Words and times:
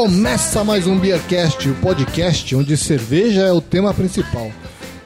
começa 0.00 0.64
mais 0.64 0.86
um 0.86 0.98
Beercast, 0.98 1.68
o 1.68 1.74
podcast 1.74 2.56
onde 2.56 2.74
cerveja 2.74 3.42
é 3.42 3.52
o 3.52 3.60
tema 3.60 3.92
principal. 3.92 4.50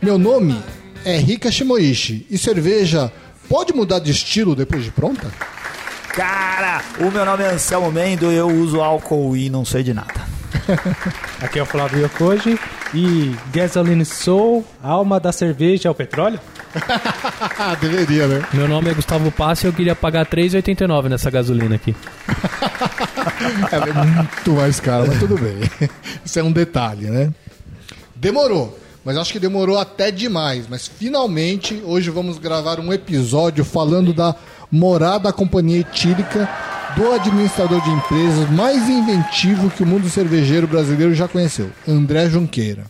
Meu 0.00 0.16
nome 0.16 0.56
é 1.04 1.16
Rika 1.16 1.50
Shimoishi 1.50 2.24
e 2.30 2.38
cerveja 2.38 3.10
pode 3.48 3.72
mudar 3.72 3.98
de 3.98 4.12
estilo 4.12 4.54
depois 4.54 4.84
de 4.84 4.92
pronta? 4.92 5.28
Cara, 6.10 6.80
o 7.00 7.10
meu 7.10 7.24
nome 7.24 7.42
é 7.42 7.48
Anselmo 7.48 7.90
Mendo, 7.90 8.30
eu 8.30 8.46
uso 8.46 8.80
álcool 8.80 9.36
e 9.36 9.50
não 9.50 9.64
sei 9.64 9.82
de 9.82 9.92
nada. 9.92 10.14
Aqui 11.42 11.58
é 11.58 11.62
o 11.64 11.66
Flávio 11.66 12.04
Yokoji 12.04 12.56
e 12.94 13.34
Gasoline 13.52 14.04
Soul, 14.04 14.64
alma 14.80 15.18
da 15.18 15.32
cerveja 15.32 15.88
é 15.88 15.90
o 15.90 15.94
petróleo? 15.94 16.38
Deveria, 17.80 18.26
né? 18.26 18.42
Meu 18.52 18.68
nome 18.68 18.90
é 18.90 18.94
Gustavo 18.94 19.30
Passi 19.30 19.66
e 19.66 19.68
eu 19.68 19.72
queria 19.72 19.94
pagar 19.94 20.26
3,89 20.26 21.08
nessa 21.08 21.30
gasolina 21.30 21.74
aqui. 21.76 21.94
É 23.70 23.80
muito 23.80 24.52
mais 24.52 24.80
caro, 24.80 25.06
mas 25.08 25.18
tudo 25.18 25.36
bem. 25.36 25.56
Isso 26.24 26.38
é 26.38 26.42
um 26.42 26.52
detalhe, 26.52 27.06
né? 27.06 27.32
Demorou, 28.14 28.78
mas 29.04 29.16
acho 29.16 29.32
que 29.32 29.38
demorou 29.40 29.78
até 29.78 30.10
demais. 30.10 30.66
Mas 30.68 30.86
finalmente, 30.86 31.82
hoje 31.84 32.10
vamos 32.10 32.38
gravar 32.38 32.78
um 32.80 32.92
episódio 32.92 33.64
falando 33.64 34.12
da 34.12 34.34
morada 34.70 35.32
companhia 35.32 35.80
etílica 35.80 36.48
do 36.96 37.12
administrador 37.12 37.80
de 37.80 37.90
empresas 37.90 38.50
mais 38.50 38.88
inventivo 38.88 39.70
que 39.70 39.82
o 39.82 39.86
mundo 39.86 40.08
cervejeiro 40.08 40.66
brasileiro 40.66 41.14
já 41.14 41.26
conheceu, 41.26 41.70
André 41.88 42.28
Junqueira. 42.28 42.84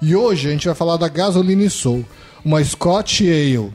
E 0.00 0.14
hoje 0.14 0.48
a 0.48 0.50
gente 0.50 0.66
vai 0.66 0.74
falar 0.74 0.96
da 0.96 1.08
Gasoline 1.08 1.68
Soul, 1.70 2.04
uma 2.44 2.62
Scotch 2.62 3.22
Ale. 3.22 3.72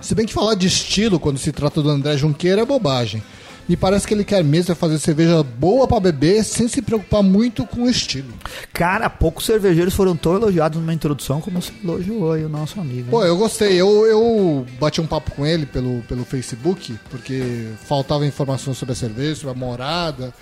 Se 0.00 0.14
bem 0.14 0.26
que 0.26 0.32
falar 0.32 0.54
de 0.54 0.66
estilo 0.66 1.18
quando 1.18 1.38
se 1.38 1.50
trata 1.50 1.80
do 1.80 1.88
André 1.88 2.16
Junqueira 2.16 2.62
é 2.62 2.64
bobagem. 2.64 3.22
Me 3.66 3.76
parece 3.76 4.06
que 4.06 4.12
ele 4.12 4.24
quer 4.24 4.44
mesmo 4.44 4.72
é 4.72 4.74
fazer 4.74 4.98
cerveja 4.98 5.42
boa 5.42 5.88
para 5.88 5.98
beber 5.98 6.44
sem 6.44 6.68
se 6.68 6.82
preocupar 6.82 7.22
muito 7.22 7.64
com 7.64 7.84
o 7.84 7.88
estilo. 7.88 8.34
Cara, 8.74 9.08
poucos 9.08 9.46
cervejeiros 9.46 9.94
foram 9.94 10.14
tão 10.14 10.34
elogiados 10.34 10.78
numa 10.78 10.92
introdução 10.92 11.40
como 11.40 11.62
você 11.62 11.72
elogiou 11.82 12.32
aí 12.32 12.44
o 12.44 12.48
nosso 12.48 12.78
amigo. 12.78 13.10
Pô, 13.10 13.24
eu 13.24 13.38
gostei. 13.38 13.80
Eu, 13.80 14.04
eu 14.04 14.66
bati 14.78 15.00
um 15.00 15.06
papo 15.06 15.30
com 15.30 15.46
ele 15.46 15.64
pelo, 15.64 16.02
pelo 16.02 16.26
Facebook, 16.26 16.94
porque 17.08 17.70
faltava 17.86 18.26
informações 18.26 18.76
sobre 18.76 18.92
a 18.92 18.96
cerveja, 18.96 19.36
sobre 19.36 19.52
a 19.52 19.58
morada. 19.58 20.34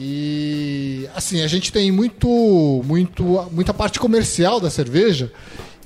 E 0.00 1.06
assim, 1.14 1.42
a 1.42 1.46
gente 1.46 1.70
tem 1.70 1.92
muito, 1.92 2.82
muito, 2.86 3.46
muita 3.52 3.74
parte 3.74 4.00
comercial 4.00 4.58
da 4.58 4.70
cerveja 4.70 5.30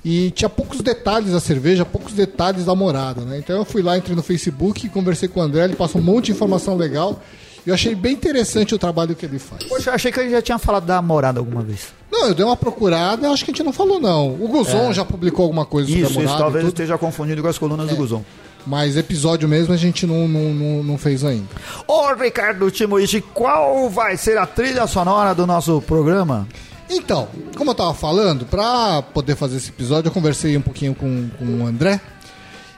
e 0.05 0.31
tinha 0.33 0.48
poucos 0.48 0.81
detalhes 0.81 1.31
da 1.33 1.41
cerveja, 1.41 1.84
poucos 1.84 2.12
detalhes 2.12 2.64
da 2.64 2.75
morada, 2.75 3.20
né? 3.22 3.39
Então 3.39 3.56
eu 3.56 3.64
fui 3.64 3.83
lá, 3.83 3.97
entrei 3.97 4.17
no 4.17 4.22
Facebook, 4.22 4.89
conversei 4.89 5.28
com 5.28 5.41
o 5.41 5.42
André, 5.42 5.64
ele 5.64 5.77
passou 5.77 6.00
um 6.00 6.05
monte 6.05 6.27
de 6.27 6.33
informação 6.33 6.77
legal. 6.77 7.20
E 7.64 7.69
eu 7.69 7.75
achei 7.75 7.94
bem 7.94 8.14
interessante 8.14 8.75
o 8.75 8.78
trabalho 8.78 9.14
que 9.14 9.25
ele 9.25 9.39
faz. 9.39 9.62
Poxa, 9.62 9.91
eu 9.91 9.94
achei 9.94 10.11
que 10.11 10.19
a 10.19 10.22
gente 10.25 10.33
já 10.33 10.42
tinha 10.42 10.59
falado 10.59 10.84
da 10.84 11.00
morada 11.00 11.39
alguma 11.39 11.62
vez. 11.62 11.92
Não, 12.11 12.27
eu 12.27 12.34
dei 12.34 12.44
uma 12.44 12.56
procurada, 12.56 13.31
acho 13.31 13.44
que 13.44 13.53
a 13.53 13.55
gente 13.55 13.62
não 13.64 13.72
falou 13.72 14.00
não. 14.00 14.34
O 14.34 14.48
Guzon 14.48 14.92
já 14.92 15.05
publicou 15.05 15.44
alguma 15.44 15.64
coisa 15.64 15.89
sobre 15.89 16.03
a 16.03 16.06
Isso, 16.09 16.14
morada. 16.14 16.33
isso 16.33 16.42
talvez 16.42 16.66
esteja 16.66 16.98
confundido 16.98 17.41
com 17.41 17.47
as 17.47 17.59
colunas 17.59 17.89
do 17.89 17.94
Guzon. 17.94 18.25
Mas 18.66 18.97
episódio 18.97 19.48
mesmo 19.48 19.72
a 19.72 19.77
gente 19.77 20.06
não, 20.06 20.27
não, 20.27 20.53
não, 20.53 20.83
não 20.83 20.98
fez 20.98 21.25
ainda. 21.25 21.47
Ô, 21.87 22.12
Ricardo 22.14 22.69
Timoichi, 22.70 23.20
qual 23.20 23.89
vai 23.89 24.16
ser 24.16 24.39
a 24.39 24.47
trilha 24.47 24.87
sonora 24.89 25.33
do 25.33 25.47
nosso 25.47 25.81
programa? 25.83 26.48
Então, 26.94 27.26
como 27.56 27.70
eu 27.70 27.75
tava 27.75 27.94
falando, 27.94 28.44
pra 28.44 29.00
poder 29.00 29.34
fazer 29.34 29.56
esse 29.56 29.70
episódio, 29.70 30.08
eu 30.08 30.12
conversei 30.12 30.54
um 30.58 30.60
pouquinho 30.60 30.94
com, 30.94 31.30
com 31.38 31.62
o 31.62 31.66
André. 31.66 31.98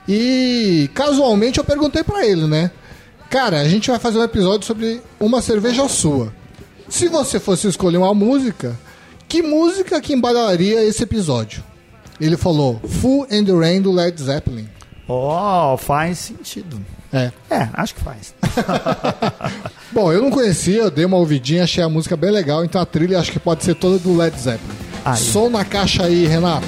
E 0.08 0.88
casualmente 0.94 1.58
eu 1.58 1.64
perguntei 1.64 2.04
pra 2.04 2.24
ele, 2.24 2.46
né? 2.46 2.70
Cara, 3.28 3.60
a 3.60 3.68
gente 3.68 3.90
vai 3.90 3.98
fazer 3.98 4.18
um 4.18 4.22
episódio 4.22 4.64
sobre 4.66 5.02
uma 5.18 5.42
cerveja 5.42 5.88
sua. 5.88 6.32
Se 6.88 7.08
você 7.08 7.40
fosse 7.40 7.66
escolher 7.66 7.96
uma 7.96 8.14
música, 8.14 8.78
que 9.26 9.42
música 9.42 10.00
que 10.00 10.12
embalaria 10.12 10.84
esse 10.84 11.02
episódio? 11.02 11.64
Ele 12.20 12.36
falou 12.36 12.80
Full 12.86 13.26
and 13.32 13.44
the 13.44 13.52
Rain 13.52 13.82
do 13.82 13.90
Led 13.90 14.22
Zeppelin. 14.22 14.68
Oh, 15.08 15.76
faz 15.76 16.18
sentido. 16.18 16.80
É. 17.12 17.32
É, 17.50 17.68
acho 17.72 17.96
que 17.96 18.00
faz. 18.00 18.32
Bom, 19.92 20.12
eu 20.12 20.22
não 20.22 20.30
conhecia, 20.30 20.82
eu 20.82 20.90
dei 20.90 21.04
uma 21.04 21.16
ouvidinha, 21.16 21.64
achei 21.64 21.82
a 21.82 21.88
música 21.88 22.16
bem 22.16 22.30
legal, 22.30 22.64
então 22.64 22.80
a 22.80 22.86
trilha 22.86 23.18
acho 23.18 23.32
que 23.32 23.38
pode 23.38 23.64
ser 23.64 23.74
toda 23.74 23.98
do 23.98 24.16
Led 24.16 24.36
Zeppelin. 24.38 24.74
Aí. 25.04 25.16
Som 25.18 25.50
na 25.50 25.64
caixa 25.64 26.04
aí, 26.04 26.26
Renato. 26.26 26.66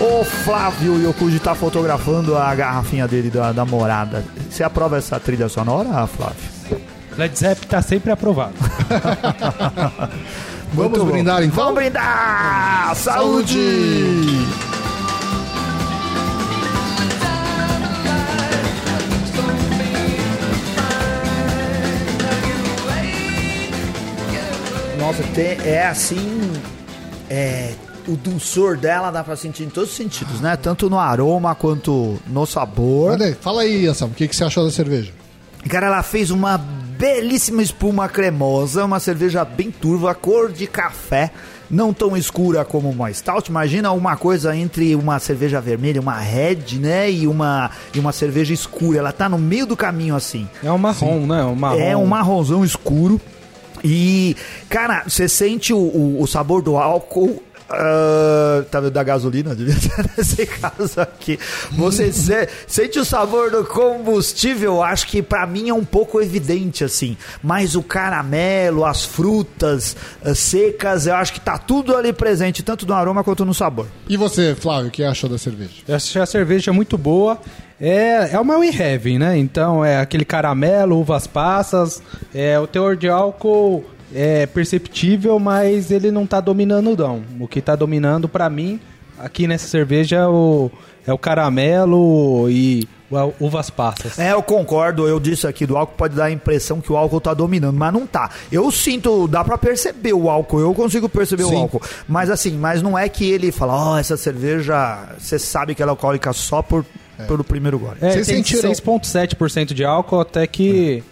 O 0.00 0.24
Flávio 0.24 1.00
Yokuji 1.00 1.40
tá 1.40 1.54
fotografando 1.54 2.36
a 2.36 2.54
garrafinha 2.54 3.08
dele 3.08 3.30
da, 3.30 3.52
da 3.52 3.64
morada. 3.64 4.24
Você 4.48 4.62
aprova 4.62 4.96
essa 4.96 5.18
trilha 5.18 5.48
sonora, 5.48 6.06
Flávio? 6.06 6.58
Led 7.16 7.36
Zeppelin 7.36 7.68
tá 7.68 7.82
sempre 7.82 8.12
aprovado. 8.12 8.54
Vamos 10.74 10.90
Muito 10.92 11.04
bom. 11.06 11.12
brindar 11.12 11.42
então? 11.42 11.56
Vamos 11.56 11.74
brindar! 11.74 12.94
Saúde! 12.94 13.58
Nossa, 24.98 25.22
tem- 25.34 25.58
é 25.64 25.86
assim. 25.86 26.52
É, 27.30 27.72
o 28.06 28.16
dulçor 28.16 28.76
dela 28.76 29.10
dá 29.10 29.22
pra 29.22 29.36
sentir 29.36 29.64
em 29.64 29.68
todos 29.68 29.90
os 29.90 29.96
sentidos, 29.96 30.40
né? 30.40 30.56
Tanto 30.56 30.88
no 30.90 30.98
aroma 30.98 31.54
quanto 31.54 32.18
no 32.26 32.46
sabor. 32.46 33.20
Aí, 33.20 33.34
fala 33.34 33.62
aí, 33.62 33.86
Anselmo, 33.86 34.12
o 34.14 34.16
que, 34.16 34.26
que 34.26 34.34
você 34.34 34.44
achou 34.44 34.64
da 34.64 34.70
cerveja? 34.70 35.12
Cara, 35.68 35.86
ela 35.86 36.02
fez 36.02 36.30
uma 36.30 36.60
belíssima 36.98 37.62
espuma 37.62 38.08
cremosa, 38.08 38.84
uma 38.84 38.98
cerveja 38.98 39.44
bem 39.44 39.70
turva, 39.70 40.12
cor 40.16 40.50
de 40.50 40.66
café, 40.66 41.30
não 41.70 41.92
tão 41.94 42.16
escura 42.16 42.64
como 42.64 42.90
uma 42.90 43.12
stout. 43.12 43.48
Imagina 43.48 43.92
uma 43.92 44.16
coisa 44.16 44.54
entre 44.56 44.96
uma 44.96 45.20
cerveja 45.20 45.60
vermelha, 45.60 46.00
uma 46.00 46.18
red, 46.18 46.78
né, 46.80 47.08
e 47.08 47.28
uma 47.28 47.70
e 47.94 48.00
uma 48.00 48.10
cerveja 48.10 48.52
escura. 48.52 48.98
Ela 48.98 49.12
tá 49.12 49.28
no 49.28 49.38
meio 49.38 49.64
do 49.64 49.76
caminho 49.76 50.16
assim. 50.16 50.48
É 50.62 50.72
um 50.72 50.78
marrom, 50.78 51.24
né? 51.24 51.44
Um 51.44 51.54
marrom. 51.54 51.78
É 51.78 51.96
um 51.96 52.06
marronzão 52.06 52.64
escuro. 52.64 53.20
E, 53.84 54.36
cara, 54.68 55.04
você 55.06 55.28
sente 55.28 55.72
o, 55.72 55.78
o, 55.78 56.20
o 56.20 56.26
sabor 56.26 56.62
do 56.62 56.76
álcool. 56.76 57.40
Ah, 57.70 58.64
tá 58.70 58.80
vendo 58.80 58.92
da 58.92 59.02
gasolina? 59.02 59.54
Devia 59.54 59.74
ser 59.78 60.10
nesse 60.16 60.46
caso 60.46 61.00
aqui. 61.00 61.38
Você 61.72 62.12
se- 62.12 62.48
sente 62.66 62.98
o 62.98 63.04
sabor 63.04 63.50
do 63.50 63.64
combustível, 63.64 64.82
acho 64.82 65.06
que 65.06 65.22
pra 65.22 65.46
mim 65.46 65.68
é 65.68 65.74
um 65.74 65.84
pouco 65.84 66.20
evidente 66.20 66.84
assim. 66.84 67.16
Mas 67.42 67.74
o 67.74 67.82
caramelo, 67.82 68.84
as 68.84 69.04
frutas 69.04 69.96
ah, 70.24 70.34
secas, 70.34 71.06
eu 71.06 71.14
acho 71.14 71.32
que 71.32 71.40
tá 71.40 71.58
tudo 71.58 71.94
ali 71.96 72.12
presente, 72.12 72.62
tanto 72.62 72.86
no 72.86 72.94
aroma 72.94 73.22
quanto 73.22 73.44
no 73.44 73.54
sabor. 73.54 73.86
E 74.08 74.16
você, 74.16 74.54
Flávio, 74.54 74.88
o 74.88 74.90
que 74.90 75.02
achou 75.04 75.28
da 75.28 75.38
cerveja? 75.38 75.70
Eu 75.86 75.96
achei 75.96 76.20
a 76.20 76.26
cerveja 76.26 76.72
muito 76.72 76.96
boa. 76.96 77.38
É, 77.80 78.30
é 78.32 78.40
uma 78.40 78.58
We 78.58 78.70
Heaven, 78.76 79.18
né? 79.20 79.38
Então 79.38 79.84
é 79.84 80.00
aquele 80.00 80.24
caramelo, 80.24 80.98
uvas 80.98 81.26
passas. 81.26 82.02
É, 82.34 82.58
o 82.58 82.66
teor 82.66 82.96
de 82.96 83.08
álcool 83.08 83.84
é 84.14 84.46
perceptível, 84.46 85.38
mas 85.38 85.90
ele 85.90 86.10
não 86.10 86.26
tá 86.26 86.40
dominando, 86.40 86.96
não. 86.96 87.22
O 87.40 87.46
que 87.48 87.60
tá 87.60 87.74
dominando 87.76 88.28
pra 88.28 88.48
mim 88.48 88.80
aqui 89.18 89.46
nessa 89.46 89.66
cerveja 89.68 90.16
é 90.16 90.26
o, 90.26 90.70
é 91.06 91.12
o 91.12 91.18
caramelo 91.18 92.48
e 92.50 92.88
o- 93.10 93.32
uvas 93.46 93.68
passas. 93.70 94.18
É, 94.18 94.32
eu 94.32 94.42
concordo. 94.42 95.06
Eu 95.08 95.18
disse 95.18 95.46
aqui 95.46 95.66
do 95.66 95.76
álcool 95.76 95.94
pode 95.96 96.14
dar 96.14 96.26
a 96.26 96.30
impressão 96.30 96.80
que 96.80 96.92
o 96.92 96.96
álcool 96.96 97.20
tá 97.20 97.34
dominando, 97.34 97.76
mas 97.76 97.92
não 97.92 98.06
tá. 98.06 98.30
Eu 98.52 98.70
sinto, 98.70 99.26
dá 99.26 99.42
pra 99.44 99.58
perceber 99.58 100.12
o 100.12 100.30
álcool. 100.30 100.60
Eu 100.60 100.72
consigo 100.74 101.08
perceber 101.08 101.44
Sim. 101.44 101.54
o 101.54 101.58
álcool. 101.58 101.82
Mas 102.06 102.30
assim, 102.30 102.52
mas 102.56 102.80
não 102.82 102.96
é 102.98 103.08
que 103.08 103.28
ele 103.30 103.50
fala, 103.50 103.92
ó, 103.92 103.98
essa 103.98 104.16
cerveja, 104.16 105.08
você 105.18 105.38
sabe 105.38 105.74
que 105.74 105.82
ela 105.82 105.90
é 105.90 105.92
alcoólica 105.92 106.32
só 106.32 106.62
por 106.62 106.84
pelo 107.26 107.42
primeiro 107.42 107.80
gole. 107.80 107.96
É, 108.00 108.12
Vocês 108.12 108.28
tem 108.28 108.36
sentiram- 108.36 108.70
6,7% 108.70 109.74
de 109.74 109.84
álcool, 109.84 110.20
até 110.20 110.46
que. 110.46 111.02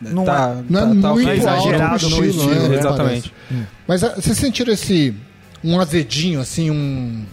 Não 0.00 0.24
tá, 0.24 0.62
Não 0.68 0.80
é 0.80 0.82
tá- 0.82 0.88
tá 0.88 1.14
muito 1.14 1.28
ok. 1.28 1.38
exagerado 1.38 2.08
no 2.08 2.16
no 2.16 2.24
estilo, 2.26 2.44
estilo, 2.52 2.68
né? 2.68 2.78
exatamente. 2.78 3.32
Parece. 3.48 3.68
Mas 3.86 4.04
ah, 4.04 4.14
vocês 4.16 4.36
sentiram 4.38 4.72
esse 4.72 5.14
um 5.62 5.78
azedinho, 5.78 6.40
assim, 6.40 6.70
um 6.70 7.24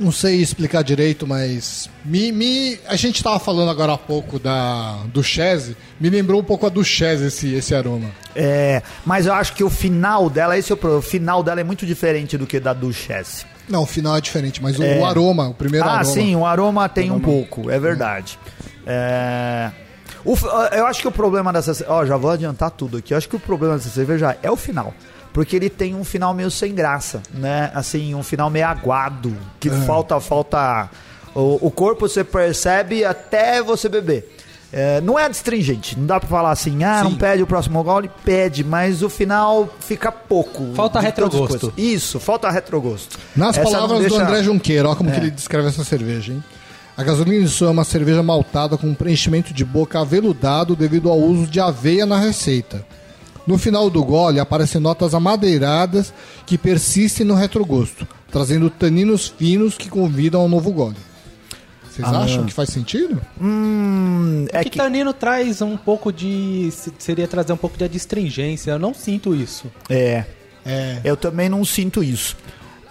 não 0.00 0.10
sei 0.10 0.40
explicar 0.40 0.82
direito, 0.82 1.26
mas 1.28 1.88
me, 2.04 2.32
me 2.32 2.78
a 2.88 2.96
gente 2.96 3.22
tava 3.22 3.38
falando 3.38 3.70
agora 3.70 3.92
há 3.92 3.98
pouco 3.98 4.38
da 4.38 4.98
Duchesse, 5.12 5.76
me 6.00 6.10
lembrou 6.10 6.40
um 6.40 6.44
pouco 6.44 6.66
a 6.66 6.68
Duchesse 6.68 7.24
esse 7.26 7.54
esse 7.54 7.74
aroma. 7.74 8.10
É, 8.34 8.82
mas 9.06 9.26
eu 9.26 9.34
acho 9.34 9.52
que 9.52 9.62
o 9.62 9.70
final 9.70 10.28
dela, 10.28 10.58
esse 10.58 10.72
é 10.72 10.74
o 10.74 10.76
problema. 10.76 10.98
O 10.98 11.02
final 11.02 11.42
dela 11.42 11.60
é 11.60 11.64
muito 11.64 11.86
diferente 11.86 12.36
do 12.36 12.46
que 12.46 12.58
da 12.58 12.72
Duchesse. 12.72 13.44
Não, 13.68 13.82
o 13.84 13.86
final 13.86 14.16
é 14.16 14.20
diferente, 14.20 14.60
mas 14.60 14.76
o, 14.78 14.82
o 14.82 15.04
aroma, 15.04 15.48
o 15.50 15.54
primeiro 15.54 15.86
ah, 15.86 15.98
aroma. 15.98 16.04
sim, 16.04 16.34
o 16.34 16.44
aroma 16.44 16.88
tem 16.88 17.10
um 17.10 17.14
Aroma. 17.14 17.24
pouco, 17.24 17.70
é 17.70 17.78
verdade. 17.78 18.38
É, 18.84 19.70
O 20.24 20.36
eu 20.74 20.86
acho 20.86 21.00
que 21.00 21.08
o 21.08 21.12
problema 21.12 21.52
dessa. 21.52 21.84
Ó, 21.88 22.04
já 22.06 22.16
vou 22.16 22.30
adiantar 22.30 22.70
tudo 22.70 22.96
aqui. 22.98 23.12
Eu 23.14 23.18
acho 23.18 23.28
que 23.28 23.36
o 23.36 23.40
problema 23.40 23.76
dessa 23.76 23.90
cerveja 23.90 24.36
é 24.42 24.50
o 24.50 24.56
final. 24.56 24.94
Porque 25.32 25.56
ele 25.56 25.70
tem 25.70 25.94
um 25.94 26.04
final 26.04 26.34
meio 26.34 26.50
sem 26.50 26.74
graça, 26.74 27.22
né? 27.32 27.70
Assim, 27.74 28.14
um 28.14 28.22
final 28.22 28.50
meio 28.50 28.66
aguado. 28.66 29.34
Que 29.58 29.70
falta, 29.70 30.20
falta. 30.20 30.90
O, 31.34 31.66
o 31.68 31.70
corpo 31.70 32.06
você 32.06 32.22
percebe 32.22 33.02
até 33.04 33.62
você 33.62 33.88
beber. 33.88 34.36
É, 34.74 35.02
não 35.02 35.18
é 35.18 35.26
astringente, 35.26 35.98
não 35.98 36.06
dá 36.06 36.18
pra 36.18 36.26
falar 36.28 36.50
assim, 36.50 36.82
ah, 36.82 37.02
não 37.04 37.10
Sim. 37.10 37.18
pede 37.18 37.42
o 37.42 37.46
próximo 37.46 37.82
gole, 37.84 38.10
pede, 38.24 38.64
mas 38.64 39.02
o 39.02 39.10
final 39.10 39.68
fica 39.80 40.10
pouco. 40.10 40.72
Falta 40.74 40.98
retrogosto. 40.98 41.70
Isso, 41.76 42.18
falta 42.18 42.50
retrogosto. 42.50 43.18
Nas 43.36 43.50
Essa 43.58 43.64
não 43.64 43.70
palavras 43.72 44.00
deixa- 44.00 44.16
do 44.16 44.22
André 44.22 44.42
Junqueira, 44.42 44.88
olha 44.88 44.96
como 44.96 45.10
É. 45.10 45.12
que 45.12 45.20
ele 45.20 45.30
descreve 45.30 45.68
essa 45.68 45.84
cerveja, 45.84 46.32
hein? 46.32 46.42
A 46.96 47.02
gasolina 47.02 47.46
Sul 47.48 47.68
é 47.68 47.70
uma 47.70 47.84
cerveja 47.84 48.22
maltada 48.22 48.76
com 48.76 48.86
um 48.88 48.94
preenchimento 48.94 49.52
de 49.54 49.64
boca 49.64 49.98
aveludado 50.00 50.76
devido 50.76 51.08
ao 51.10 51.18
uso 51.18 51.46
de 51.46 51.58
aveia 51.58 52.04
na 52.04 52.18
receita. 52.18 52.84
No 53.46 53.58
final 53.58 53.88
do 53.90 54.04
gole 54.04 54.38
aparecem 54.38 54.80
notas 54.80 55.14
amadeiradas 55.14 56.12
que 56.46 56.56
persistem 56.58 57.26
no 57.26 57.34
retrogosto, 57.34 58.06
trazendo 58.30 58.70
taninos 58.70 59.26
finos 59.28 59.76
que 59.76 59.88
convidam 59.88 60.42
ao 60.42 60.48
novo 60.48 60.70
gole. 60.70 60.96
Vocês 61.90 62.06
Ah. 62.08 62.20
acham 62.22 62.44
que 62.46 62.52
faz 62.52 62.68
sentido? 62.70 63.20
Hum, 63.40 64.46
é 64.52 64.60
É 64.60 64.64
que 64.64 64.70
que. 64.70 64.78
tanino 64.78 65.12
traz 65.12 65.60
um 65.60 65.76
pouco 65.76 66.12
de. 66.12 66.70
se- 66.72 66.92
Seria 66.98 67.26
trazer 67.26 67.52
um 67.52 67.56
pouco 67.56 67.76
de 67.76 67.84
adstringência. 67.84 68.70
Eu 68.70 68.78
não 68.78 68.94
sinto 68.94 69.34
isso. 69.34 69.66
É, 69.90 70.24
É. 70.64 71.00
eu 71.04 71.16
também 71.16 71.48
não 71.48 71.64
sinto 71.64 72.02
isso. 72.02 72.36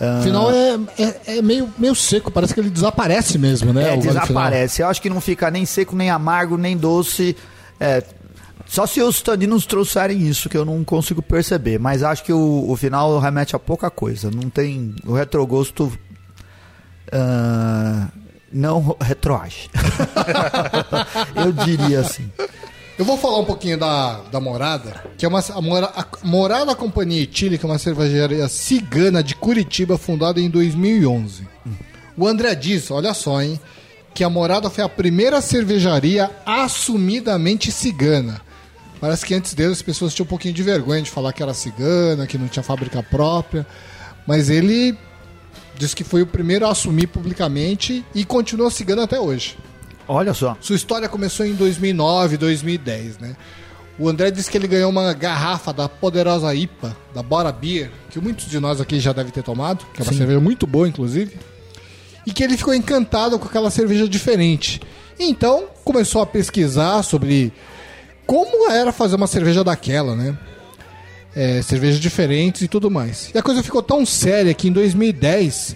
Ah, 0.01 0.17
O 0.19 0.23
final 0.23 0.51
é, 0.51 0.79
é, 0.97 1.37
é 1.37 1.41
meio, 1.43 1.71
meio 1.77 1.93
seco, 1.93 2.31
parece 2.31 2.53
que 2.55 2.59
ele 2.59 2.71
desaparece 2.71 3.37
mesmo, 3.37 3.71
né? 3.71 3.93
É, 3.93 3.97
desaparece. 3.97 4.81
Eu 4.81 4.87
acho 4.87 4.99
que 5.01 5.09
não 5.09 5.21
fica 5.21 5.51
nem 5.51 5.63
seco, 5.63 5.95
nem 5.95 6.09
amargo, 6.09 6.57
nem 6.57 6.75
doce. 6.75 7.37
É, 7.79 8.03
só 8.65 8.87
se 8.87 8.99
os 9.01 9.21
taninos 9.21 9.65
trouxerem 9.65 10.27
isso, 10.27 10.49
que 10.49 10.57
eu 10.57 10.65
não 10.65 10.83
consigo 10.83 11.21
perceber. 11.21 11.77
Mas 11.79 12.01
acho 12.01 12.23
que 12.23 12.33
o, 12.33 12.65
o 12.67 12.75
final 12.75 13.19
remete 13.19 13.55
a 13.55 13.59
pouca 13.59 13.91
coisa. 13.91 14.31
Não 14.31 14.49
tem. 14.49 14.95
O 15.05 15.13
retrogosto. 15.13 15.91
ah, 17.11 18.07
não 18.51 18.95
retroage. 18.99 19.69
eu 21.35 21.51
diria 21.51 21.99
assim. 22.01 22.29
Eu 23.01 23.05
vou 23.05 23.17
falar 23.17 23.39
um 23.39 23.45
pouquinho 23.45 23.79
da, 23.79 24.19
da 24.31 24.39
Morada, 24.39 25.03
que 25.17 25.25
é 25.25 25.27
uma 25.27 25.39
a, 25.39 25.59
Mora, 25.59 25.87
a 25.87 26.05
Morada 26.23 26.75
Companhia 26.75 27.23
Etílica, 27.23 27.65
é 27.65 27.67
uma 27.67 27.79
cervejaria 27.79 28.47
cigana 28.47 29.23
de 29.23 29.33
Curitiba, 29.33 29.97
fundada 29.97 30.39
em 30.39 30.47
2011. 30.47 31.47
O 32.15 32.27
André 32.27 32.53
diz, 32.53 32.91
olha 32.91 33.11
só, 33.15 33.41
hein, 33.41 33.59
que 34.13 34.23
a 34.23 34.29
Morada 34.29 34.69
foi 34.69 34.83
a 34.83 34.87
primeira 34.87 35.41
cervejaria 35.41 36.29
assumidamente 36.45 37.71
cigana. 37.71 38.39
Parece 38.99 39.25
que 39.25 39.33
antes 39.33 39.55
dele 39.55 39.71
as 39.71 39.81
pessoas 39.81 40.13
tinham 40.13 40.25
um 40.25 40.29
pouquinho 40.29 40.53
de 40.53 40.61
vergonha 40.61 41.01
de 41.01 41.09
falar 41.09 41.33
que 41.33 41.41
era 41.41 41.55
cigana, 41.55 42.27
que 42.27 42.37
não 42.37 42.47
tinha 42.47 42.61
fábrica 42.61 43.01
própria, 43.01 43.65
mas 44.27 44.47
ele 44.47 44.95
diz 45.75 45.95
que 45.95 46.03
foi 46.03 46.21
o 46.21 46.27
primeiro 46.27 46.67
a 46.67 46.69
assumir 46.69 47.07
publicamente 47.07 48.05
e 48.13 48.23
continua 48.23 48.69
cigano 48.69 49.01
até 49.01 49.19
hoje. 49.19 49.57
Olha 50.13 50.33
só. 50.33 50.57
Sua 50.59 50.75
história 50.75 51.07
começou 51.07 51.45
em 51.45 51.53
2009, 51.53 52.35
2010, 52.35 53.17
né? 53.19 53.33
O 53.97 54.09
André 54.09 54.29
disse 54.29 54.51
que 54.51 54.57
ele 54.57 54.67
ganhou 54.67 54.89
uma 54.89 55.13
garrafa 55.13 55.71
da 55.71 55.87
poderosa 55.87 56.53
IPA, 56.53 56.93
da 57.15 57.23
Bora 57.23 57.49
Beer, 57.49 57.89
que 58.09 58.19
muitos 58.19 58.49
de 58.49 58.59
nós 58.59 58.81
aqui 58.81 58.99
já 58.99 59.13
devem 59.13 59.31
ter 59.31 59.41
tomado, 59.41 59.85
que 59.93 60.01
é 60.01 60.03
uma 60.03 60.11
cerveja 60.11 60.41
muito 60.41 60.67
boa, 60.67 60.85
inclusive. 60.85 61.37
E 62.27 62.33
que 62.33 62.43
ele 62.43 62.57
ficou 62.57 62.73
encantado 62.73 63.39
com 63.39 63.45
aquela 63.45 63.71
cerveja 63.71 64.05
diferente. 64.05 64.81
Então, 65.17 65.67
começou 65.81 66.21
a 66.21 66.25
pesquisar 66.25 67.03
sobre 67.03 67.53
como 68.25 68.69
era 68.69 68.91
fazer 68.91 69.15
uma 69.15 69.27
cerveja 69.27 69.63
daquela, 69.63 70.13
né? 70.13 70.37
É, 71.33 71.61
cervejas 71.61 72.01
diferentes 72.01 72.63
e 72.63 72.67
tudo 72.67 72.91
mais. 72.91 73.31
E 73.33 73.37
a 73.37 73.41
coisa 73.41 73.63
ficou 73.63 73.81
tão 73.81 74.05
séria 74.05 74.53
que 74.53 74.67
em 74.67 74.73
2010, 74.73 75.73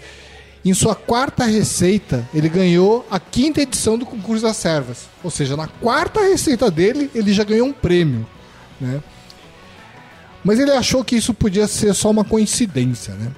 em 0.70 0.74
sua 0.74 0.94
quarta 0.94 1.44
receita, 1.44 2.28
ele 2.34 2.48
ganhou 2.48 3.06
a 3.10 3.20
quinta 3.20 3.60
edição 3.60 3.96
do 3.98 4.06
concurso 4.06 4.42
das 4.42 4.56
servas. 4.56 5.06
Ou 5.22 5.30
seja, 5.30 5.56
na 5.56 5.66
quarta 5.68 6.20
receita 6.20 6.70
dele, 6.70 7.10
ele 7.14 7.32
já 7.32 7.44
ganhou 7.44 7.68
um 7.68 7.72
prêmio, 7.72 8.26
né? 8.80 9.02
Mas 10.42 10.58
ele 10.58 10.70
achou 10.70 11.04
que 11.04 11.16
isso 11.16 11.34
podia 11.34 11.66
ser 11.66 11.92
só 11.94 12.10
uma 12.10 12.24
coincidência, 12.24 13.14
né? 13.14 13.32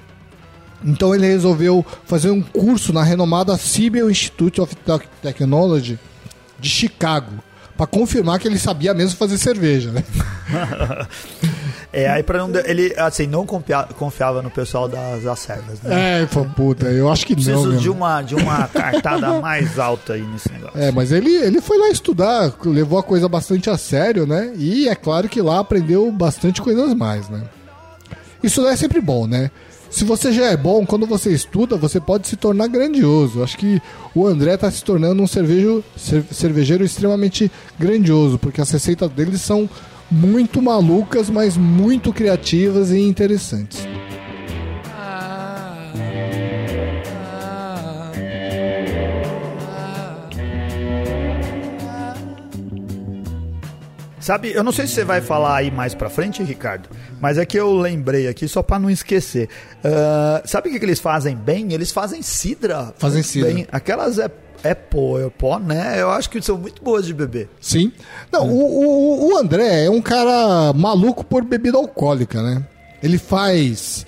Então 0.83 1.13
ele 1.13 1.25
resolveu 1.25 1.85
fazer 2.05 2.29
um 2.29 2.41
curso 2.41 2.93
na 2.93 3.03
renomada 3.03 3.57
Siebel 3.57 4.09
Institute 4.09 4.61
of 4.61 4.75
Tec- 4.75 5.07
Technology 5.21 5.99
de 6.59 6.69
Chicago, 6.69 7.43
para 7.79 7.87
confirmar 7.87 8.37
que 8.39 8.45
ele 8.45 8.59
sabia 8.59 8.93
mesmo 8.93 9.17
fazer 9.17 9.37
cerveja, 9.37 9.89
né? 9.89 10.03
É, 11.91 12.07
aí 12.07 12.21
pra 12.21 12.37
não. 12.37 12.51
Ele, 12.65 12.93
assim, 12.97 13.25
não 13.25 13.47
confia- 13.47 13.87
confiava 13.97 14.43
no 14.43 14.51
pessoal 14.51 14.87
das, 14.87 15.23
das 15.23 15.39
servas, 15.39 15.81
né? 15.81 16.21
É, 16.21 16.27
foi 16.27 16.45
puta, 16.49 16.85
eu 16.85 17.09
acho 17.11 17.25
que 17.25 17.35
não. 17.35 17.41
Preciso 17.43 17.77
de 17.77 17.89
uma, 17.89 18.21
de 18.21 18.35
uma 18.35 18.67
cartada 18.67 19.33
mais 19.41 19.79
alta 19.79 20.13
aí 20.13 20.21
nesse 20.21 20.51
negócio. 20.51 20.79
É, 20.79 20.91
mas 20.91 21.11
ele, 21.11 21.31
ele 21.37 21.59
foi 21.59 21.79
lá 21.79 21.89
estudar, 21.89 22.53
levou 22.63 22.99
a 22.99 23.01
coisa 23.03 23.27
bastante 23.27 23.71
a 23.71 23.77
sério, 23.77 24.27
né? 24.27 24.53
E 24.55 24.87
é 24.87 24.93
claro 24.93 25.27
que 25.27 25.41
lá 25.41 25.57
aprendeu 25.59 26.11
bastante 26.11 26.61
coisas 26.61 26.93
mais, 26.93 27.27
né? 27.27 27.41
Isso 28.43 28.67
é 28.67 28.75
sempre 28.75 29.01
bom, 29.01 29.25
né? 29.25 29.49
Se 29.89 30.05
você 30.05 30.31
já 30.31 30.45
é 30.45 30.55
bom, 30.55 30.85
quando 30.85 31.05
você 31.07 31.33
estuda, 31.33 31.75
você 31.75 31.99
pode 31.99 32.27
se 32.27 32.35
tornar 32.35 32.67
grandioso. 32.67 33.41
Acho 33.43 33.57
que 33.57 33.81
o 34.13 34.27
André 34.27 34.53
está 34.53 34.69
se 34.69 34.83
tornando 34.83 35.21
um 35.23 35.27
cervejo, 35.27 35.83
cer- 35.97 36.23
cervejeiro 36.31 36.85
extremamente 36.85 37.51
grandioso, 37.77 38.37
porque 38.37 38.61
as 38.61 38.69
receitas 38.69 39.09
dele 39.09 39.37
são 39.37 39.67
muito 40.11 40.61
malucas, 40.61 41.29
mas 41.29 41.57
muito 41.57 42.13
criativas 42.13 42.91
e 42.91 42.99
interessantes. 42.99 43.88
Sabe, 54.29 54.51
eu 54.53 54.63
não 54.63 54.71
sei 54.71 54.85
se 54.85 54.93
você 54.93 55.03
vai 55.03 55.21
falar 55.21 55.55
aí 55.55 55.71
mais 55.71 55.95
pra 55.95 56.07
frente, 56.07 56.43
Ricardo, 56.43 56.87
mas 57.19 57.39
é 57.39 57.47
que 57.47 57.59
eu 57.59 57.73
lembrei 57.73 58.27
aqui 58.27 58.47
só 58.47 58.61
pra 58.61 58.77
não 58.77 58.87
esquecer. 58.87 59.49
Ah, 59.83 60.43
sabe 60.45 60.69
o 60.69 60.71
que, 60.71 60.77
que 60.77 60.85
eles 60.85 60.99
fazem 60.99 61.35
bem? 61.35 61.73
Eles 61.73 61.89
fazem 61.89 62.21
cidra. 62.21 62.93
Fazem 62.99 63.23
cidra. 63.23 63.51
Bem. 63.51 63.67
Aquelas 63.71 64.19
é, 64.19 64.29
é 64.63 64.75
pó, 64.75 65.19
é 65.19 65.27
pó, 65.31 65.57
né? 65.57 65.99
Eu 65.99 66.11
acho 66.11 66.29
que 66.29 66.39
são 66.43 66.59
muito 66.59 66.79
boas 66.83 67.07
de 67.07 67.13
beber. 67.15 67.49
Sim. 67.59 67.91
Não, 68.31 68.47
o, 68.47 69.29
o, 69.29 69.33
o 69.33 69.37
André 69.39 69.85
é 69.85 69.89
um 69.89 69.99
cara 69.99 70.73
maluco 70.73 71.25
por 71.25 71.43
bebida 71.43 71.79
alcoólica, 71.79 72.43
né? 72.43 72.63
Ele 73.01 73.17
faz. 73.17 74.05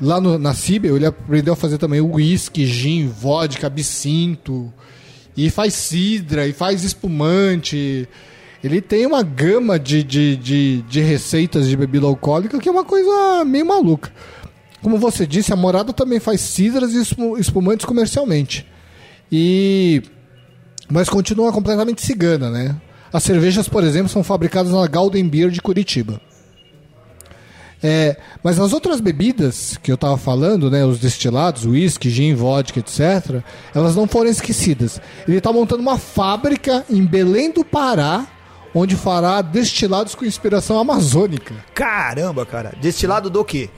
Lá 0.00 0.20
no, 0.20 0.38
na 0.38 0.54
Cibel, 0.54 0.94
ele 0.94 1.06
aprendeu 1.06 1.54
a 1.54 1.56
fazer 1.56 1.78
também 1.78 2.00
uísque, 2.00 2.64
gin, 2.64 3.08
vodka, 3.08 3.66
absinto. 3.66 4.72
E 5.36 5.50
faz 5.50 5.74
cidra, 5.74 6.46
e 6.46 6.52
faz 6.52 6.84
espumante. 6.84 8.08
Ele 8.62 8.80
tem 8.80 9.04
uma 9.06 9.22
gama 9.22 9.78
de, 9.78 10.02
de, 10.02 10.36
de, 10.36 10.82
de 10.82 11.00
receitas 11.00 11.68
de 11.68 11.76
bebida 11.76 12.06
alcoólica 12.06 12.58
que 12.58 12.68
é 12.68 12.72
uma 12.72 12.84
coisa 12.84 13.44
meio 13.44 13.66
maluca. 13.66 14.12
Como 14.80 14.98
você 14.98 15.26
disse, 15.26 15.52
a 15.52 15.56
Morada 15.56 15.92
também 15.92 16.20
faz 16.20 16.40
cidras 16.40 16.92
e 16.92 17.00
espu- 17.00 17.38
espumantes 17.38 17.86
comercialmente. 17.86 18.66
E 19.30 20.02
mas 20.88 21.08
continua 21.08 21.52
completamente 21.52 22.02
cigana, 22.02 22.50
né? 22.50 22.76
As 23.12 23.22
cervejas, 23.22 23.68
por 23.68 23.82
exemplo, 23.82 24.08
são 24.08 24.22
fabricadas 24.22 24.72
na 24.72 24.86
Golden 24.86 25.26
Beer 25.28 25.50
de 25.50 25.60
Curitiba. 25.60 26.20
É, 27.82 28.16
mas 28.44 28.60
as 28.60 28.72
outras 28.72 29.00
bebidas 29.00 29.76
que 29.82 29.90
eu 29.90 29.96
tava 29.96 30.16
falando, 30.16 30.70
né, 30.70 30.84
os 30.84 31.00
destilados, 31.00 31.66
whisky, 31.66 32.10
gin, 32.10 32.34
vodka, 32.34 32.78
etc., 32.78 33.42
elas 33.74 33.96
não 33.96 34.06
foram 34.06 34.30
esquecidas. 34.30 35.00
Ele 35.26 35.40
tá 35.40 35.52
montando 35.52 35.82
uma 35.82 35.98
fábrica 35.98 36.84
em 36.88 37.04
Belém 37.04 37.50
do 37.50 37.64
Pará, 37.64 38.26
onde 38.74 38.96
fará 38.96 39.42
destilados 39.42 40.14
com 40.14 40.24
inspiração 40.24 40.78
amazônica. 40.78 41.54
Caramba, 41.74 42.44
cara. 42.46 42.72
Destilado 42.80 43.28
do 43.30 43.44
quê? 43.44 43.68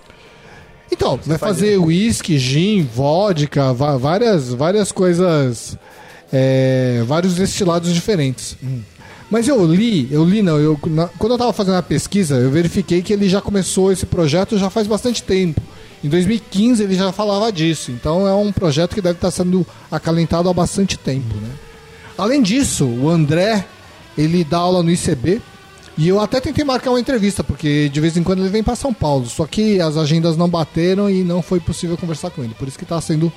Então, 0.92 1.18
vai 1.24 1.38
faz 1.38 1.56
fazer 1.56 1.76
whisky, 1.78 2.38
gin, 2.38 2.82
vodka, 2.82 3.72
várias, 3.72 4.52
várias 4.52 4.92
coisas, 4.92 5.76
é, 6.32 7.02
vários 7.06 7.34
destilados 7.34 7.92
diferentes. 7.92 8.56
Mas 9.30 9.48
eu 9.48 9.64
li, 9.66 10.06
eu 10.12 10.24
li 10.24 10.42
não, 10.42 10.58
eu, 10.58 10.78
na- 10.86 11.08
quando 11.18 11.32
eu 11.32 11.38
tava 11.38 11.52
fazendo 11.52 11.76
a 11.78 11.82
pesquisa, 11.82 12.36
eu 12.36 12.50
verifiquei 12.50 13.02
que 13.02 13.12
ele 13.12 13.28
já 13.28 13.40
começou 13.40 13.90
esse 13.90 14.06
projeto 14.06 14.58
já 14.58 14.70
faz 14.70 14.86
bastante 14.86 15.22
tempo. 15.22 15.60
Em 16.04 16.08
2015 16.08 16.82
ele 16.82 16.94
já 16.94 17.10
falava 17.10 17.50
disso, 17.50 17.90
então 17.90 18.28
é 18.28 18.34
um 18.34 18.52
projeto 18.52 18.94
que 18.94 19.00
deve 19.00 19.16
estar 19.16 19.30
sendo 19.30 19.66
acalentado 19.90 20.48
há 20.48 20.52
bastante 20.52 20.98
tempo, 20.98 21.34
né? 21.36 21.48
Além 22.16 22.42
disso, 22.42 22.84
o 22.86 23.08
André, 23.08 23.64
ele 24.16 24.44
dá 24.44 24.58
aula 24.58 24.82
no 24.82 24.90
ICB, 24.90 25.40
e 25.96 26.08
eu 26.08 26.20
até 26.20 26.40
tentei 26.40 26.64
marcar 26.64 26.90
uma 26.90 26.98
entrevista, 26.98 27.44
porque 27.44 27.88
de 27.88 28.00
vez 28.00 28.16
em 28.16 28.22
quando 28.22 28.40
ele 28.40 28.48
vem 28.48 28.64
para 28.64 28.74
São 28.74 28.92
Paulo. 28.92 29.26
Só 29.26 29.46
que 29.46 29.80
as 29.80 29.96
agendas 29.96 30.36
não 30.36 30.48
bateram 30.48 31.08
e 31.08 31.22
não 31.22 31.40
foi 31.40 31.60
possível 31.60 31.96
conversar 31.96 32.30
com 32.30 32.42
ele. 32.42 32.54
Por 32.54 32.66
isso 32.66 32.78
que 32.78 32.84
tá 32.84 33.00
sendo 33.00 33.32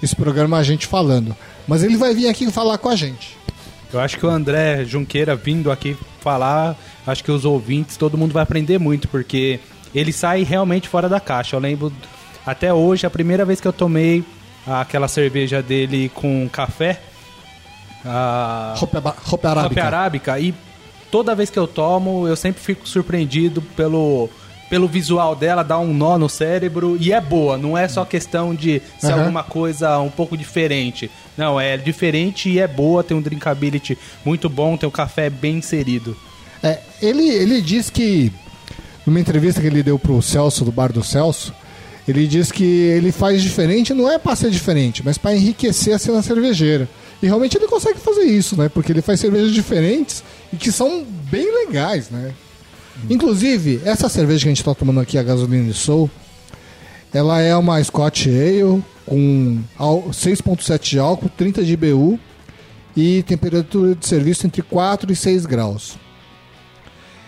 esse 0.00 0.14
programa 0.14 0.58
a 0.58 0.62
gente 0.62 0.86
falando. 0.86 1.36
Mas 1.66 1.82
ele 1.82 1.96
vai 1.96 2.14
vir 2.14 2.28
aqui 2.28 2.48
falar 2.50 2.78
com 2.78 2.88
a 2.88 2.94
gente. 2.94 3.36
Eu 3.92 3.98
acho 4.00 4.18
que 4.18 4.26
o 4.26 4.28
André 4.28 4.84
Junqueira 4.84 5.34
vindo 5.34 5.70
aqui 5.70 5.96
falar, 6.20 6.76
acho 7.06 7.24
que 7.24 7.30
os 7.30 7.44
ouvintes, 7.44 7.96
todo 7.96 8.18
mundo 8.18 8.32
vai 8.32 8.42
aprender 8.42 8.78
muito, 8.78 9.08
porque 9.08 9.58
ele 9.94 10.12
sai 10.12 10.42
realmente 10.44 10.88
fora 10.88 11.08
da 11.08 11.18
caixa. 11.18 11.56
Eu 11.56 11.60
lembro 11.60 11.92
até 12.44 12.72
hoje, 12.72 13.06
a 13.06 13.10
primeira 13.10 13.44
vez 13.44 13.60
que 13.60 13.66
eu 13.66 13.72
tomei 13.72 14.24
aquela 14.66 15.08
cerveja 15.08 15.62
dele 15.62 16.08
com 16.14 16.48
café, 16.52 17.00
a 18.06 18.74
Roupa, 18.76 19.50
arábica. 19.50 19.84
Arábica 19.84 20.40
e 20.40 20.54
toda 21.10 21.34
vez 21.34 21.50
que 21.50 21.58
eu 21.58 21.66
tomo, 21.66 22.26
eu 22.26 22.36
sempre 22.36 22.62
fico 22.62 22.88
surpreendido 22.88 23.60
pelo 23.60 24.28
pelo 24.68 24.88
visual 24.88 25.36
dela, 25.36 25.62
dá 25.62 25.78
um 25.78 25.94
nó 25.94 26.18
no 26.18 26.28
cérebro 26.28 26.96
e 27.00 27.12
é 27.12 27.20
boa, 27.20 27.56
não 27.56 27.78
é 27.78 27.86
só 27.86 28.04
questão 28.04 28.54
de 28.54 28.82
ser 28.98 29.12
Aham. 29.12 29.20
alguma 29.20 29.44
coisa 29.44 30.00
um 30.00 30.10
pouco 30.10 30.36
diferente. 30.36 31.10
Não, 31.36 31.60
é 31.60 31.76
diferente 31.76 32.50
e 32.50 32.58
é 32.58 32.66
boa, 32.66 33.04
tem 33.04 33.16
um 33.16 33.22
drinkability 33.22 33.96
muito 34.24 34.48
bom, 34.48 34.76
tem 34.76 34.88
um 34.88 34.92
café 34.92 35.30
bem 35.30 35.58
inserido. 35.58 36.16
É, 36.62 36.80
ele, 37.00 37.28
ele 37.28 37.60
diz 37.60 37.90
que, 37.90 38.32
numa 39.06 39.20
entrevista 39.20 39.60
que 39.60 39.66
ele 39.66 39.82
deu 39.82 39.98
pro 39.98 40.20
Celso, 40.20 40.64
do 40.64 40.72
bar 40.72 40.92
do 40.92 41.04
Celso, 41.04 41.54
ele 42.08 42.26
diz 42.26 42.50
que 42.50 42.64
ele 42.64 43.12
faz 43.12 43.42
diferente, 43.42 43.92
não 43.94 44.10
é 44.10 44.18
pra 44.18 44.34
ser 44.34 44.50
diferente, 44.50 45.02
mas 45.04 45.18
pra 45.18 45.34
enriquecer 45.34 45.94
a 45.94 45.98
cena 45.98 46.22
cervejeira. 46.22 46.88
E 47.22 47.26
realmente 47.26 47.56
ele 47.56 47.66
consegue 47.66 47.98
fazer 47.98 48.24
isso, 48.24 48.56
né? 48.56 48.68
Porque 48.68 48.92
ele 48.92 49.00
faz 49.02 49.20
cervejas 49.20 49.52
diferentes 49.52 50.22
e 50.52 50.56
que 50.56 50.70
são 50.70 51.04
bem 51.30 51.50
legais, 51.66 52.10
né? 52.10 52.32
Inclusive, 53.08 53.80
essa 53.84 54.08
cerveja 54.08 54.42
que 54.44 54.48
a 54.48 54.54
gente 54.54 54.64
tá 54.64 54.74
tomando 54.74 55.00
aqui, 55.00 55.18
a 55.18 55.22
Gasolina 55.22 55.72
Soul, 55.72 56.10
ela 57.12 57.40
é 57.40 57.54
uma 57.56 57.82
Scotch 57.82 58.26
Ale 58.26 58.82
com 59.06 59.60
ál- 59.78 60.04
6.7 60.12 60.90
de 60.90 60.98
álcool, 60.98 61.28
30 61.36 61.62
de 61.64 61.72
IBU 61.72 62.18
e 62.96 63.22
temperatura 63.22 63.94
de 63.94 64.06
serviço 64.06 64.46
entre 64.46 64.62
4 64.62 65.12
e 65.12 65.16
6 65.16 65.46
graus. 65.46 65.96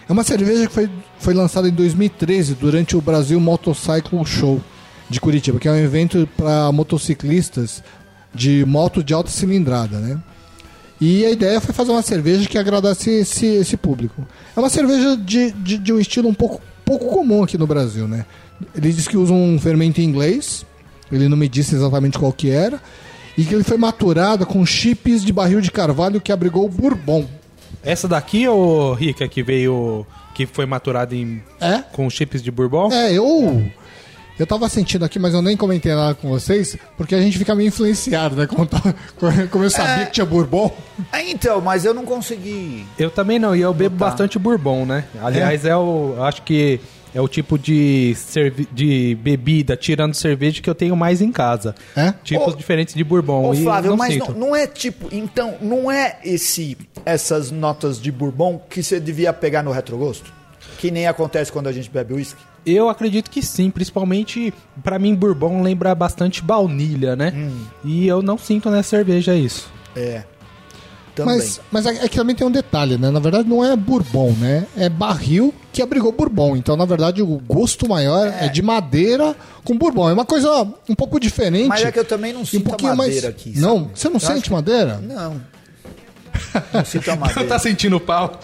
É 0.09 0.13
uma 0.13 0.25
cerveja 0.25 0.67
que 0.67 0.73
foi, 0.73 0.89
foi 1.19 1.35
lançada 1.35 1.69
em 1.69 1.73
2013 1.73 2.55
durante 2.55 2.97
o 2.97 3.01
Brasil 3.01 3.39
Motorcycle 3.39 4.25
Show 4.25 4.61
de 5.11 5.21
Curitiba, 5.21 5.59
que 5.59 5.69
é 5.69 5.73
um 5.73 5.77
evento 5.77 6.27
para 6.37 6.71
motociclistas 6.73 7.83
de 8.39 8.65
moto 8.65 9.03
de 9.03 9.13
alta 9.13 9.31
cilindrada, 9.31 9.99
né? 9.99 10.19
E 11.01 11.25
a 11.25 11.31
ideia 11.31 11.61
foi 11.61 11.75
fazer 11.75 11.91
uma 11.93 12.03
cerveja 12.03 12.49
que 12.49 12.57
agradasse 12.59 13.11
esse, 13.11 13.47
esse 13.47 13.77
público. 13.77 14.27
É 14.57 14.59
uma 14.61 14.71
cerveja 14.71 15.17
de, 15.17 15.53
de, 15.53 15.79
de 15.79 15.93
um 15.93 15.99
estilo 16.01 16.29
um 16.29 16.35
pouco, 16.35 16.61
pouco 16.85 17.07
comum 17.07 17.43
aqui 17.43 17.57
no 17.59 17.67
Brasil, 17.67 18.09
né? 18.09 18.25
Ele 18.75 18.93
diz 18.93 19.07
que 19.07 19.17
usa 19.17 19.33
um 19.33 19.59
fermento 19.61 20.01
inglês, 20.01 20.65
ele 21.13 21.29
não 21.29 21.37
me 21.37 21.49
disse 21.49 21.75
exatamente 21.75 22.19
qual 22.19 22.33
que 22.33 22.51
era, 22.51 22.81
e 23.37 23.45
que 23.45 23.55
ele 23.55 23.63
foi 23.63 23.77
maturado 23.77 24.45
com 24.45 24.67
chips 24.67 25.25
de 25.25 25.33
barril 25.33 25.61
de 25.61 25.71
carvalho 25.71 26.21
que 26.21 26.33
abrigou 26.33 26.65
o 26.65 26.69
bourbon. 26.69 27.25
Essa 27.85 28.09
daqui, 28.09 28.49
ô 28.49 28.95
Rica, 28.95 29.29
que 29.29 29.43
veio. 29.43 30.05
que 30.35 30.47
foi 30.47 30.67
maturada 30.67 31.15
em, 31.15 31.41
É? 31.61 31.79
com 31.93 32.11
chips 32.11 32.43
de 32.43 32.51
bourbon? 32.51 32.91
É, 32.93 33.13
eu. 33.13 33.71
Eu 34.39 34.47
tava 34.47 34.69
sentindo 34.69 35.05
aqui, 35.05 35.19
mas 35.19 35.35
eu 35.35 35.43
nem 35.43 35.57
comentei 35.57 35.93
nada 35.95 36.15
com 36.15 36.29
vocês, 36.29 36.77
porque 36.97 37.15
a 37.15 37.21
gente 37.21 37.37
fica 37.37 37.55
meio 37.55 37.69
influenciado, 37.69 38.37
né? 38.37 38.47
Como, 38.47 38.67
tá- 38.67 38.95
como 39.51 39.65
eu 39.65 39.71
sabia 39.71 40.03
É. 40.03 40.07
que 40.07 40.13
tinha 40.13 40.27
Bourbon. 40.27 40.73
Ah, 41.13 41.23
então, 41.23 41.61
mas 41.61 41.85
eu 41.85 41.93
não 41.93 42.05
consegui. 42.05 42.87
Eu 42.99 43.11
também 43.11 43.39
não, 43.39 43.55
e 43.57 43.61
eu 43.61 43.75
bebo 43.75 43.97
Tá. 43.99 44.07
bastante 44.07 44.39
bourbon, 44.39 44.85
né? 44.87 45.05
Aliás, 45.21 45.65
é, 45.65 45.77
o. 45.77 46.15
Acho 46.23 46.43
que 46.43 46.79
é 47.15 47.21
o 47.21 47.27
tipo 47.27 47.59
de, 47.59 48.15
de 48.73 49.17
bebida, 49.21 49.77
tirando 49.77 50.15
cerveja, 50.15 50.61
que 50.61 50.69
eu 50.71 50.75
tenho 50.75 50.95
mais 50.95 51.21
em 51.21 51.33
casa. 51.33 51.75
É? 51.97 52.13
Tipos 52.23 52.55
Ô, 52.55 52.57
diferentes 52.57 52.95
de 52.95 53.03
bourbon. 53.03 53.49
Ô, 53.49 53.55
e 53.55 53.63
Flávio, 53.63 53.91
não 53.91 53.97
mas 53.97 54.17
não, 54.17 54.29
não 54.29 54.55
é 54.57 54.67
tipo. 54.67 55.09
Então, 55.11 55.57
não 55.61 55.91
é 55.91 56.19
esse 56.25 56.77
essas 57.05 57.51
notas 57.51 58.01
de 58.01 58.13
bourbon 58.13 58.61
que 58.71 58.83
você 58.83 59.01
devia 59.01 59.33
pegar 59.33 59.63
no 59.63 59.73
retrogosto? 59.73 60.33
Que 60.79 60.91
nem 60.93 61.07
acontece 61.09 61.51
quando 61.51 61.67
a 61.67 61.73
gente 61.73 61.91
bebe 61.91 62.15
uísque? 62.15 62.41
Eu 62.71 62.89
acredito 62.89 63.31
que 63.31 63.43
sim, 63.43 63.71
principalmente 63.71 64.53
pra 64.83 64.99
mim 64.99 65.15
bourbon 65.15 65.63
lembra 65.63 65.95
bastante 65.95 66.43
baunilha, 66.43 67.17
né? 67.17 67.33
Hum. 67.35 67.65
E 67.85 68.07
eu 68.07 68.23
não 68.23 68.37
sinto 68.37 68.71
nessa 68.71 68.91
cerveja 68.91 69.35
isso. 69.35 69.71
É. 69.97 70.25
Também. 71.19 71.37
Mas, 71.37 71.61
mas 71.73 71.87
é 71.87 72.05
é 72.05 72.09
que 72.09 72.17
também 72.17 72.37
tem 72.37 72.47
um 72.47 72.51
detalhe, 72.51 72.97
né? 72.97 73.11
Na 73.11 73.19
verdade, 73.19 73.49
não 73.49 73.65
é 73.65 73.75
Bourbon, 73.75 74.33
né? 74.39 74.67
É 74.77 74.89
barril 74.89 75.53
que 75.73 75.83
abrigou 75.83 76.13
Bourbon. 76.13 76.57
Então, 76.57 76.77
na 76.77 76.85
verdade, 76.85 77.21
o 77.23 77.27
gosto 77.27 77.89
maior 77.89 78.29
é, 78.29 78.49
de 78.49 78.63
madeira 78.63 79.35
com 79.65 79.77
Bourbon. 79.77 80.09
É 80.09 80.13
uma 80.13 80.25
coisa 80.25 80.49
um 80.89 80.95
pouco 80.95 81.19
diferente. 81.19 81.67
Mas 81.67 81.83
é 81.83 81.91
que 81.91 81.99
eu 81.99 82.05
também 82.05 82.33
não 82.33 82.43
um 82.43 82.47
sinto 82.47 82.69
pouquinho 82.69 82.95
madeira 82.95 83.23
mais... 83.23 83.35
aqui. 83.35 83.59
Não, 83.59 83.79
sabe? 83.79 83.91
você 83.95 84.09
não 84.09 84.17
Eu 84.17 84.21
sente 84.21 84.39
acho 84.39 84.53
madeira? 84.53 84.99
Não. 84.99 85.41
Não 86.73 86.85
sinto 86.85 87.11
a 87.11 87.17
madeira. 87.17 87.45
tá 87.49 87.59
sentindo 87.59 87.97
o 87.97 88.01
pau? 88.01 88.39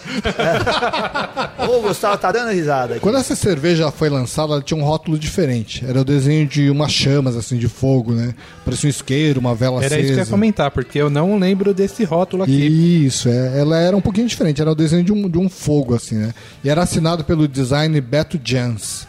Ô, 1.57 1.81
Gustavo, 1.81 2.17
tá 2.17 2.31
dando 2.31 2.51
risada 2.51 2.93
aqui. 2.93 3.01
Quando 3.01 3.17
essa 3.17 3.35
cerveja 3.35 3.91
foi 3.91 4.09
lançada, 4.09 4.53
ela 4.53 4.61
tinha 4.61 4.79
um 4.79 4.83
rótulo 4.83 5.17
diferente. 5.17 5.83
Era 5.87 6.01
o 6.01 6.05
desenho 6.05 6.45
de 6.47 6.69
umas 6.69 6.91
chamas, 6.91 7.35
assim, 7.35 7.57
de 7.57 7.67
fogo, 7.67 8.13
né? 8.13 8.33
Parecia 8.63 8.87
um 8.87 8.91
isqueiro, 8.91 9.39
uma 9.39 9.55
vela 9.55 9.77
Era 9.77 9.87
acesa. 9.87 10.01
isso 10.01 10.13
que 10.13 10.19
eu 10.19 10.23
ia 10.25 10.29
comentar, 10.29 10.71
porque 10.71 10.99
eu 10.99 11.09
não 11.09 11.37
lembro 11.37 11.73
desse 11.73 12.03
rótulo 12.03 12.43
aqui. 12.43 13.05
Isso, 13.05 13.29
é, 13.29 13.59
ela 13.59 13.77
era 13.79 13.95
um 13.95 14.01
pouquinho 14.01 14.27
diferente, 14.27 14.61
era 14.61 14.71
o 14.71 14.75
desenho 14.75 15.03
de 15.03 15.11
um, 15.11 15.29
de 15.29 15.37
um 15.37 15.49
fogo, 15.49 15.95
assim, 15.95 16.15
né? 16.15 16.33
E 16.63 16.69
era 16.69 16.83
assinado 16.83 17.23
pelo 17.23 17.47
design 17.47 17.99
Beto 18.01 18.39
Jans. 18.43 19.07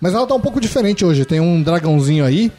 Mas 0.00 0.14
ela 0.14 0.26
tá 0.26 0.34
um 0.34 0.40
pouco 0.40 0.60
diferente 0.60 1.04
hoje, 1.04 1.24
tem 1.24 1.38
um 1.40 1.62
dragãozinho 1.62 2.24
aí, 2.24 2.50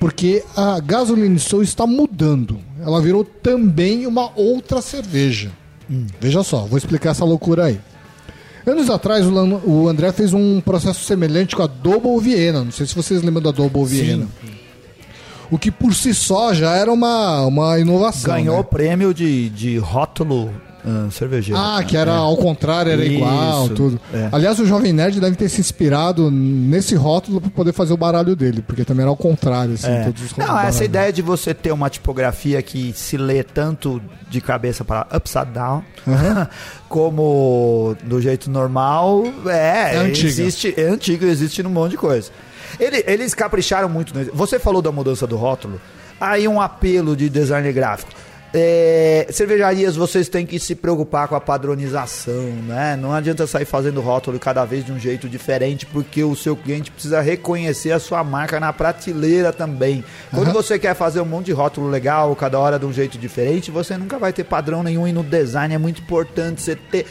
porque 0.00 0.42
a 0.56 0.80
Gasoline 0.80 1.38
Soul 1.38 1.62
está 1.62 1.86
mudando. 1.86 2.58
Ela 2.80 3.02
virou 3.02 3.22
também 3.22 4.06
uma 4.06 4.32
outra 4.34 4.80
cerveja. 4.80 5.52
Veja 6.18 6.42
só, 6.42 6.64
vou 6.64 6.78
explicar 6.78 7.10
essa 7.10 7.24
loucura 7.24 7.66
aí. 7.66 7.78
Anos 8.66 8.88
atrás, 8.88 9.26
o, 9.26 9.88
André 9.88 10.10
fez 10.12 10.32
um 10.32 10.60
processo 10.60 11.04
semelhante 11.04 11.54
com 11.54 11.62
a 11.62 11.66
Double 11.66 12.18
Viena. 12.18 12.64
Não 12.64 12.72
sei 12.72 12.86
se 12.86 12.94
vocês 12.94 13.22
lembram 13.22 13.42
da 13.42 13.50
Double 13.50 13.84
Viena. 13.84 14.26
O 15.50 15.58
que 15.58 15.70
por 15.70 15.94
si 15.94 16.14
só 16.14 16.54
já 16.54 16.74
era 16.76 16.90
uma, 16.90 17.44
uma 17.44 17.78
inovação. 17.78 18.34
Ganhou 18.34 18.54
né? 18.54 18.60
o 18.60 18.64
prêmio 18.64 19.12
de, 19.12 19.50
de 19.50 19.78
rótulo 19.78 20.50
ah, 20.86 21.08
cervejeiro. 21.10 21.60
Ah, 21.60 21.82
que 21.86 21.96
era 21.96 22.12
ao 22.14 22.36
contrário, 22.36 22.92
era 22.92 23.04
Isso, 23.04 23.14
igual, 23.14 23.68
tudo. 23.68 24.00
é. 24.12 24.28
Aliás, 24.32 24.58
o 24.58 24.66
Jovem 24.66 24.92
Nerd 24.92 25.20
deve 25.20 25.36
ter 25.36 25.48
se 25.48 25.60
inspirado 25.60 26.30
nesse 26.30 26.94
rótulo 26.94 27.40
para 27.40 27.50
poder 27.50 27.72
fazer 27.72 27.92
o 27.92 27.96
baralho 27.96 28.34
dele, 28.36 28.62
porque 28.62 28.84
também 28.84 29.02
era 29.02 29.10
ao 29.10 29.16
contrário, 29.16 29.74
assim, 29.74 29.88
É. 29.90 30.04
todos 30.04 30.22
os 30.22 30.36
Não, 30.36 30.58
essa 30.58 30.84
ideia 30.84 31.12
de 31.12 31.22
você 31.22 31.52
ter 31.54 31.72
uma 31.72 31.90
tipografia 31.90 32.62
que 32.62 32.92
se 32.94 33.16
lê 33.16 33.42
tanto 33.42 34.00
de 34.28 34.40
cabeça 34.40 34.84
para 34.84 35.06
upside 35.14 35.46
down, 35.52 35.82
como 36.88 37.96
do 38.04 38.20
jeito 38.20 38.50
normal, 38.50 39.24
é, 39.46 39.94
É 39.94 39.96
antiga. 39.98 40.28
existe, 40.28 40.74
é 40.76 40.84
antigo, 40.84 41.24
existe 41.24 41.62
num 41.62 41.70
monte 41.70 41.92
de 41.92 41.96
coisa. 41.96 42.30
Ele- 42.78 43.04
eles 43.06 43.34
capricharam 43.34 43.88
muito. 43.88 44.12
Você 44.32 44.58
falou 44.58 44.80
da 44.80 44.92
mudança 44.92 45.26
do 45.26 45.36
rótulo, 45.36 45.80
aí 46.20 46.46
um 46.48 46.60
apelo 46.60 47.16
de 47.16 47.28
design 47.28 47.70
gráfico. 47.72 48.12
É, 48.52 49.28
cervejarias, 49.30 49.94
vocês 49.94 50.28
têm 50.28 50.44
que 50.44 50.58
se 50.58 50.74
preocupar 50.74 51.28
com 51.28 51.36
a 51.36 51.40
padronização, 51.40 52.50
né? 52.66 52.96
Não 52.96 53.12
adianta 53.12 53.46
sair 53.46 53.64
fazendo 53.64 54.00
rótulo 54.00 54.40
cada 54.40 54.64
vez 54.64 54.84
de 54.84 54.90
um 54.90 54.98
jeito 54.98 55.28
diferente, 55.28 55.86
porque 55.86 56.24
o 56.24 56.34
seu 56.34 56.56
cliente 56.56 56.90
precisa 56.90 57.20
reconhecer 57.20 57.92
a 57.92 58.00
sua 58.00 58.24
marca 58.24 58.58
na 58.58 58.72
prateleira 58.72 59.52
também. 59.52 60.04
Quando 60.34 60.52
você 60.52 60.80
quer 60.80 60.94
fazer 60.94 61.20
um 61.20 61.26
monte 61.26 61.46
de 61.46 61.52
rótulo 61.52 61.88
legal, 61.88 62.34
cada 62.34 62.58
hora 62.58 62.78
de 62.78 62.86
um 62.86 62.92
jeito 62.92 63.16
diferente, 63.16 63.70
você 63.70 63.96
nunca 63.96 64.18
vai 64.18 64.32
ter 64.32 64.42
padrão 64.42 64.82
nenhum 64.82 65.06
e 65.06 65.12
no 65.12 65.22
design 65.22 65.72
é 65.72 65.78
muito 65.78 66.02
importante 66.02 66.60
você 66.60 66.74
ter 66.74 67.06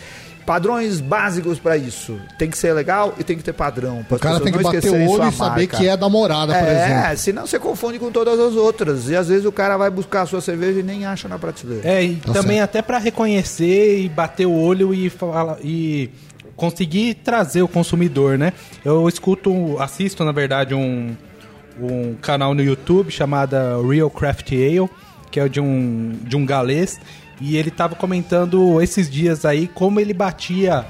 padrões 0.49 0.99
básicos 0.99 1.59
para 1.59 1.77
isso. 1.77 2.19
Tem 2.35 2.49
que 2.49 2.57
ser 2.57 2.73
legal 2.73 3.13
e 3.19 3.23
tem 3.23 3.37
que 3.37 3.43
ter 3.43 3.53
padrão. 3.53 4.03
O 4.09 4.17
cara 4.17 4.39
tem 4.39 4.51
que 4.51 4.63
bater 4.63 4.89
o 4.89 5.11
olho 5.11 5.29
e 5.29 5.31
saber 5.31 5.67
que 5.67 5.87
é 5.87 5.95
da 5.95 6.09
morada, 6.09 6.55
por 6.55 6.67
é, 6.67 6.85
exemplo. 6.85 7.17
senão 7.17 7.45
você 7.45 7.59
confunde 7.59 7.99
com 7.99 8.11
todas 8.11 8.39
as 8.39 8.55
outras. 8.55 9.09
E 9.09 9.15
às 9.15 9.27
vezes 9.27 9.45
o 9.45 9.51
cara 9.51 9.77
vai 9.77 9.91
buscar 9.91 10.23
a 10.23 10.25
sua 10.25 10.41
cerveja 10.41 10.79
e 10.79 10.83
nem 10.83 11.05
acha 11.05 11.27
na 11.27 11.37
prateleira. 11.37 11.87
É, 11.87 12.03
e 12.03 12.15
Tá 12.15 12.33
também 12.33 12.57
certo. 12.57 12.63
até 12.71 12.81
pra 12.81 12.97
reconhecer 12.97 13.99
e 13.99 14.09
bater 14.09 14.47
o 14.47 14.53
olho 14.59 14.91
e 14.91 15.07
falar 15.07 15.57
e 15.63 16.09
conseguir 16.55 17.13
trazer 17.13 17.61
o 17.61 17.67
consumidor, 17.67 18.35
né? 18.35 18.51
Eu 18.83 19.07
escuto, 19.07 19.79
assisto 19.79 20.25
na 20.25 20.31
verdade 20.31 20.73
um, 20.73 21.15
um 21.79 22.15
canal 22.15 22.55
no 22.55 22.63
YouTube 22.63 23.11
chamada 23.11 23.75
Real 23.87 24.09
Craft 24.09 24.51
Ale, 24.53 24.89
que 25.29 25.39
é 25.39 25.47
de 25.47 25.61
um 25.61 26.17
de 26.23 26.35
um 26.35 26.43
galês, 26.43 26.99
e 27.39 27.55
ele 27.58 27.72
tava 27.72 27.96
comentando 27.96 28.81
esses 28.81 29.10
dias 29.10 29.46
aí 29.46 29.67
como 29.67 30.00
ele 30.00 30.13
batia 30.13 30.86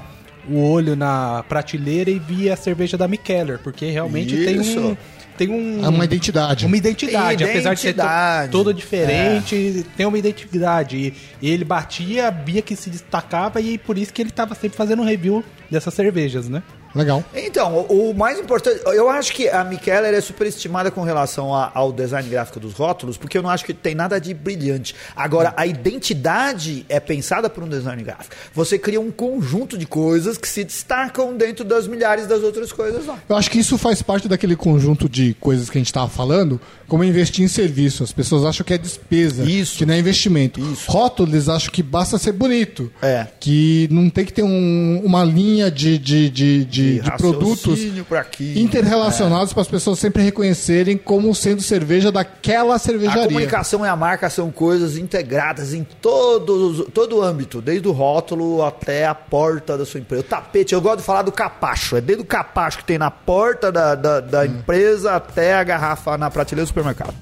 o 0.48 0.58
olho 0.60 0.96
na 0.96 1.44
prateleira 1.48 2.10
e 2.10 2.18
via 2.18 2.54
a 2.54 2.56
cerveja 2.56 2.96
da 2.96 3.06
Mikkeller, 3.06 3.58
porque 3.62 3.86
realmente 3.90 4.34
tem 4.44 4.58
um 4.58 4.62
Isso. 4.62 4.96
tem 5.36 5.48
um 5.50 5.84
É 5.84 5.88
uma 5.88 6.04
identidade. 6.04 6.66
uma 6.66 6.76
identidade, 6.76 7.44
Tem 7.44 7.52
apesar 7.52 7.74
de 7.74 7.80
ser 7.80 7.92
to- 7.92 8.00
identidade. 8.00 8.50
todo 8.52 8.74
diferente, 8.74 9.84
tem 9.96 10.06
uma 10.06 10.18
identidade. 10.18 10.96
E, 10.96 11.14
e 11.42 11.50
ele 11.50 11.64
batia, 11.64 12.30
via 12.30 12.62
que 12.62 12.74
se 12.74 12.90
destacava 12.90 13.60
e 13.60 13.78
por 13.78 13.96
isso 13.98 14.12
que 14.12 14.20
ele 14.22 14.30
tava 14.30 14.54
sempre 14.54 14.76
fazendo 14.76 15.02
review 15.02 15.44
dessas 15.70 15.92
cervejas, 15.94 16.48
né? 16.48 16.62
Legal. 16.94 17.24
Então, 17.34 17.86
o, 17.88 18.10
o 18.10 18.14
mais 18.14 18.38
importante, 18.38 18.80
eu 18.86 19.08
acho 19.08 19.32
que 19.32 19.48
a 19.48 19.62
Mikeller 19.64 20.12
é 20.14 20.20
superestimada 20.20 20.90
com 20.90 21.02
relação 21.02 21.54
a- 21.54 21.70
ao 21.74 21.92
design 21.92 22.28
gráfico 22.28 22.58
dos 22.58 22.72
rótulos, 22.74 23.16
porque 23.16 23.38
eu 23.38 23.42
não 23.42 23.50
acho 23.50 23.64
que 23.64 23.72
tem 23.74 23.94
nada 23.94 24.20
de 24.20 24.34
brilhante. 24.34 24.94
Agora, 25.14 25.54
a 25.56 25.66
identidade 25.66 26.84
é 26.88 26.98
pensada 26.98 27.48
por 27.48 27.62
um 27.62 27.68
design 27.68 28.02
gráfico. 28.02 28.34
Você 28.54 28.78
cria 28.78 29.00
um 29.00 29.10
conjunto 29.10 29.76
de 29.78 29.86
coisas 29.86 30.36
que 30.36 30.48
se 30.48 30.64
destacam 30.64 31.36
dentro 31.36 31.64
das 31.64 31.86
milhares 31.86 32.26
das 32.26 32.42
outras 32.42 32.72
coisas 32.72 33.06
lá. 33.06 33.18
Eu 33.28 33.36
acho 33.36 33.50
que 33.50 33.58
isso 33.58 33.76
faz 33.78 34.02
parte 34.02 34.28
daquele 34.28 34.56
conjunto 34.56 35.08
de 35.08 35.34
coisas 35.40 35.70
que 35.70 35.78
a 35.78 35.80
gente 35.80 35.86
estava 35.88 36.08
falando, 36.08 36.60
como 36.88 37.04
investir 37.04 37.44
em 37.44 37.48
serviço. 37.48 38.02
As 38.02 38.12
pessoas 38.12 38.44
acham 38.44 38.64
que 38.64 38.74
é 38.74 38.78
despesa, 38.78 39.44
Isso. 39.44 39.76
que 39.78 39.86
não 39.86 39.94
é 39.94 39.98
investimento. 39.98 40.58
Isso. 40.60 40.90
Rótulo, 40.90 41.30
eles 41.30 41.48
acham 41.48 41.70
que 41.70 41.82
basta 41.82 42.18
ser 42.18 42.32
bonito. 42.32 42.90
É. 43.00 43.26
Que 43.38 43.88
não 43.90 44.10
tem 44.10 44.24
que 44.24 44.32
ter 44.32 44.42
um- 44.42 45.00
uma 45.04 45.22
linha 45.24 45.70
de, 45.70 45.98
de, 45.98 46.28
de, 46.30 46.64
de, 46.64 46.64
de 47.00 47.10
produtos 47.16 47.78
pra 48.08 48.20
aqui. 48.20 48.60
interrelacionados 48.60 49.52
para 49.52 49.62
as 49.62 49.68
pessoas 49.68 49.98
sempre 49.98 50.22
reconhecerem 50.22 50.96
como 50.96 51.34
sendo 51.34 51.62
cerveja 51.62 52.10
daquela 52.10 52.74
A 52.74 52.78
cervejaria. 52.78 53.24
comunicação 53.24 53.84
e 53.84 53.88
a 53.88 53.96
marca 53.96 54.28
são 54.30 54.50
coisas 54.50 54.96
integradas 54.96 55.74
em 55.74 55.84
todos, 55.84 56.86
todo 56.92 57.18
o 57.18 57.22
âmbito, 57.22 57.60
desde 57.60 57.86
o 57.88 57.92
rótulo 57.92 58.64
até 58.64 59.06
a 59.06 59.14
porta 59.14 59.76
da 59.76 59.84
sua 59.84 60.00
empresa. 60.00 60.22
O 60.22 60.26
tapete, 60.26 60.74
eu 60.74 60.80
gosto 60.80 60.98
de 60.98 61.04
falar 61.04 61.22
do 61.22 61.32
capacho. 61.32 61.96
É 61.96 62.00
desde 62.00 62.22
o 62.22 62.26
capacho 62.26 62.78
que 62.78 62.84
tem 62.84 62.98
na 62.98 63.10
porta 63.10 63.70
da, 63.72 63.94
da, 63.94 64.20
da 64.20 64.46
empresa 64.46 65.12
até 65.16 65.54
a 65.54 65.64
garrafa 65.64 66.16
na 66.18 66.30
prateleira 66.30 66.64
do 66.64 66.68
supermercado. 66.68 67.14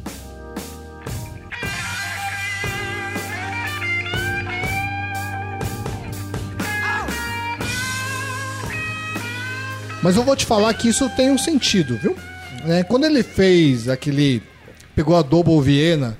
Mas 10.02 10.16
eu 10.16 10.22
vou 10.22 10.36
te 10.36 10.46
falar 10.46 10.72
que 10.74 10.88
isso 10.88 11.08
tem 11.16 11.30
um 11.30 11.38
sentido, 11.38 11.96
viu? 11.98 12.16
É, 12.66 12.82
quando 12.82 13.04
ele 13.04 13.22
fez 13.22 13.88
aquele. 13.88 14.42
pegou 14.94 15.16
a 15.16 15.22
Double 15.22 15.60
Viena 15.60 16.16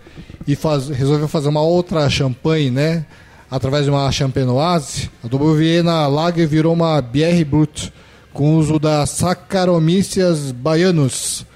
e 0.47 0.55
faz- 0.57 0.89
resolveu 0.89 1.29
fazer 1.29 1.49
uma 1.49 1.63
outra 1.63 2.09
champanhe, 2.09 2.71
né? 2.71 3.05
Através 3.51 3.85
de 3.85 3.91
uma 3.91 4.11
champenoise, 4.13 5.11
a 5.25 5.29
Double 5.29 5.57
Viena 5.57 6.07
Lager 6.07 6.47
virou 6.47 6.73
uma 6.75 7.01
BR 7.01 7.45
Brut, 7.47 7.93
com 8.33 8.57
uso 8.57 8.79
das 8.79 9.11
Saccharomyces 9.11 10.53
baianos, 10.53 11.47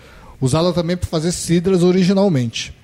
usada 0.40 0.72
também 0.72 0.96
para 0.96 1.08
fazer 1.08 1.32
cidras 1.32 1.82
originalmente. 1.82 2.74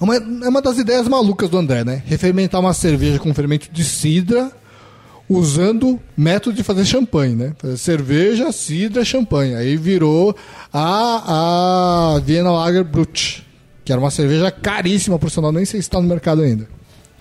É 0.00 0.04
uma, 0.04 0.16
é 0.16 0.48
uma 0.48 0.62
das 0.62 0.78
ideias 0.78 1.06
malucas 1.06 1.50
do 1.50 1.58
André, 1.58 1.84
né? 1.84 2.02
Refermentar 2.06 2.58
uma 2.60 2.72
cerveja 2.72 3.18
com 3.18 3.34
fermento 3.34 3.68
de 3.70 3.84
cidra 3.84 4.50
usando 5.30 6.00
método 6.16 6.56
de 6.56 6.64
fazer 6.64 6.84
champanhe, 6.84 7.36
né? 7.36 7.52
Fazer 7.56 7.76
cerveja, 7.76 8.50
cidra, 8.50 9.04
champanhe. 9.04 9.54
Aí 9.54 9.76
virou 9.76 10.36
a, 10.72 12.16
a 12.16 12.18
Vienna 12.18 12.50
Lager 12.50 12.82
Brut, 12.82 13.46
que 13.84 13.92
era 13.92 14.00
uma 14.00 14.10
cerveja 14.10 14.50
caríssima, 14.50 15.20
por 15.20 15.30
sinal, 15.30 15.52
nem 15.52 15.64
sei 15.64 15.80
se 15.80 15.86
está 15.86 16.00
no 16.00 16.08
mercado 16.08 16.42
ainda. 16.42 16.68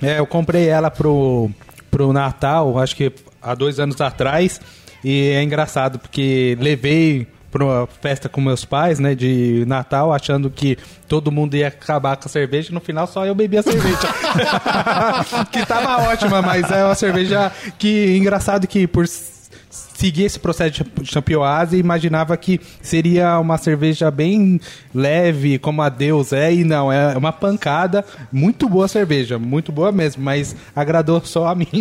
É, 0.01 0.17
eu 0.17 0.25
comprei 0.25 0.67
ela 0.67 0.89
pro, 0.89 1.51
pro 1.91 2.11
Natal, 2.11 2.79
acho 2.79 2.95
que 2.95 3.13
há 3.39 3.53
dois 3.53 3.79
anos 3.79 4.01
atrás. 4.01 4.59
E 5.03 5.29
é 5.29 5.43
engraçado, 5.43 5.99
porque 5.99 6.57
levei 6.59 7.27
pra 7.51 7.63
uma 7.63 7.87
festa 8.01 8.29
com 8.29 8.41
meus 8.41 8.65
pais, 8.65 8.99
né, 8.99 9.15
de 9.15 9.63
Natal, 9.67 10.13
achando 10.13 10.49
que 10.49 10.77
todo 11.07 11.31
mundo 11.31 11.55
ia 11.55 11.67
acabar 11.67 12.15
com 12.17 12.27
a 12.27 12.29
cerveja. 12.29 12.73
No 12.73 12.79
final, 12.79 13.07
só 13.07 13.25
eu 13.25 13.35
bebi 13.35 13.57
a 13.57 13.63
cerveja. 13.63 13.97
que 15.51 15.65
tava 15.65 16.09
ótima, 16.09 16.41
mas 16.41 16.69
é 16.71 16.83
uma 16.83 16.95
cerveja 16.95 17.51
que, 17.77 18.17
engraçado 18.17 18.67
que 18.67 18.87
por 18.87 19.07
seguir 19.99 20.23
esse 20.23 20.39
processo 20.39 20.83
de 20.83 21.11
champioase, 21.11 21.77
imaginava 21.77 22.35
que 22.37 22.59
seria 22.81 23.37
uma 23.37 23.57
cerveja 23.57 24.09
bem 24.09 24.59
leve, 24.95 25.59
como 25.59 25.81
a 25.81 25.89
Deus 25.89 26.31
é, 26.31 26.53
e 26.53 26.63
não, 26.63 26.91
é 26.91 27.17
uma 27.17 27.33
pancada, 27.33 28.05
muito 28.31 28.69
boa 28.69 28.87
cerveja, 28.87 29.37
muito 29.37 29.73
boa 29.73 29.91
mesmo, 29.91 30.23
mas 30.23 30.55
agradou 30.73 31.21
só 31.25 31.47
a 31.47 31.55
mim. 31.55 31.67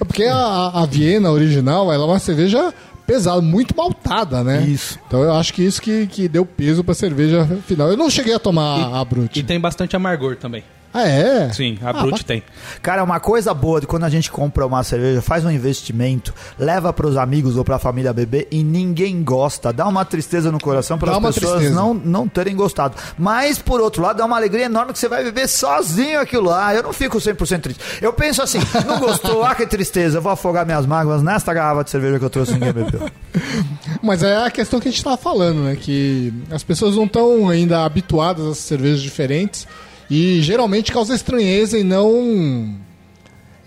É 0.00 0.04
porque 0.04 0.24
a, 0.24 0.82
a 0.82 0.86
Viena 0.86 1.30
original, 1.30 1.92
ela 1.92 2.04
é 2.04 2.06
uma 2.06 2.18
cerveja 2.18 2.72
pesada, 3.06 3.40
muito 3.40 3.74
maltada, 3.76 4.42
né? 4.42 4.62
Isso. 4.66 4.98
Então 5.06 5.22
eu 5.22 5.32
acho 5.34 5.54
que 5.54 5.62
isso 5.62 5.80
que, 5.80 6.06
que 6.06 6.28
deu 6.28 6.44
peso 6.44 6.82
pra 6.82 6.94
cerveja 6.94 7.46
final. 7.66 7.88
Eu 7.88 7.96
não 7.96 8.10
cheguei 8.10 8.34
a 8.34 8.38
tomar 8.38 8.98
a 8.98 9.04
Brut. 9.04 9.38
e 9.38 9.42
tem 9.42 9.60
bastante 9.60 9.94
amargor 9.94 10.36
também. 10.36 10.64
Ah, 10.94 11.06
é? 11.06 11.52
Sim, 11.52 11.78
a 11.82 11.90
Ah, 11.90 11.92
Brut 11.92 12.24
tem. 12.24 12.42
Cara, 12.80 13.04
uma 13.04 13.20
coisa 13.20 13.52
boa 13.52 13.80
de 13.80 13.86
quando 13.86 14.04
a 14.04 14.08
gente 14.08 14.30
compra 14.30 14.64
uma 14.66 14.82
cerveja, 14.82 15.20
faz 15.20 15.44
um 15.44 15.50
investimento, 15.50 16.32
leva 16.58 16.92
pros 16.92 17.16
amigos 17.16 17.56
ou 17.56 17.64
pra 17.64 17.78
família 17.78 18.12
beber 18.12 18.48
e 18.50 18.62
ninguém 18.64 19.22
gosta. 19.22 19.72
Dá 19.72 19.86
uma 19.86 20.04
tristeza 20.04 20.50
no 20.50 20.58
coração 20.58 20.96
Dá 20.96 21.18
uma 21.18 21.32
pessoas 21.32 21.54
tristeza. 21.58 21.74
não, 21.74 21.92
não 21.92 22.26
terem 22.26 22.56
gostado. 22.56 22.94
Mas, 23.18 23.58
por 23.58 23.80
outro 23.80 24.02
lado, 24.02 24.16
dá 24.16 24.24
uma 24.24 24.36
alegria 24.36 24.64
enorme 24.66 24.92
que 24.92 24.98
você 24.98 25.08
vai 25.08 25.22
beber 25.22 25.48
sozinho 25.48 26.18
aquilo 26.20 26.46
lá. 26.46 26.74
Eu 26.74 26.82
não 26.82 26.92
fico 26.92 27.18
100% 27.18 27.60
triste. 27.60 27.80
Eu 28.00 28.12
penso 28.12 28.40
assim, 28.42 28.58
não 28.86 28.98
gostou? 28.98 29.44
Ah, 29.44 29.54
que 29.54 29.66
tristeza. 29.66 30.18
Eu 30.18 30.22
vou 30.22 30.32
afogar 30.32 30.64
minhas 30.64 30.86
mágoas 30.86 31.22
nesta 31.22 31.52
garrafa 31.52 31.84
de 31.84 31.90
cerveja 31.90 32.18
que 32.18 32.24
eu 32.24 32.30
trouxe 32.30 32.52
e 32.52 32.54
ninguém 32.54 32.72
bebeu. 32.72 33.10
Mas 34.02 34.22
é 34.22 34.36
a 34.44 34.50
questão 34.50 34.80
que 34.80 34.88
a 34.88 34.90
gente 34.90 34.98
estava 34.98 35.16
falando, 35.16 35.60
né? 35.62 35.76
Que 35.76 36.32
as 36.50 36.62
pessoas 36.62 36.96
não 36.96 37.04
estão 37.04 37.48
ainda 37.48 37.84
habituadas 37.84 38.46
a 38.46 38.54
cervejas 38.54 39.02
diferentes 39.02 39.66
e 40.10 40.40
geralmente 40.42 40.92
causa 40.92 41.14
estranheza 41.14 41.78
e 41.78 41.82
não 41.84 42.74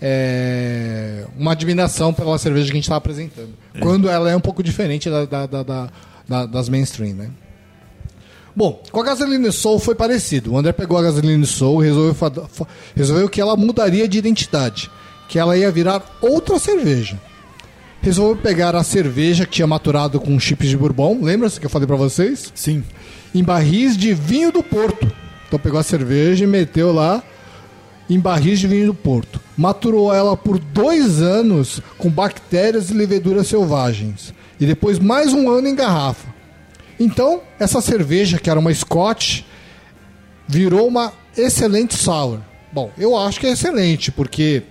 é, 0.00 1.24
uma 1.36 1.52
admiração 1.52 2.12
pela 2.12 2.38
cerveja 2.38 2.66
que 2.66 2.72
a 2.72 2.74
gente 2.76 2.84
está 2.84 2.96
apresentando. 2.96 3.50
Quando 3.80 4.08
ela 4.08 4.30
é 4.30 4.36
um 4.36 4.40
pouco 4.40 4.62
diferente 4.62 5.08
da, 5.10 5.24
da- 5.24 5.46
da- 5.46 5.62
da- 5.62 5.90
da- 6.28 6.46
das 6.46 6.68
mainstream, 6.68 7.14
né? 7.14 7.30
Bom, 8.54 8.82
com 8.90 9.00
a 9.00 9.04
gasolina 9.04 9.52
Soul 9.52 9.78
foi 9.78 9.94
parecido. 9.94 10.52
O 10.52 10.58
André 10.58 10.72
pegou 10.72 10.98
a 10.98 11.02
gasolina 11.02 11.44
Soul 11.46 11.82
e 11.84 11.86
resolveu, 11.86 12.16
resolveu 12.96 13.28
que 13.28 13.40
ela 13.40 13.56
mudaria 13.56 14.08
de 14.08 14.18
identidade, 14.18 14.90
que 15.28 15.38
ela 15.38 15.56
ia 15.56 15.70
virar 15.70 16.02
outra 16.20 16.58
cerveja 16.58 17.18
resolveu 18.02 18.34
pegar 18.42 18.74
a 18.74 18.82
cerveja 18.82 19.44
que 19.44 19.52
tinha 19.52 19.66
maturado 19.66 20.18
com 20.18 20.40
chips 20.40 20.70
de 20.70 20.74
bourbon, 20.76 21.18
lembra-se 21.22 21.60
que 21.60 21.66
eu 21.66 21.70
falei 21.70 21.86
pra 21.86 21.96
vocês? 21.96 22.50
Sim. 22.54 22.82
Em 23.34 23.44
barris 23.44 23.94
de 23.94 24.14
vinho 24.14 24.50
do 24.50 24.62
Porto. 24.62 25.06
Então 25.50 25.58
pegou 25.58 25.80
a 25.80 25.82
cerveja 25.82 26.44
e 26.44 26.46
meteu 26.46 26.92
lá 26.92 27.20
em 28.08 28.20
barris 28.20 28.60
de 28.60 28.68
vinho 28.68 28.86
do 28.86 28.94
Porto. 28.94 29.40
Maturou 29.56 30.14
ela 30.14 30.36
por 30.36 30.60
dois 30.60 31.20
anos 31.20 31.82
com 31.98 32.08
bactérias 32.08 32.88
e 32.88 32.94
leveduras 32.94 33.48
selvagens. 33.48 34.32
E 34.60 34.64
depois 34.64 35.00
mais 35.00 35.32
um 35.32 35.50
ano 35.50 35.66
em 35.66 35.74
garrafa. 35.74 36.32
Então, 37.00 37.40
essa 37.58 37.80
cerveja, 37.80 38.38
que 38.38 38.48
era 38.48 38.60
uma 38.60 38.72
Scotch, 38.72 39.42
virou 40.46 40.86
uma 40.86 41.12
excelente 41.36 41.96
sour. 41.96 42.38
Bom, 42.72 42.92
eu 42.96 43.18
acho 43.18 43.40
que 43.40 43.48
é 43.48 43.50
excelente, 43.50 44.12
porque 44.12 44.62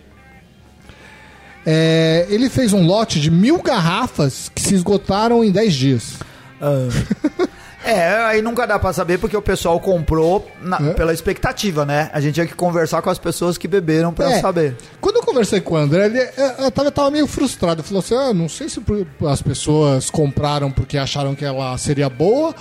é, 1.66 2.26
ele 2.30 2.50
fez 2.50 2.72
um 2.72 2.86
lote 2.86 3.20
de 3.20 3.30
mil 3.30 3.62
garrafas 3.62 4.50
que 4.56 4.62
se 4.62 4.76
esgotaram 4.76 5.44
em 5.44 5.52
10 5.52 5.74
dias. 5.74 6.14
É, 7.92 8.18
aí 8.26 8.42
nunca 8.42 8.66
dá 8.66 8.78
pra 8.80 8.92
saber 8.94 9.18
porque 9.18 9.36
o 9.36 9.42
pessoal 9.42 9.80
comprou 9.80 10.50
na- 10.62 10.78
É. 10.78 10.94
pela 10.94 11.14
expectativa, 11.14 11.86
né? 11.86 12.10
A 12.14 12.20
gente 12.20 12.36
tinha 12.36 12.46
que 12.46 12.54
conversar 12.56 13.02
com 13.02 13.10
as 13.10 13.18
pessoas 13.18 13.58
que 13.58 13.68
beberam 13.68 14.14
pra 14.14 14.32
É. 14.32 14.40
saber. 14.42 14.76
Quando 15.02 15.18
eu 15.18 15.24
conversei 15.24 15.60
com 15.62 15.74
o 15.76 15.78
André, 15.78 16.06
ele 16.06 16.20
é, 16.20 16.56
eu 16.60 16.72
tava, 16.72 16.92
tava 16.92 17.12
meio 17.12 17.28
frustrado. 17.28 17.82
Ele 17.82 17.88
falou 17.88 18.00
assim: 18.00 18.16
ah, 18.16 18.34
não 18.34 18.48
sei 18.50 18.70
se 18.70 18.82
as 19.28 19.42
pessoas 19.42 20.10
compraram 20.10 20.72
porque 20.72 20.98
acharam 20.98 21.36
que 21.36 21.44
ela 21.46 21.78
seria 21.78 22.10
boa 22.10 22.54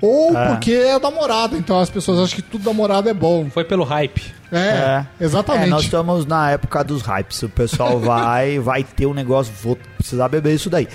ou 0.00 0.32
porque 0.48 0.72
é 0.72 0.98
da 0.98 1.10
morada. 1.10 1.56
Então 1.56 1.78
as 1.78 1.90
pessoas 1.90 2.18
acham 2.18 2.36
que 2.36 2.42
tudo 2.42 2.64
da 2.64 2.72
morada 2.72 3.10
é 3.10 3.14
bom. 3.14 3.48
Foi 3.50 3.64
pelo 3.64 3.84
hype. 3.84 4.34
É, 4.52 5.06
exatamente. 5.20 5.66
É, 5.66 5.70
nós 5.70 5.82
estamos 5.84 6.26
na 6.26 6.50
época 6.50 6.84
dos 6.84 7.02
hypes. 7.02 7.42
O 7.42 7.48
pessoal 7.48 7.98
vai, 7.98 8.58
vai 8.60 8.84
ter 8.84 9.06
um 9.06 9.14
negócio, 9.14 9.52
vou 9.62 9.78
precisar 9.96 10.28
beber 10.28 10.54
isso 10.54 10.68
daí. 10.68 10.86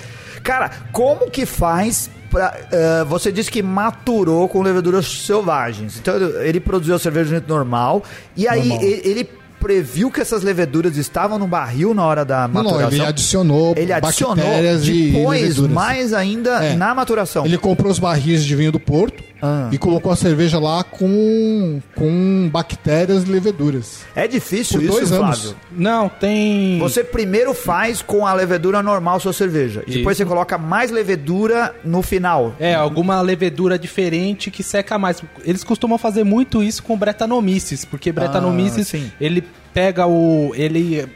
Cara, 0.44 0.70
como 0.92 1.28
que 1.30 1.44
faz 1.44 2.08
pra. 2.30 2.56
eh, 2.70 3.04
você 3.08 3.32
disse 3.32 3.50
que 3.50 3.62
maturou 3.62 4.48
com 4.48 4.62
leveduras 4.62 5.06
selvagens. 5.26 5.98
Então 5.98 6.14
ele, 6.40 6.60
produziu 6.60 6.94
a 6.94 6.98
cerveja 6.98 7.24
do 7.24 7.30
jeito 7.30 7.48
normal. 7.48 8.04
E 8.36 8.46
aí 8.46 8.68
Normal. 8.68 8.86
ele, 8.86 9.00
ele 9.04 9.30
previu 9.58 10.08
que 10.08 10.20
essas 10.20 10.44
leveduras 10.44 10.96
estavam 10.96 11.36
no 11.36 11.46
barril 11.48 11.92
na 11.92 12.04
hora 12.06 12.24
da 12.24 12.46
maturação. 12.46 12.80
não, 12.82 12.92
ele 12.92 13.04
adicionou 13.04 13.74
Ele 13.76 13.92
adicionou 13.92 14.36
bactérias 14.36 14.86
e 14.86 15.10
depois, 15.10 15.40
leveduras. 15.42 15.72
mais 15.72 16.12
ainda 16.14 16.64
É. 16.64 16.76
na 16.76 16.94
maturação. 16.94 17.44
Ele 17.44 17.58
comprou 17.58 17.90
os 17.90 17.98
barris 17.98 18.44
de 18.44 18.54
vinho 18.54 18.70
do 18.70 18.78
Porto 18.78 19.20
Ah. 19.40 19.68
e 19.72 19.78
colocou 19.78 20.10
a 20.10 20.16
cerveja 20.16 20.58
lá 20.58 20.82
com, 20.82 21.80
com 21.94 22.48
bactérias 22.52 23.24
e 23.24 23.26
leveduras. 23.26 24.04
É 24.14 24.26
difícil 24.26 24.78
Por 24.80 24.84
isso, 24.84 24.92
dois 24.92 25.12
anos. 25.12 25.40
Flávio. 25.40 25.56
Não, 25.70 26.08
tem. 26.08 26.78
Você 26.78 27.04
primeiro 27.04 27.54
faz 27.54 28.02
com 28.02 28.26
a 28.26 28.32
levedura 28.32 28.82
normal 28.82 29.20
sua 29.20 29.32
cerveja. 29.32 29.82
E 29.86 29.92
depois 29.92 30.16
Isso. 30.16 30.24
você 30.24 30.28
coloca 30.28 30.58
mais 30.58 30.90
levedura 30.90 31.74
no 31.84 32.02
final. 32.02 32.54
É, 32.58 32.74
alguma 32.74 33.20
levedura 33.20 33.78
diferente 33.78 34.50
que 34.50 34.62
seca 34.62 34.98
mais. 34.98 35.22
Eles 35.44 35.62
costumam 35.62 35.98
fazer 35.98 36.24
muito 36.24 36.62
isso 36.62 36.82
com 36.82 36.96
Bretanomices, 36.96 37.84
porque 37.84 38.10
Bretanomices, 38.12 38.88
sim. 38.88 39.10
ele 39.20 39.44
pega 39.72 40.06
o. 40.06 40.52
ele 40.54 41.08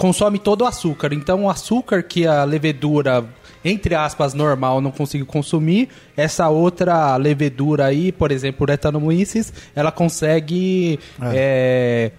consome 0.00 0.38
todo 0.38 0.62
o 0.62 0.66
açúcar. 0.66 1.12
Então, 1.12 1.44
o 1.44 1.50
açúcar 1.50 2.02
que 2.02 2.26
a 2.26 2.42
levedura, 2.44 3.22
entre 3.62 3.94
aspas, 3.94 4.32
normal 4.32 4.80
não 4.80 4.90
conseguiu 4.90 5.26
consumir, 5.26 5.90
essa 6.16 6.48
outra 6.48 7.14
levedura 7.18 7.84
aí, 7.84 8.10
por 8.10 8.32
exemplo, 8.32 8.66
o 8.66 8.72
Etanomyces, 8.72 9.52
ela 9.76 9.92
consegue 9.92 10.98
é, 11.20 12.12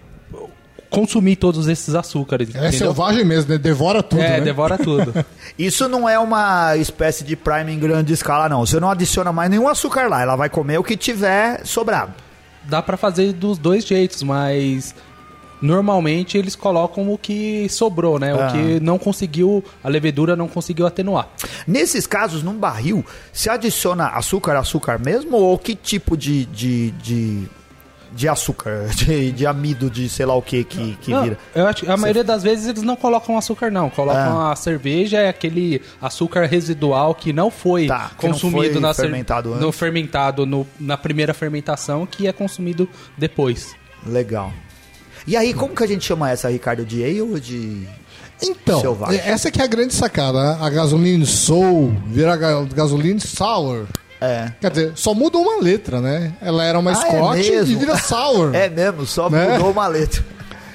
consumir 0.88 1.34
todos 1.34 1.66
esses 1.66 1.96
açúcares. 1.96 2.54
É 2.54 2.68
entendeu? 2.68 2.78
selvagem 2.78 3.24
mesmo, 3.24 3.50
né? 3.50 3.58
Devora 3.58 4.00
tudo, 4.00 4.22
É, 4.22 4.38
né? 4.38 4.40
devora 4.42 4.78
tudo. 4.78 5.12
Isso 5.58 5.88
não 5.88 6.08
é 6.08 6.16
uma 6.20 6.76
espécie 6.76 7.24
de 7.24 7.34
prime 7.34 7.72
em 7.72 7.80
grande 7.80 8.12
escala, 8.12 8.48
não. 8.48 8.64
Você 8.64 8.78
não 8.78 8.88
adiciona 8.88 9.32
mais 9.32 9.50
nenhum 9.50 9.66
açúcar 9.66 10.08
lá. 10.08 10.22
Ela 10.22 10.36
vai 10.36 10.48
comer 10.48 10.78
o 10.78 10.84
que 10.84 10.96
tiver 10.96 11.66
sobrado. 11.66 12.12
Dá 12.62 12.80
pra 12.80 12.96
fazer 12.96 13.32
dos 13.32 13.58
dois 13.58 13.84
jeitos, 13.84 14.22
mas 14.22 14.94
normalmente 15.62 16.36
eles 16.36 16.56
colocam 16.56 17.10
o 17.12 17.16
que 17.16 17.68
sobrou, 17.70 18.18
né? 18.18 18.32
Ah. 18.32 18.48
O 18.48 18.52
que 18.52 18.80
não 18.80 18.98
conseguiu, 18.98 19.64
a 19.82 19.88
levedura 19.88 20.34
não 20.36 20.48
conseguiu 20.48 20.86
atenuar. 20.86 21.28
Nesses 21.66 22.06
casos, 22.06 22.42
num 22.42 22.58
barril, 22.58 23.04
se 23.32 23.48
adiciona 23.48 24.08
açúcar, 24.08 24.58
açúcar 24.58 24.98
mesmo? 24.98 25.36
Ou 25.36 25.56
que 25.56 25.74
tipo 25.76 26.16
de, 26.16 26.44
de, 26.46 26.90
de, 26.92 27.48
de 28.12 28.28
açúcar? 28.28 28.88
De, 28.96 29.32
de 29.32 29.46
amido, 29.46 29.88
de 29.88 30.08
sei 30.08 30.26
lá 30.26 30.34
o 30.34 30.42
que 30.42 30.64
que, 30.64 30.96
que 31.00 31.10
Não, 31.10 31.22
vira? 31.22 31.38
eu 31.54 31.66
acho 31.66 31.84
que 31.84 31.90
a 31.90 31.96
maioria 31.96 32.22
das 32.24 32.42
vezes 32.42 32.66
eles 32.68 32.82
não 32.82 32.94
colocam 32.96 33.38
açúcar, 33.38 33.70
não. 33.70 33.88
Colocam 33.88 34.40
Ah. 34.40 34.52
a 34.52 34.56
cerveja, 34.56 35.18
é 35.18 35.28
aquele 35.28 35.80
açúcar 36.00 36.46
residual 36.46 37.14
que 37.14 37.32
não 37.32 37.50
foi 37.50 37.86
Tá, 37.86 38.10
que 38.18 38.26
não 38.26 38.32
consumido 38.34 38.72
foi 38.74 38.80
na 38.82 38.92
cer- 38.92 39.04
fermentado 39.06 39.50
antes. 39.50 39.62
no 39.62 39.72
fermentado 39.72 40.44
no- 40.46 40.66
na 40.78 40.96
primeira 40.96 41.32
fermentação, 41.32 42.04
que 42.06 42.26
é 42.26 42.32
consumido 42.32 42.88
depois. 43.16 43.74
Legal. 44.06 44.52
E 45.26 45.36
aí, 45.36 45.54
como 45.54 45.74
que 45.74 45.82
a 45.82 45.86
gente 45.86 46.04
chama 46.04 46.30
essa, 46.30 46.48
Ricardo? 46.48 46.84
De 46.84 47.02
ale 47.04 47.22
ou 47.22 47.38
de... 47.38 47.86
Então, 48.44 48.80
Selvagem. 48.80 49.20
essa 49.24 49.50
que 49.52 49.60
é 49.60 49.64
a 49.64 49.68
grande 49.68 49.94
sacada. 49.94 50.42
né? 50.42 50.58
A 50.60 50.68
gasolina 50.68 51.24
soul 51.24 51.94
vira 52.08 52.36
ga- 52.36 52.64
gasolina 52.74 53.20
sour. 53.20 53.86
É. 54.20 54.52
Quer 54.60 54.70
dizer, 54.70 54.92
só 54.96 55.14
muda 55.14 55.38
uma 55.38 55.60
letra, 55.60 56.00
né? 56.00 56.32
Ela 56.40 56.64
era 56.64 56.78
uma 56.78 56.90
Ah, 56.90 56.94
é 56.94 56.96
Scott 56.96 57.40
e 57.46 57.50
mesmo? 57.52 57.78
vira 57.78 57.96
sour. 57.98 58.50
É 58.54 58.68
mesmo, 58.68 59.06
só 59.06 59.30
Né? 59.30 59.52
mudou 59.56 59.70
uma 59.70 59.86
letra. 59.86 60.24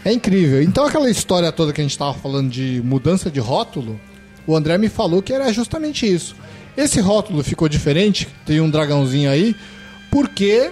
É 0.06 0.14
incrível. 0.14 0.62
Então 0.62 0.86
aquela 0.86 1.10
história 1.10 1.52
toda 1.52 1.74
que 1.74 1.82
a 1.82 1.84
gente 1.84 1.92
estava 1.92 2.14
falando 2.14 2.50
de 2.50 2.82
mudança 2.86 3.30
de 3.30 3.40
rótulo, 3.42 4.00
o 4.46 4.56
André 4.56 4.78
me 4.78 4.88
falou 4.88 5.22
que 5.22 5.34
era 5.34 5.52
justamente 5.52 6.06
isso. 6.10 6.36
Esse 6.78 7.02
rótulo 7.02 7.44
ficou 7.44 7.68
diferente, 7.68 8.30
tem 8.46 8.62
um 8.62 8.70
dragãozinho 8.70 9.30
aí, 9.30 9.54
porque 10.10 10.72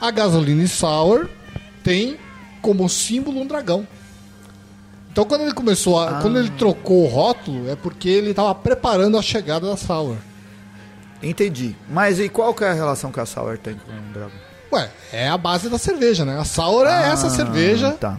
a 0.00 0.10
gasolina 0.10 0.66
sour 0.66 1.28
tem 1.84 2.16
como 2.64 2.88
símbolo 2.88 3.42
um 3.42 3.46
dragão. 3.46 3.86
Então 5.12 5.26
quando 5.26 5.42
ele 5.42 5.52
começou 5.52 6.00
a, 6.00 6.20
quando 6.22 6.38
ele 6.38 6.48
trocou 6.50 7.04
o 7.04 7.06
rótulo 7.06 7.68
é 7.70 7.76
porque 7.76 8.08
ele 8.08 8.30
estava 8.30 8.54
preparando 8.54 9.18
a 9.18 9.22
chegada 9.22 9.66
da 9.68 9.76
sour. 9.76 10.16
Entendi. 11.22 11.76
Mas 11.90 12.18
e 12.18 12.28
qual 12.30 12.54
que 12.54 12.64
é 12.64 12.70
a 12.70 12.72
relação 12.72 13.12
que 13.12 13.20
a 13.20 13.24
Sour 13.26 13.56
tem 13.58 13.74
com 13.74 13.90
o 13.90 14.12
dragão? 14.12 14.32
Ué, 14.72 14.90
é 15.12 15.28
a 15.28 15.38
base 15.38 15.68
da 15.68 15.78
cerveja, 15.78 16.24
né? 16.24 16.38
A 16.38 16.44
sour 16.44 16.86
é 16.86 17.10
essa 17.10 17.30
cerveja 17.30 17.92
Tá. 17.92 18.18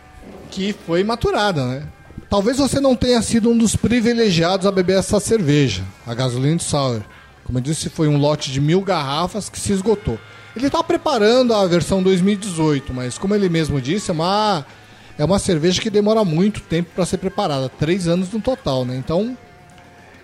que 0.49 0.73
foi 0.73 1.03
maturada, 1.03 1.65
né? 1.65 1.84
Talvez 2.29 2.58
você 2.58 2.79
não 2.79 2.95
tenha 2.95 3.21
sido 3.21 3.49
um 3.49 3.58
dos 3.58 3.75
privilegiados 3.75 4.65
a 4.65 4.71
beber 4.71 4.97
essa 4.99 5.19
cerveja, 5.19 5.84
a 6.08 6.13
gasolina 6.13 6.60
sour. 6.60 7.01
Como 7.43 7.58
eu 7.60 7.62
disse, 7.62 7.89
foi 7.89 8.08
um 8.08 8.17
lote 8.17 8.51
de 8.51 8.60
mil 8.62 8.81
garrafas 8.81 9.49
que 9.49 9.60
se 9.60 9.71
esgotou. 9.73 10.17
Ele 10.56 10.68
está 10.68 10.82
preparando 10.84 11.54
a 11.54 11.65
versão 11.68 12.02
2018, 12.02 12.94
mas 12.94 13.18
como 13.18 13.36
ele 13.36 13.50
mesmo 13.50 13.82
disse, 13.82 14.10
é 14.10 14.13
uma, 14.13 14.65
é 15.18 15.26
uma 15.26 15.38
cerveja 15.39 15.82
que 15.82 15.89
demora 15.89 16.24
muito 16.24 16.62
tempo 16.62 16.91
para 16.96 17.06
ser 17.06 17.18
preparada, 17.18 17.68
três 17.68 18.08
anos 18.08 18.32
no 18.32 18.39
total, 18.39 18.86
né? 18.86 18.96
Então 18.96 19.38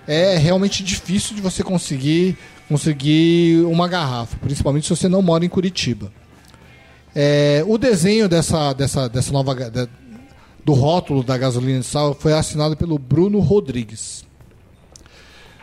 é 0.07 0.37
realmente 0.37 0.83
difícil 0.83 1.35
de 1.35 1.41
você 1.41 1.63
conseguir 1.63 2.37
conseguir 2.69 3.61
uma 3.65 3.85
garrafa, 3.85 4.37
principalmente 4.37 4.87
se 4.87 4.95
você 4.95 5.09
não 5.09 5.21
mora 5.21 5.43
em 5.43 5.49
Curitiba. 5.49 6.09
É, 7.13 7.61
o 7.67 7.77
desenho 7.77 8.29
dessa, 8.29 8.71
dessa, 8.71 9.09
dessa 9.09 9.33
nova 9.33 9.53
da- 9.53 9.89
do 10.63 10.71
rótulo 10.71 11.21
da 11.21 11.37
gasolina 11.37 11.81
de 11.81 11.85
sal 11.85 12.15
foi 12.17 12.31
assinado 12.31 12.77
pelo 12.77 12.97
Bruno 12.97 13.39
Rodrigues. 13.39 14.23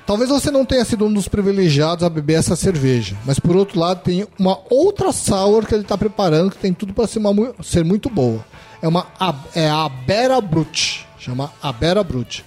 Talvez 0.09 0.31
você 0.31 0.51
não 0.51 0.65
tenha 0.65 0.87
sido 0.87 1.05
um 1.05 1.13
dos 1.13 1.29
privilegiados 1.29 2.03
a 2.03 2.09
beber 2.09 2.39
essa 2.39 2.57
cerveja, 2.57 3.15
mas 3.27 3.39
por 3.39 3.55
outro 3.55 3.79
lado 3.79 4.01
tem 4.03 4.27
uma 4.39 4.59
outra 4.71 5.13
sour 5.13 5.67
que 5.67 5.75
ele 5.75 5.83
está 5.83 5.99
preparando 5.99 6.51
que 6.51 6.57
tem 6.57 6.73
tudo 6.73 6.95
para 6.95 7.07
ser, 7.07 7.19
uma 7.19 7.53
ser 7.63 7.85
muito 7.85 8.09
boa. 8.09 8.43
É 8.81 8.89
uma 8.89 9.07
a- 9.21 9.35
é 9.55 9.69
a 9.69 9.85
Abera 9.85 10.41
Brut, 10.41 11.07
chama 11.19 11.53
Abera 11.63 12.03
Brut. 12.03 12.43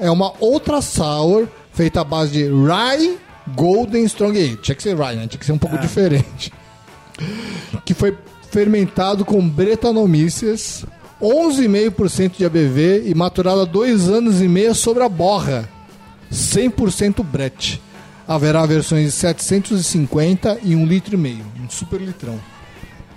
É 0.00 0.10
uma 0.10 0.32
outra 0.40 0.80
sour 0.80 1.46
feita 1.74 2.00
à 2.00 2.04
base 2.04 2.32
de 2.32 2.44
rye 2.44 3.18
golden 3.54 4.02
strong 4.06 4.38
ale. 4.38 4.56
Tinha 4.56 4.74
que 4.74 4.82
ser 4.82 4.96
rye, 4.96 5.16
né? 5.16 5.26
Tinha 5.26 5.38
que 5.38 5.44
ser 5.44 5.52
um 5.52 5.58
pouco 5.58 5.76
diferente 5.76 6.50
que 7.84 7.92
foi 7.92 8.16
fermentado 8.50 9.26
com 9.26 9.46
Brettanomyces, 9.46 10.86
11,5% 11.20 12.38
de 12.38 12.46
ABV 12.46 13.02
e 13.10 13.14
maturado 13.14 13.60
há 13.60 13.64
dois 13.66 14.08
anos 14.08 14.40
e 14.40 14.48
meio 14.48 14.74
sobre 14.74 15.02
a 15.02 15.08
borra, 15.08 15.68
100% 16.32 17.22
Brett. 17.22 17.80
Haverá 18.26 18.64
versões 18.64 19.06
de 19.06 19.12
750 19.12 20.58
e 20.62 20.72
1,5 20.74 20.86
litro, 20.88 21.14
e 21.14 21.18
meio, 21.18 21.44
um 21.62 21.68
super 21.68 22.00
litrão. 22.00 22.38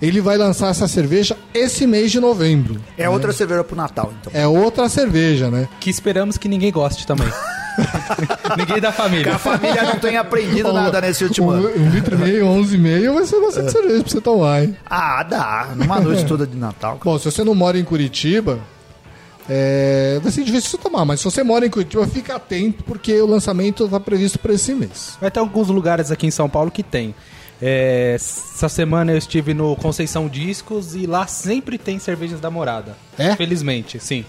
Ele 0.00 0.20
vai 0.20 0.36
lançar 0.36 0.68
essa 0.70 0.86
cerveja 0.86 1.36
esse 1.52 1.86
mês 1.86 2.12
de 2.12 2.20
novembro. 2.20 2.80
É 2.96 3.08
outra 3.08 3.32
cerveja 3.32 3.64
pro 3.64 3.74
Natal, 3.74 4.12
então. 4.20 4.32
É 4.34 4.46
outra 4.46 4.88
cerveja, 4.88 5.50
né? 5.50 5.68
Que 5.80 5.90
esperamos 5.90 6.36
que 6.38 6.48
ninguém 6.48 6.70
goste 6.70 7.04
também. 7.06 7.26
ninguém 8.56 8.80
da 8.80 8.90
Que 8.92 8.96
família. 8.96 9.34
a 9.34 9.38
família 9.38 9.82
não 9.82 9.98
tenha 9.98 10.20
aprendido 10.20 10.70
nada 10.74 11.00
nesse 11.00 11.24
último 11.24 11.48
um, 11.48 11.54
ano. 11.54 11.68
um 11.76 11.90
litro 11.90 12.14
e 12.14 12.18
meio, 12.18 12.44
11,5 12.46 13.14
vai 13.14 13.24
ser 13.26 13.40
bastante 13.40 13.72
cerveja 13.72 14.02
pra 14.02 14.12
você 14.12 14.20
tomar, 14.20 14.62
hein? 14.62 14.76
Ah, 14.88 15.22
dá. 15.22 15.68
Numa 15.74 16.00
noite 16.00 16.24
toda 16.26 16.46
de 16.46 16.56
Natal. 16.56 17.00
Bom, 17.02 17.18
se 17.18 17.24
você 17.24 17.42
não 17.42 17.54
mora 17.54 17.78
em 17.78 17.84
Curitiba, 17.84 18.58
é, 19.48 20.18
vai 20.22 20.30
ser 20.30 20.44
difícil 20.44 20.78
tomar, 20.78 21.04
mas 21.04 21.20
se 21.20 21.24
você 21.24 21.42
mora 21.42 21.64
em 21.66 21.70
Curitiba, 21.70 22.06
fica 22.06 22.36
atento, 22.36 22.84
porque 22.84 23.20
o 23.20 23.26
lançamento 23.26 23.84
está 23.84 23.98
previsto 23.98 24.38
para 24.38 24.52
esse 24.52 24.74
mês. 24.74 25.16
Vai 25.20 25.30
ter 25.30 25.40
alguns 25.40 25.68
lugares 25.68 26.10
aqui 26.10 26.26
em 26.26 26.30
São 26.30 26.48
Paulo 26.48 26.70
que 26.70 26.82
tem. 26.82 27.14
É, 27.60 28.12
essa 28.14 28.68
semana 28.68 29.10
eu 29.12 29.18
estive 29.18 29.52
no 29.54 29.74
Conceição 29.76 30.28
Discos 30.28 30.94
e 30.94 31.06
lá 31.06 31.26
sempre 31.26 31.76
tem 31.78 31.98
cervejas 31.98 32.40
da 32.40 32.50
morada. 32.50 32.96
É? 33.18 33.34
Felizmente, 33.34 33.98
sim. 33.98 34.24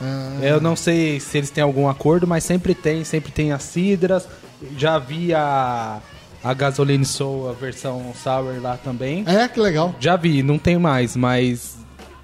Ah, 0.00 0.38
Eu 0.40 0.60
não 0.62 0.74
sei 0.74 1.20
se 1.20 1.36
eles 1.36 1.50
têm 1.50 1.62
algum 1.62 1.86
acordo, 1.88 2.26
mas 2.26 2.42
sempre 2.44 2.74
tem, 2.74 3.04
sempre 3.04 3.30
tem 3.32 3.52
as 3.52 3.62
cidras. 3.64 4.26
Já 4.78 4.98
vi 4.98 5.34
a, 5.34 6.00
a 6.42 6.54
Gasoline 6.54 7.04
Soul, 7.04 7.50
a 7.50 7.52
versão 7.52 8.14
Sour 8.22 8.60
lá 8.62 8.78
também. 8.78 9.24
é, 9.26 9.46
que 9.46 9.60
legal. 9.60 9.94
Já 10.00 10.16
vi, 10.16 10.42
não 10.42 10.58
tem 10.58 10.78
mais, 10.78 11.14
mas 11.16 11.69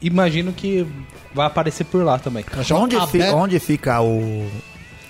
imagino 0.00 0.52
que 0.52 0.86
vai 1.34 1.46
aparecer 1.46 1.84
por 1.84 2.04
lá 2.04 2.18
também. 2.18 2.44
Onde, 2.74 2.96
a 2.96 3.06
fi- 3.06 3.22
onde 3.22 3.58
fica 3.58 4.00
o. 4.00 4.46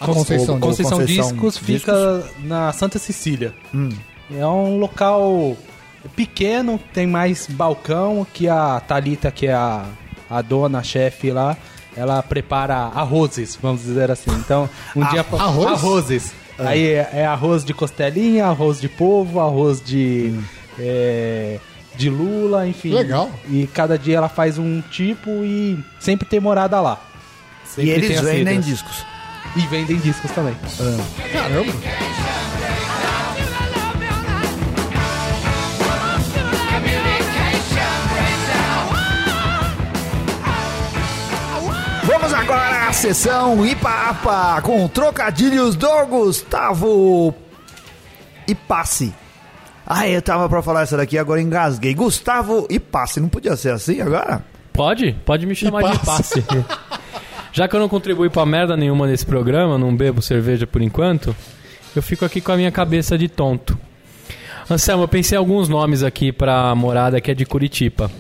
a 0.00 0.06
Conceição. 0.06 0.56
o- 0.56 0.60
Conceição, 0.60 0.98
Conceição 0.98 1.04
Discos 1.04 1.58
fica 1.58 2.24
na 2.44 2.72
Santa 2.72 2.98
Cecília. 2.98 3.54
É 4.30 4.46
um 4.46 4.78
local 4.78 5.56
pequeno, 6.14 6.80
tem 6.92 7.06
mais 7.06 7.46
balcão 7.48 8.26
que 8.32 8.48
a 8.48 8.80
Talita, 8.80 9.30
que 9.30 9.46
é 9.46 9.52
a, 9.54 9.84
a 10.30 10.42
dona, 10.42 10.78
a 10.78 10.82
chefe 10.82 11.30
lá, 11.30 11.56
ela 11.96 12.22
prepara 12.22 12.76
arrozes, 12.76 13.58
vamos 13.60 13.82
dizer 13.82 14.10
assim. 14.10 14.30
Então, 14.32 14.68
um 14.94 15.04
dia 15.08 15.20
arroz? 15.32 15.66
arrozes. 15.72 16.32
Aí 16.58 16.86
é, 16.86 17.10
é 17.12 17.26
arroz 17.26 17.64
de 17.64 17.74
costelinha, 17.74 18.46
arroz 18.46 18.80
de 18.80 18.88
polvo, 18.88 19.40
arroz 19.40 19.80
de 19.80 20.34
é, 20.78 21.58
de 21.96 22.10
lula, 22.10 22.66
enfim. 22.66 22.92
Legal. 22.92 23.30
E 23.48 23.66
cada 23.72 23.98
dia 23.98 24.16
ela 24.16 24.28
faz 24.28 24.58
um 24.58 24.80
tipo 24.80 25.30
e 25.44 25.78
sempre 25.98 26.26
tem 26.26 26.38
morada 26.40 26.80
lá. 26.80 27.00
E 27.64 27.68
Sempre 27.68 27.90
eles 27.90 28.08
tem 28.08 28.18
as 28.18 28.24
vendem 28.24 28.60
discos. 28.60 29.04
E 29.56 29.60
vendem 29.66 29.96
discos 29.98 30.30
também. 30.30 30.54
Caramba. 31.32 31.72
Vamos 42.04 42.32
agora 42.32 42.88
à 42.88 42.92
sessão 42.92 43.66
Ipa-Apa 43.66 44.62
com 44.62 44.86
trocadilhos 44.88 45.74
do 45.74 46.06
Gustavo 46.06 47.34
Ipasse. 48.46 49.12
Ah, 49.86 50.08
eu 50.08 50.20
tava 50.20 50.48
pra 50.48 50.62
falar 50.62 50.82
essa 50.82 50.96
daqui, 50.96 51.16
agora 51.16 51.40
engasguei. 51.40 51.94
Gustavo 51.94 52.66
Ipasse, 52.68 53.20
não 53.20 53.28
podia 53.28 53.54
ser 53.56 53.72
assim 53.72 54.00
agora? 54.00 54.42
Pode? 54.72 55.12
Pode 55.24 55.46
me 55.46 55.54
chamar 55.54 55.92
de 55.92 55.98
passe. 56.00 56.44
Já 57.52 57.68
que 57.68 57.74
eu 57.76 57.80
não 57.80 57.88
contribuí 57.88 58.28
pra 58.28 58.44
merda 58.44 58.76
nenhuma 58.76 59.06
nesse 59.06 59.24
programa, 59.24 59.78
não 59.78 59.96
bebo 59.96 60.20
cerveja 60.20 60.66
por 60.66 60.82
enquanto, 60.82 61.34
eu 61.94 62.02
fico 62.02 62.24
aqui 62.24 62.40
com 62.40 62.52
a 62.52 62.56
minha 62.56 62.70
cabeça 62.70 63.16
de 63.16 63.28
tonto. 63.28 63.78
Anselmo, 64.68 65.04
eu 65.04 65.08
pensei 65.08 65.36
em 65.36 65.38
alguns 65.38 65.68
nomes 65.68 66.02
aqui 66.02 66.32
pra 66.32 66.74
morada 66.74 67.20
que 67.20 67.30
é 67.30 67.34
de 67.34 67.46
Curitiba. 67.46 68.10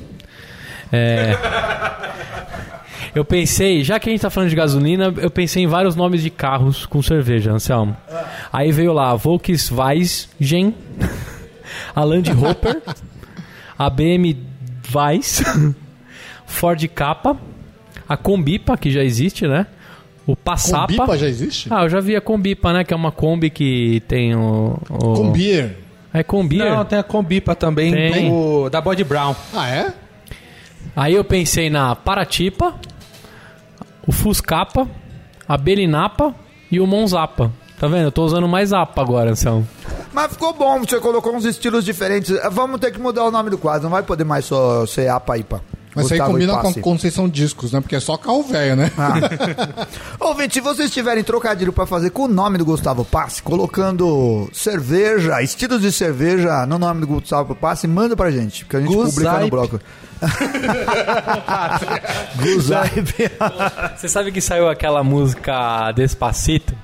É... 0.92 1.36
Eu 3.14 3.24
pensei, 3.24 3.82
já 3.82 3.98
que 3.98 4.10
a 4.10 4.12
gente 4.12 4.20
tá 4.20 4.28
falando 4.28 4.50
de 4.50 4.56
gasolina, 4.56 5.10
eu 5.16 5.30
pensei 5.30 5.62
em 5.62 5.66
vários 5.66 5.96
nomes 5.96 6.22
de 6.22 6.28
carros 6.28 6.84
com 6.84 7.00
cerveja, 7.00 7.50
Anselmo. 7.50 7.96
Aí 8.52 8.70
veio 8.70 8.92
lá 8.92 9.14
Volkswagen, 9.14 10.74
a 11.94 12.04
Land 12.04 12.30
Rover, 12.32 12.82
a 13.78 13.90
BM 13.90 14.36
Weiss, 14.94 15.42
Ford 16.46 16.86
Kappa, 16.88 17.36
a 18.08 18.16
Combipa, 18.16 18.76
que 18.76 18.90
já 18.90 19.02
existe, 19.02 19.46
né? 19.46 19.66
O 20.26 20.34
Passapa. 20.34 20.88
Combipa 20.88 21.18
já 21.18 21.28
existe? 21.28 21.68
Ah, 21.72 21.84
eu 21.84 21.88
já 21.88 22.00
vi 22.00 22.16
a 22.16 22.20
Combipa, 22.20 22.72
né? 22.72 22.84
Que 22.84 22.92
é 22.92 22.96
uma 22.96 23.12
Kombi 23.12 23.48
que 23.50 24.02
tem 24.08 24.34
o... 24.34 24.78
o... 24.90 25.14
Combier. 25.14 25.76
É 26.12 26.22
Combier? 26.22 26.74
Não, 26.74 26.84
tem 26.84 26.98
a 26.98 27.02
Combipa 27.02 27.54
também 27.54 27.92
Tem. 27.92 28.30
do, 28.30 28.70
da 28.70 28.80
Body 28.80 29.04
Brown. 29.04 29.36
Ah, 29.54 29.68
é? 29.68 29.92
Aí 30.94 31.14
eu 31.14 31.22
pensei 31.22 31.68
na 31.68 31.94
Paratipa, 31.94 32.74
o 34.06 34.12
Fuscapa, 34.12 34.88
a 35.46 35.58
Belinapa 35.58 36.34
e 36.70 36.80
o 36.80 36.86
Monzapa. 36.86 37.52
Tá 37.78 37.86
vendo? 37.88 38.04
Eu 38.04 38.12
tô 38.12 38.24
usando 38.24 38.48
mais 38.48 38.72
APA 38.72 39.02
agora, 39.02 39.30
Anselmo. 39.30 39.68
Mas 40.12 40.32
ficou 40.32 40.54
bom, 40.54 40.80
você 40.80 40.98
colocou 40.98 41.34
uns 41.34 41.44
estilos 41.44 41.84
diferentes. 41.84 42.34
Vamos 42.50 42.80
ter 42.80 42.90
que 42.90 42.98
mudar 42.98 43.24
o 43.24 43.30
nome 43.30 43.50
do 43.50 43.58
quadro, 43.58 43.84
não 43.84 43.90
vai 43.90 44.02
poder 44.02 44.24
mais 44.24 44.46
só 44.46 44.86
ser 44.86 45.08
APA 45.08 45.38
IPA. 45.38 45.62
Mas 45.96 46.04
isso 46.04 46.14
aí 46.14 46.20
Gustavo 46.20 46.32
combina 46.34 46.58
com 46.58 46.68
a 46.68 46.74
Conceição 46.74 47.26
Discos, 47.26 47.72
né? 47.72 47.80
Porque 47.80 47.96
é 47.96 48.00
só 48.00 48.18
carro 48.18 48.42
velho, 48.42 48.76
né? 48.76 48.92
Ouvinte, 50.20 50.52
se 50.52 50.60
vocês 50.60 50.90
tiverem 50.90 51.24
trocadilho 51.24 51.72
pra 51.72 51.86
fazer 51.86 52.10
com 52.10 52.24
o 52.24 52.28
nome 52.28 52.58
do 52.58 52.66
Gustavo 52.66 53.02
Passe, 53.02 53.42
colocando 53.42 54.46
cerveja, 54.52 55.40
estilos 55.40 55.80
de 55.80 55.90
cerveja 55.90 56.66
no 56.66 56.78
nome 56.78 57.00
do 57.00 57.06
Gustavo 57.06 57.54
Passe, 57.54 57.88
manda 57.88 58.14
pra 58.14 58.30
gente, 58.30 58.66
que 58.66 58.76
a 58.76 58.80
gente 58.80 58.92
publica 58.92 59.08
no 59.08 59.14
Guzaipe. 59.14 59.50
bloco. 59.50 59.80
Guzaipe. 62.36 63.30
Você 63.96 64.08
sabe 64.08 64.32
que 64.32 64.42
saiu 64.42 64.68
aquela 64.68 65.02
música 65.02 65.92
Despacito? 65.92 66.75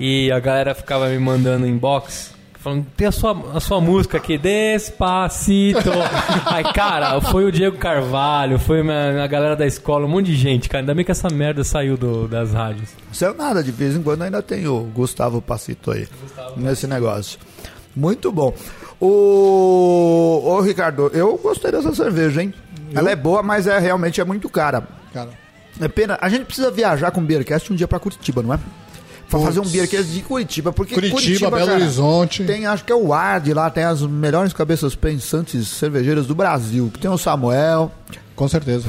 E 0.00 0.30
a 0.32 0.38
galera 0.40 0.74
ficava 0.74 1.08
me 1.08 1.18
mandando 1.18 1.66
inbox. 1.66 2.36
Falando, 2.60 2.86
tem 2.96 3.06
a 3.06 3.12
sua, 3.12 3.36
a 3.54 3.60
sua 3.60 3.80
música 3.80 4.16
aqui, 4.16 4.36
Despacito. 4.36 5.90
Aí, 6.46 6.64
cara, 6.72 7.20
foi 7.20 7.44
o 7.44 7.52
Diego 7.52 7.76
Carvalho, 7.78 8.58
foi 8.58 8.80
a 8.80 9.26
galera 9.28 9.54
da 9.54 9.64
escola, 9.64 10.06
um 10.06 10.08
monte 10.08 10.26
de 10.26 10.34
gente, 10.36 10.68
cara. 10.68 10.82
Ainda 10.82 10.92
bem 10.94 11.04
que 11.04 11.10
essa 11.12 11.28
merda 11.30 11.62
saiu 11.62 11.96
do- 11.96 12.26
das 12.26 12.52
rádios. 12.52 12.90
Saiu 13.12 13.34
nada, 13.34 13.62
de 13.62 13.70
vez 13.70 13.94
em 13.94 14.02
quando 14.02 14.22
ainda 14.22 14.42
tem 14.42 14.66
o 14.66 14.80
Gustavo 14.92 15.40
Passito 15.40 15.92
aí, 15.92 16.08
nesse 16.56 16.86
negócio. 16.88 17.38
Muito 17.94 18.30
bom. 18.32 18.52
O, 19.00 20.40
ô 20.44 20.60
Ricardo, 20.60 21.10
eu 21.14 21.36
gostei 21.38 21.70
dessa 21.70 21.94
cerveja, 21.94 22.42
hein? 22.42 22.52
Ela 22.94 23.10
é 23.10 23.16
boa, 23.16 23.42
mas 23.42 23.66
é 23.66 23.78
realmente 23.78 24.20
é 24.20 24.24
muito 24.24 24.48
cara. 24.48 24.82
Cara, 25.12 25.30
É 25.80 25.86
pena, 25.88 26.18
a 26.20 26.28
gente 26.28 26.44
precisa 26.44 26.70
viajar 26.70 27.10
com 27.12 27.20
o 27.20 27.24
Beercast 27.24 27.72
um 27.72 27.76
dia 27.76 27.86
pra 27.86 27.98
Curitiba, 28.00 28.42
não 28.42 28.54
é? 28.54 28.58
Pra 29.28 29.40
fazer 29.40 29.60
um 29.60 29.68
Beercast 29.68 30.10
de 30.10 30.22
Curitiba, 30.22 30.72
porque 30.72 30.94
Curitiba, 30.94 31.50
Belo 31.50 31.66
cara, 31.66 31.78
Horizonte. 31.78 32.44
Tem, 32.44 32.64
acho 32.64 32.84
que 32.84 32.92
é 32.92 32.94
o 32.94 33.12
Ard 33.12 33.46
lá, 33.52 33.68
tem 33.68 33.84
as 33.84 34.02
melhores 34.02 34.52
cabeças 34.54 34.94
pensantes 34.94 35.68
cervejeiras 35.68 36.26
do 36.26 36.34
Brasil, 36.34 36.90
que 36.92 36.98
tem 36.98 37.10
o 37.10 37.18
Samuel, 37.18 37.92
com 38.34 38.48
certeza. 38.48 38.86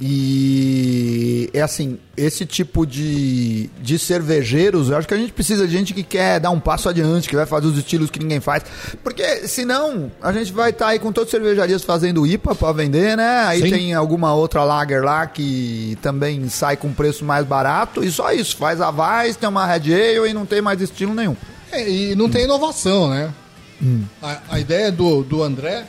E 0.00 1.50
é 1.52 1.60
assim, 1.60 1.98
esse 2.16 2.46
tipo 2.46 2.86
de, 2.86 3.68
de 3.82 3.98
cervejeiros, 3.98 4.90
eu 4.90 4.96
acho 4.96 5.08
que 5.08 5.14
a 5.14 5.16
gente 5.16 5.32
precisa 5.32 5.66
de 5.66 5.72
gente 5.72 5.92
que 5.92 6.04
quer 6.04 6.38
dar 6.38 6.50
um 6.50 6.60
passo 6.60 6.88
adiante, 6.88 7.28
que 7.28 7.34
vai 7.34 7.46
fazer 7.46 7.66
os 7.66 7.76
estilos 7.76 8.08
que 8.08 8.20
ninguém 8.20 8.38
faz. 8.38 8.62
Porque 9.02 9.48
senão 9.48 10.10
a 10.22 10.32
gente 10.32 10.52
vai 10.52 10.70
estar 10.70 10.88
aí 10.88 11.00
com 11.00 11.10
todas 11.10 11.28
as 11.28 11.32
cervejarias 11.32 11.82
fazendo 11.82 12.24
IPA 12.24 12.54
para 12.54 12.72
vender, 12.72 13.16
né? 13.16 13.40
Aí 13.46 13.62
Sim. 13.62 13.70
tem 13.70 13.94
alguma 13.94 14.32
outra 14.32 14.62
lager 14.62 15.02
lá 15.02 15.26
que 15.26 15.98
também 16.00 16.48
sai 16.48 16.76
com 16.76 16.92
preço 16.92 17.24
mais 17.24 17.44
barato 17.44 18.04
e 18.04 18.10
só 18.12 18.30
isso, 18.30 18.56
faz 18.56 18.80
a 18.80 18.90
Weiss, 18.90 19.36
tem 19.36 19.48
uma 19.48 19.66
Red 19.66 19.92
Ale 19.92 20.30
e 20.30 20.34
não 20.34 20.46
tem 20.46 20.62
mais 20.62 20.80
estilo 20.80 21.12
nenhum. 21.12 21.36
É, 21.72 21.90
e 21.90 22.14
não 22.14 22.30
tem 22.30 22.44
inovação, 22.44 23.10
né? 23.10 23.34
A, 24.22 24.38
a 24.50 24.60
ideia 24.60 24.92
do, 24.92 25.24
do 25.24 25.42
André, 25.42 25.84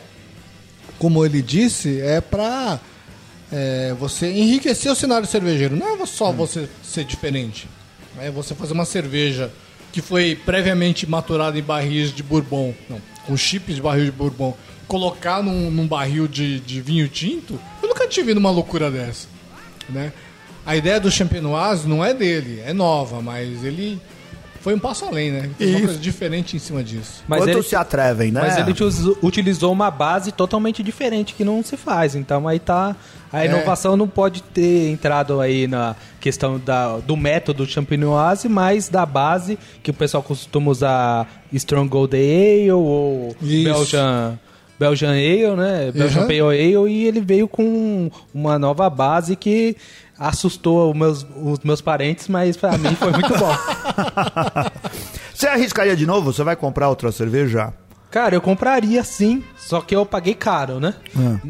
como 0.98 1.24
ele 1.24 1.44
disse, 1.44 2.02
é 2.02 2.20
pra 2.20 2.80
é, 3.52 3.96
você 4.00 4.32
enriquecer 4.32 4.92
o 4.92 4.96
cenário 4.96 5.28
cervejeiro. 5.28 5.76
Não 5.76 6.02
é 6.02 6.06
só 6.06 6.32
você 6.32 6.70
ser 6.84 7.04
diferente. 7.04 7.68
É 8.20 8.30
você 8.30 8.54
fazer 8.54 8.74
uma 8.74 8.86
cerveja 8.86 9.52
que 9.92 10.02
foi 10.02 10.36
previamente 10.36 11.10
maturada 11.10 11.58
em 11.58 11.64
barris 11.64 12.14
de 12.14 12.22
bourbon, 12.22 12.74
não, 12.90 13.02
com 13.26 13.36
chips 13.36 13.76
de 13.76 13.82
barril 13.82 14.06
de 14.06 14.12
bourbon, 14.12 14.56
colocar 14.88 15.42
num, 15.42 15.72
num 15.72 15.88
barril 15.88 16.28
de, 16.28 16.60
de 16.60 16.82
vinho 16.82 17.08
tinto, 17.08 17.60
eu 17.82 17.90
nunca 17.90 18.08
tive 18.08 18.34
numa 18.34 18.52
loucura 18.52 18.92
dessa. 18.92 19.28
Né? 19.88 20.14
A 20.66 20.76
ideia 20.76 21.00
do 21.00 21.10
Champenoise 21.10 21.88
não 21.88 22.04
é 22.04 22.14
dele, 22.14 22.62
é 22.66 22.74
nova, 22.74 23.22
mas 23.22 23.64
ele 23.64 24.00
foi 24.62 24.74
um 24.76 24.80
passo 24.80 25.06
além, 25.06 25.32
né? 25.32 25.50
Fez 25.58 25.72
uma 25.76 25.80
coisa 25.86 26.00
diferente 26.00 26.56
em 26.56 26.60
cima 26.60 26.84
disso. 26.84 27.24
Mas 27.28 27.40
Quanto 27.42 27.50
ele, 27.50 27.64
se 27.64 27.76
atrevem, 27.76 28.32
né? 28.32 28.42
mas 28.42 28.58
ele 28.58 28.72
utilizou- 28.72 29.18
utilizou 29.24 29.72
uma 29.72 29.90
base 29.90 30.32
totalmente 30.32 30.84
diferente 30.84 31.34
que 31.34 31.44
não 31.44 31.64
se 31.64 31.78
faz. 31.78 32.16
Então 32.16 32.48
aí 32.48 32.60
tá. 32.60 32.96
A 33.32 33.44
É. 33.44 33.46
inovação 33.48 33.96
não 33.96 34.08
pode 34.08 34.42
ter 34.42 34.90
entrado 34.90 35.40
aí 35.40 35.68
na 35.68 35.96
questão 36.20 36.58
da, 36.60 36.98
do 36.98 37.16
método 37.16 37.66
champenoise, 37.66 38.50
mas 38.50 38.90
da 38.90 39.06
base 39.06 39.58
que 39.84 39.92
o 39.92 39.94
pessoal 39.94 40.24
costuma 40.24 40.72
usar 40.72 41.28
Strong 41.54 41.88
Gold 41.90 42.16
Ale 42.16 42.72
ou 42.72 43.36
Isso. 43.42 43.64
Belgian. 43.64 44.40
Belgian 44.80 45.10
Ale, 45.12 45.56
né? 45.58 45.92
Belgian 45.94 46.22
Uhum. 46.22 46.28
Pale 46.28 46.40
Ale 46.42 46.90
e 46.92 47.06
ele 47.06 47.20
veio 47.22 47.48
com 47.48 48.10
uma 48.34 48.58
nova 48.58 48.90
base 48.90 49.36
que 49.36 49.76
assustou 50.20 50.92
os 50.92 50.98
meus, 50.98 51.28
os 51.42 51.60
meus 51.60 51.82
parentes, 51.82 52.28
mas 52.28 52.58
pra 52.58 52.78
mim 52.78 52.94
foi 52.96 53.12
muito 53.12 53.38
bom. 53.38 53.56
Você 55.34 55.48
arriscaria 55.48 55.96
de 55.96 56.06
novo? 56.06 56.34
Você 56.34 56.44
vai 56.44 56.56
comprar 56.56 56.90
outra 56.90 57.12
cerveja? 57.12 57.74
Cara, 58.12 58.36
eu 58.36 58.42
compraria 58.42 59.04
sim, 59.04 59.44
só 59.58 59.82
que 59.82 59.96
eu 59.96 60.06
paguei 60.06 60.34
caro, 60.34 60.80
né? 60.80 60.96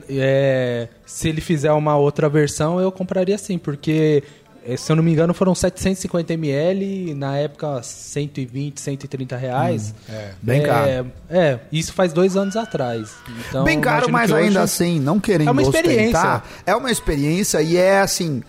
É, 0.10 0.90
se 1.06 1.30
ele 1.30 1.40
fizer 1.42 1.72
uma 1.72 1.96
outra 1.96 2.28
versão, 2.28 2.80
eu 2.82 2.92
compraria 2.92 3.38
sim, 3.38 3.58
porque, 3.58 4.22
eh, 4.66 4.76
se 4.76 4.92
eu 4.92 4.98
não 4.98 5.02
me 5.02 5.10
engano, 5.10 5.34
foram 5.34 5.56
750 5.56 6.34
ml, 6.34 7.14
na 7.16 7.38
época 7.38 7.82
120, 7.82 8.78
130 8.78 9.38
reais. 9.38 9.96
é. 10.10 10.32
Bem 10.42 10.60
é, 10.60 10.66
caro. 10.66 11.12
É, 11.30 11.60
isso 11.72 11.94
faz 11.94 12.12
dois 12.12 12.36
anos 12.36 12.58
atrás. 12.58 13.10
Então, 13.48 13.64
Bem 13.64 13.80
caro, 13.80 14.12
mas 14.12 14.30
ainda 14.30 14.62
assim, 14.62 15.00
não 15.00 15.18
querendo 15.18 15.48
É 15.48 15.52
uma 15.52 15.62
experiência. 15.62 16.08
ostentar, 16.08 16.44
é 16.66 16.76
uma 16.76 16.92
experiência 16.92 17.62
e 17.62 17.78
é 17.78 18.02
assim, 18.02 18.44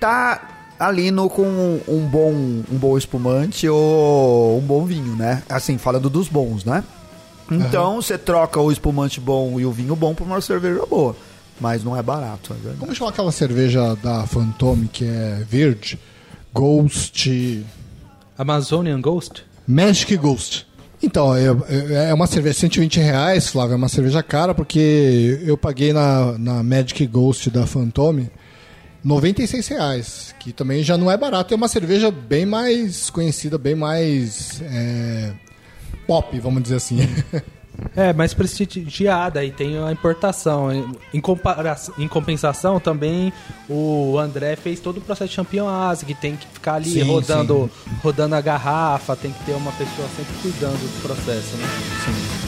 tá 0.00 0.48
ali 0.78 1.10
no 1.10 1.28
com 1.28 1.80
um 1.88 2.06
bom 2.06 2.30
um 2.32 2.76
bom 2.78 2.96
espumante 2.96 3.68
ou 3.68 4.58
um 4.58 4.62
bom 4.62 4.84
vinho, 4.84 5.16
né? 5.16 5.42
Assim, 5.48 5.76
falando 5.78 6.08
dos 6.08 6.28
bons, 6.28 6.64
né? 6.64 6.84
Então, 7.50 7.96
você 8.02 8.18
troca 8.18 8.60
o 8.60 8.70
espumante 8.70 9.18
bom 9.20 9.58
e 9.58 9.64
o 9.64 9.72
vinho 9.72 9.96
bom 9.96 10.14
por 10.14 10.26
uma 10.26 10.38
cerveja 10.40 10.84
boa, 10.84 11.16
mas 11.58 11.82
não 11.82 11.96
é 11.96 12.02
barato, 12.02 12.52
é 12.52 12.56
verdade. 12.56 12.76
Como 12.78 12.94
chama 12.94 13.08
aquela 13.10 13.32
cerveja 13.32 13.96
da 14.02 14.26
Fantôme 14.26 14.86
que 14.86 15.04
é 15.06 15.42
verde? 15.48 15.98
Ghost. 16.52 17.64
Amazonian 18.36 19.00
Ghost? 19.00 19.44
Magic 19.66 20.14
Ghost. 20.16 20.66
Então, 21.02 21.34
é, 21.34 21.46
é- 21.68 22.10
é 22.10 22.14
uma 22.14 22.26
cerveja 22.26 22.58
120 22.58 22.98
reais, 23.00 23.48
Flávio, 23.48 23.74
é 23.74 23.76
uma 23.76 23.88
cerveja 23.88 24.22
cara, 24.22 24.54
porque 24.54 25.40
eu 25.44 25.56
paguei 25.56 25.92
na, 25.92 26.36
na 26.38 26.62
Magic 26.62 27.06
Ghost 27.06 27.48
da 27.50 27.66
Fantôme 27.66 28.28
96 29.08 29.68
reais, 29.68 30.34
que 30.38 30.52
também 30.52 30.82
já 30.82 30.98
não 30.98 31.10
é 31.10 31.16
barato. 31.16 31.54
É 31.54 31.56
uma 31.56 31.66
cerveja 31.66 32.10
bem 32.10 32.44
mais 32.44 33.08
conhecida, 33.08 33.56
bem 33.56 33.74
mais 33.74 34.60
é, 34.62 35.32
pop, 36.06 36.38
vamos 36.38 36.62
dizer 36.62 36.76
assim. 36.76 36.98
É, 37.94 38.12
mais 38.12 38.34
prestigiada 38.34 39.44
e 39.44 39.52
tem 39.52 39.78
a 39.78 39.92
importação. 39.92 40.72
Em, 40.72 40.92
em 41.14 42.08
compensação, 42.08 42.80
também 42.80 43.32
o 43.68 44.18
André 44.18 44.56
fez 44.56 44.80
todo 44.80 44.96
o 44.96 45.00
processo 45.00 45.30
de 45.30 45.36
championase, 45.36 46.04
que 46.04 46.12
tem 46.12 46.34
que 46.34 46.46
ficar 46.48 46.74
ali 46.74 46.90
Sim, 46.90 47.02
rodando, 47.02 47.70
rodando 48.02 48.34
a 48.34 48.40
garrafa, 48.40 49.14
tem 49.14 49.30
que 49.30 49.44
ter 49.44 49.52
uma 49.52 49.70
pessoa 49.70 50.08
sempre 50.16 50.34
cuidando 50.42 50.72
do 50.72 51.02
processo, 51.02 51.56
né? 51.56 52.47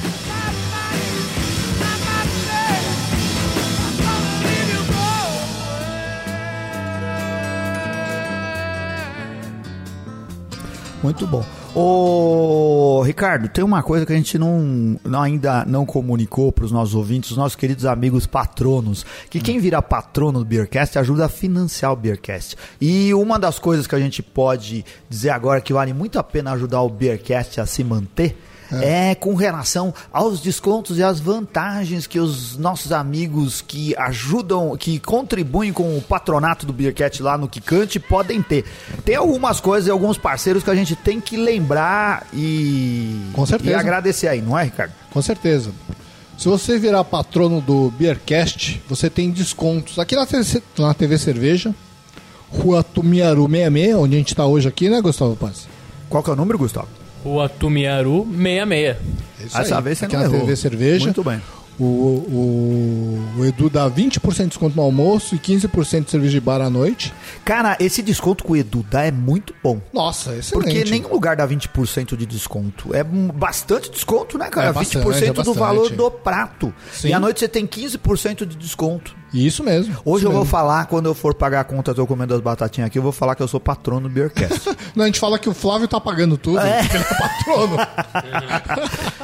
Muito 11.02 11.26
bom. 11.26 11.42
Ô, 11.74 13.00
Ricardo, 13.02 13.48
tem 13.48 13.64
uma 13.64 13.82
coisa 13.82 14.04
que 14.04 14.12
a 14.12 14.16
gente 14.16 14.36
não, 14.38 14.98
não- 15.02 15.22
ainda 15.22 15.64
não 15.64 15.86
comunicou 15.86 16.52
para 16.52 16.64
os 16.66 16.72
nossos 16.72 16.94
ouvintes, 16.94 17.30
os 17.30 17.36
nossos 17.38 17.56
queridos 17.56 17.86
amigos 17.86 18.26
patronos, 18.26 19.06
que 19.30 19.40
quem 19.40 19.58
vira 19.58 19.80
patrono 19.80 20.40
do 20.40 20.44
Beercast 20.44 20.98
ajuda 20.98 21.24
a 21.24 21.28
financiar 21.28 21.92
o 21.92 21.96
Beercast. 21.96 22.54
E 22.80 23.14
uma 23.14 23.38
das 23.38 23.58
coisas 23.58 23.86
que 23.86 23.94
a 23.94 23.98
gente 23.98 24.22
pode 24.22 24.84
dizer 25.08 25.30
agora 25.30 25.60
que 25.62 25.72
vale 25.72 25.94
muito 25.94 26.18
a 26.18 26.22
pena 26.22 26.52
ajudar 26.52 26.82
o 26.82 26.90
Beercast 26.90 27.60
a 27.60 27.66
se 27.66 27.82
manter 27.82 28.36
é. 28.72 29.14
com 29.14 29.34
relação 29.34 29.92
aos 30.12 30.40
descontos 30.40 30.98
e 30.98 31.02
às 31.02 31.20
vantagens 31.20 32.06
que 32.06 32.18
os 32.18 32.56
nossos 32.56 32.92
amigos 32.92 33.60
que 33.60 33.96
ajudam, 33.96 34.76
que 34.76 34.98
contribuem 34.98 35.72
com 35.72 35.96
o 35.96 36.02
patronato 36.02 36.66
do 36.66 36.72
Beercat 36.72 37.22
lá 37.22 37.36
no 37.36 37.48
Kikante 37.48 37.98
podem 37.98 38.42
ter. 38.42 38.64
Tem 39.04 39.16
algumas 39.16 39.60
coisas 39.60 39.88
e 39.88 39.90
alguns 39.90 40.18
parceiros 40.18 40.62
que 40.62 40.70
a 40.70 40.74
gente 40.74 40.94
tem 40.94 41.20
que 41.20 41.36
lembrar 41.36 42.26
e, 42.32 43.30
Com 43.32 43.44
certeza. 43.46 43.70
e 43.70 43.74
agradecer 43.74 44.28
aí, 44.28 44.40
não 44.40 44.58
é, 44.58 44.64
Ricardo? 44.64 44.92
Com 45.12 45.22
certeza. 45.22 45.70
Se 46.38 46.48
você 46.48 46.78
virar 46.78 47.04
patrono 47.04 47.60
do 47.60 47.90
Beercast, 47.98 48.82
você 48.88 49.10
tem 49.10 49.30
descontos 49.30 49.98
aqui 49.98 50.16
na 50.16 50.24
TV, 50.24 50.62
na 50.78 50.94
TV 50.94 51.18
Cerveja, 51.18 51.74
Rua 52.50 52.82
Tumiaru 52.82 53.46
66, 53.46 53.94
onde 53.94 54.14
a 54.14 54.18
gente 54.18 54.32
está 54.32 54.46
hoje 54.46 54.66
aqui, 54.66 54.88
né, 54.88 55.00
Gustavo 55.02 55.36
Paz? 55.36 55.68
Qual 56.08 56.22
que 56.22 56.30
é 56.30 56.32
o 56.32 56.36
número, 56.36 56.58
Gustavo? 56.58 56.88
Rua 57.24 57.48
Tumiaru 57.48 58.26
66. 58.30 58.96
É 59.40 59.46
isso 59.46 59.56
Dessa 59.58 59.76
aí. 59.76 59.82
vez 59.82 59.98
você 59.98 60.04
aqui 60.06 60.14
não 60.16 60.22
na 60.22 60.28
errou. 60.28 60.40
TV 60.40 60.56
Cerveja. 60.56 61.04
Muito 61.04 61.24
bem. 61.24 61.40
O, 61.78 61.84
o, 61.84 63.38
o 63.38 63.44
Edu 63.46 63.70
dá 63.70 63.90
20% 63.90 64.36
de 64.42 64.46
desconto 64.48 64.76
no 64.76 64.82
almoço 64.82 65.34
e 65.34 65.38
15% 65.38 66.04
de 66.04 66.10
serviço 66.10 66.32
de 66.32 66.40
bar 66.40 66.60
à 66.60 66.68
noite. 66.68 67.10
Cara, 67.42 67.74
esse 67.80 68.02
desconto 68.02 68.44
que 68.44 68.52
o 68.52 68.56
Edu 68.56 68.84
dá 68.90 69.04
é 69.04 69.10
muito 69.10 69.54
bom. 69.62 69.80
Nossa, 69.90 70.36
excelente. 70.36 70.52
Porque 70.52 70.84
nenhum 70.90 71.08
lugar 71.08 71.36
dá 71.36 71.46
20% 71.48 72.16
de 72.18 72.26
desconto. 72.26 72.94
É 72.94 73.02
um- 73.02 73.28
bastante 73.28 73.90
desconto, 73.90 74.36
né, 74.36 74.50
cara? 74.50 74.68
É 74.68 74.72
bastante, 74.74 75.02
20% 75.06 75.22
é 75.22 75.26
do 75.32 75.34
bastante. 75.36 75.58
valor 75.58 75.88
do 75.90 76.10
prato. 76.10 76.74
Sim. 76.92 77.08
E 77.08 77.12
à 77.14 77.18
noite 77.20 77.40
você 77.40 77.48
tem 77.48 77.66
15% 77.66 78.44
de 78.44 78.56
desconto. 78.56 79.16
Isso 79.32 79.62
mesmo. 79.62 79.96
Hoje 80.04 80.22
isso 80.24 80.26
eu 80.28 80.32
vou 80.32 80.40
mesmo. 80.40 80.50
falar, 80.50 80.86
quando 80.86 81.06
eu 81.06 81.14
for 81.14 81.34
pagar 81.34 81.60
a 81.60 81.64
conta, 81.64 81.94
tô 81.94 82.06
comendo 82.06 82.34
as 82.34 82.40
batatinhas 82.40 82.88
aqui, 82.88 82.98
eu 82.98 83.02
vou 83.02 83.12
falar 83.12 83.34
que 83.34 83.42
eu 83.42 83.48
sou 83.48 83.60
patrono 83.60 84.08
do 84.08 84.12
Beercast. 84.12 84.70
Não, 84.94 85.04
a 85.04 85.06
gente 85.06 85.20
fala 85.20 85.38
que 85.38 85.48
o 85.48 85.54
Flávio 85.54 85.86
tá 85.86 86.00
pagando 86.00 86.36
tudo, 86.36 86.58
É. 86.58 86.80
porque 86.82 86.96
ele 86.96 87.04
é 87.04 87.14
patrono. 87.14 87.76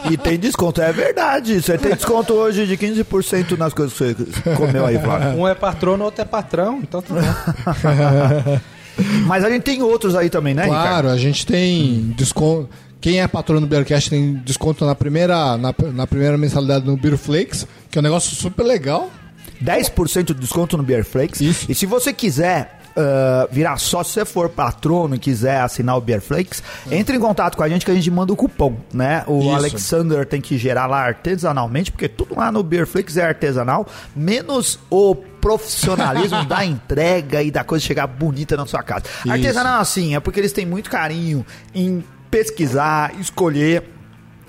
e 0.10 0.16
tem 0.16 0.38
desconto, 0.38 0.80
é 0.80 0.92
verdade. 0.92 1.60
Você 1.60 1.76
tem 1.76 1.94
desconto 1.94 2.34
hoje 2.34 2.66
de 2.66 2.76
15% 2.76 3.58
nas 3.58 3.74
coisas 3.74 3.92
que 3.96 4.14
você 4.14 4.54
comeu 4.56 4.86
aí, 4.86 4.98
Flávio. 4.98 5.40
Um 5.40 5.48
é 5.48 5.54
patrono, 5.54 6.04
outro 6.04 6.22
é 6.22 6.24
patrão, 6.24 6.80
então 6.82 7.02
tá 7.02 7.14
bom. 7.14 8.60
Mas 9.26 9.44
a 9.44 9.50
gente 9.50 9.62
tem 9.62 9.82
outros 9.82 10.14
aí 10.14 10.30
também, 10.30 10.54
né, 10.54 10.64
Ricardo? 10.64 10.82
Claro, 10.88 11.08
a 11.10 11.16
gente 11.18 11.44
tem 11.46 12.14
desconto. 12.16 12.68
Quem 13.00 13.20
é 13.20 13.28
patrono 13.28 13.60
do 13.60 13.66
Beercast 13.66 14.08
tem 14.08 14.34
desconto 14.44 14.84
na 14.86 14.94
primeira, 14.94 15.56
na, 15.56 15.74
na 15.92 16.06
primeira 16.06 16.38
mensalidade 16.38 16.86
no 16.86 16.96
Beer 16.96 17.18
Flakes, 17.18 17.66
que 17.90 17.98
é 17.98 18.00
um 18.00 18.02
negócio 18.02 18.34
super 18.34 18.64
legal. 18.64 19.10
10% 19.62 20.24
de 20.24 20.34
desconto 20.34 20.76
no 20.76 20.82
Beer 20.82 21.04
Flakes. 21.04 21.40
Isso. 21.40 21.66
E 21.70 21.74
se 21.74 21.86
você 21.86 22.12
quiser 22.12 22.76
ah, 22.96 23.46
virar 23.52 23.76
sócio, 23.76 24.10
se 24.10 24.20
você 24.20 24.24
for 24.24 24.48
patrono 24.48 25.16
e 25.16 25.18
quiser 25.18 25.60
assinar 25.60 25.98
o 25.98 26.00
Beer 26.00 26.22
Flakes, 26.22 26.62
entre 26.90 27.14
em 27.14 27.20
contato 27.20 27.54
com 27.54 27.62
a 27.62 27.68
gente 27.68 27.84
que 27.84 27.90
a 27.90 27.94
gente 27.94 28.10
manda 28.10 28.32
o 28.32 28.36
cupom, 28.36 28.74
né? 28.92 29.22
O 29.26 29.40
Isso. 29.40 29.50
Alexander 29.50 30.24
tem 30.24 30.40
que 30.40 30.56
gerar 30.56 30.86
lá 30.86 31.04
artesanalmente, 31.04 31.92
porque 31.92 32.08
tudo 32.08 32.34
lá 32.34 32.50
no 32.50 32.62
Beer 32.62 32.86
Flakes 32.86 33.18
é 33.18 33.26
artesanal, 33.26 33.86
menos 34.14 34.78
o 34.88 35.14
profissionalismo 35.14 36.42
da 36.48 36.64
entrega 36.64 37.42
e 37.42 37.50
da 37.50 37.62
coisa 37.62 37.84
chegar 37.84 38.06
bonita 38.06 38.56
na 38.56 38.64
sua 38.64 38.82
casa. 38.82 39.04
Isso. 39.20 39.30
Artesanal 39.30 39.78
assim, 39.78 40.16
é 40.16 40.20
porque 40.20 40.40
eles 40.40 40.52
têm 40.52 40.64
muito 40.64 40.88
carinho 40.88 41.44
em 41.74 42.02
pesquisar, 42.30 43.12
escolher 43.20 43.95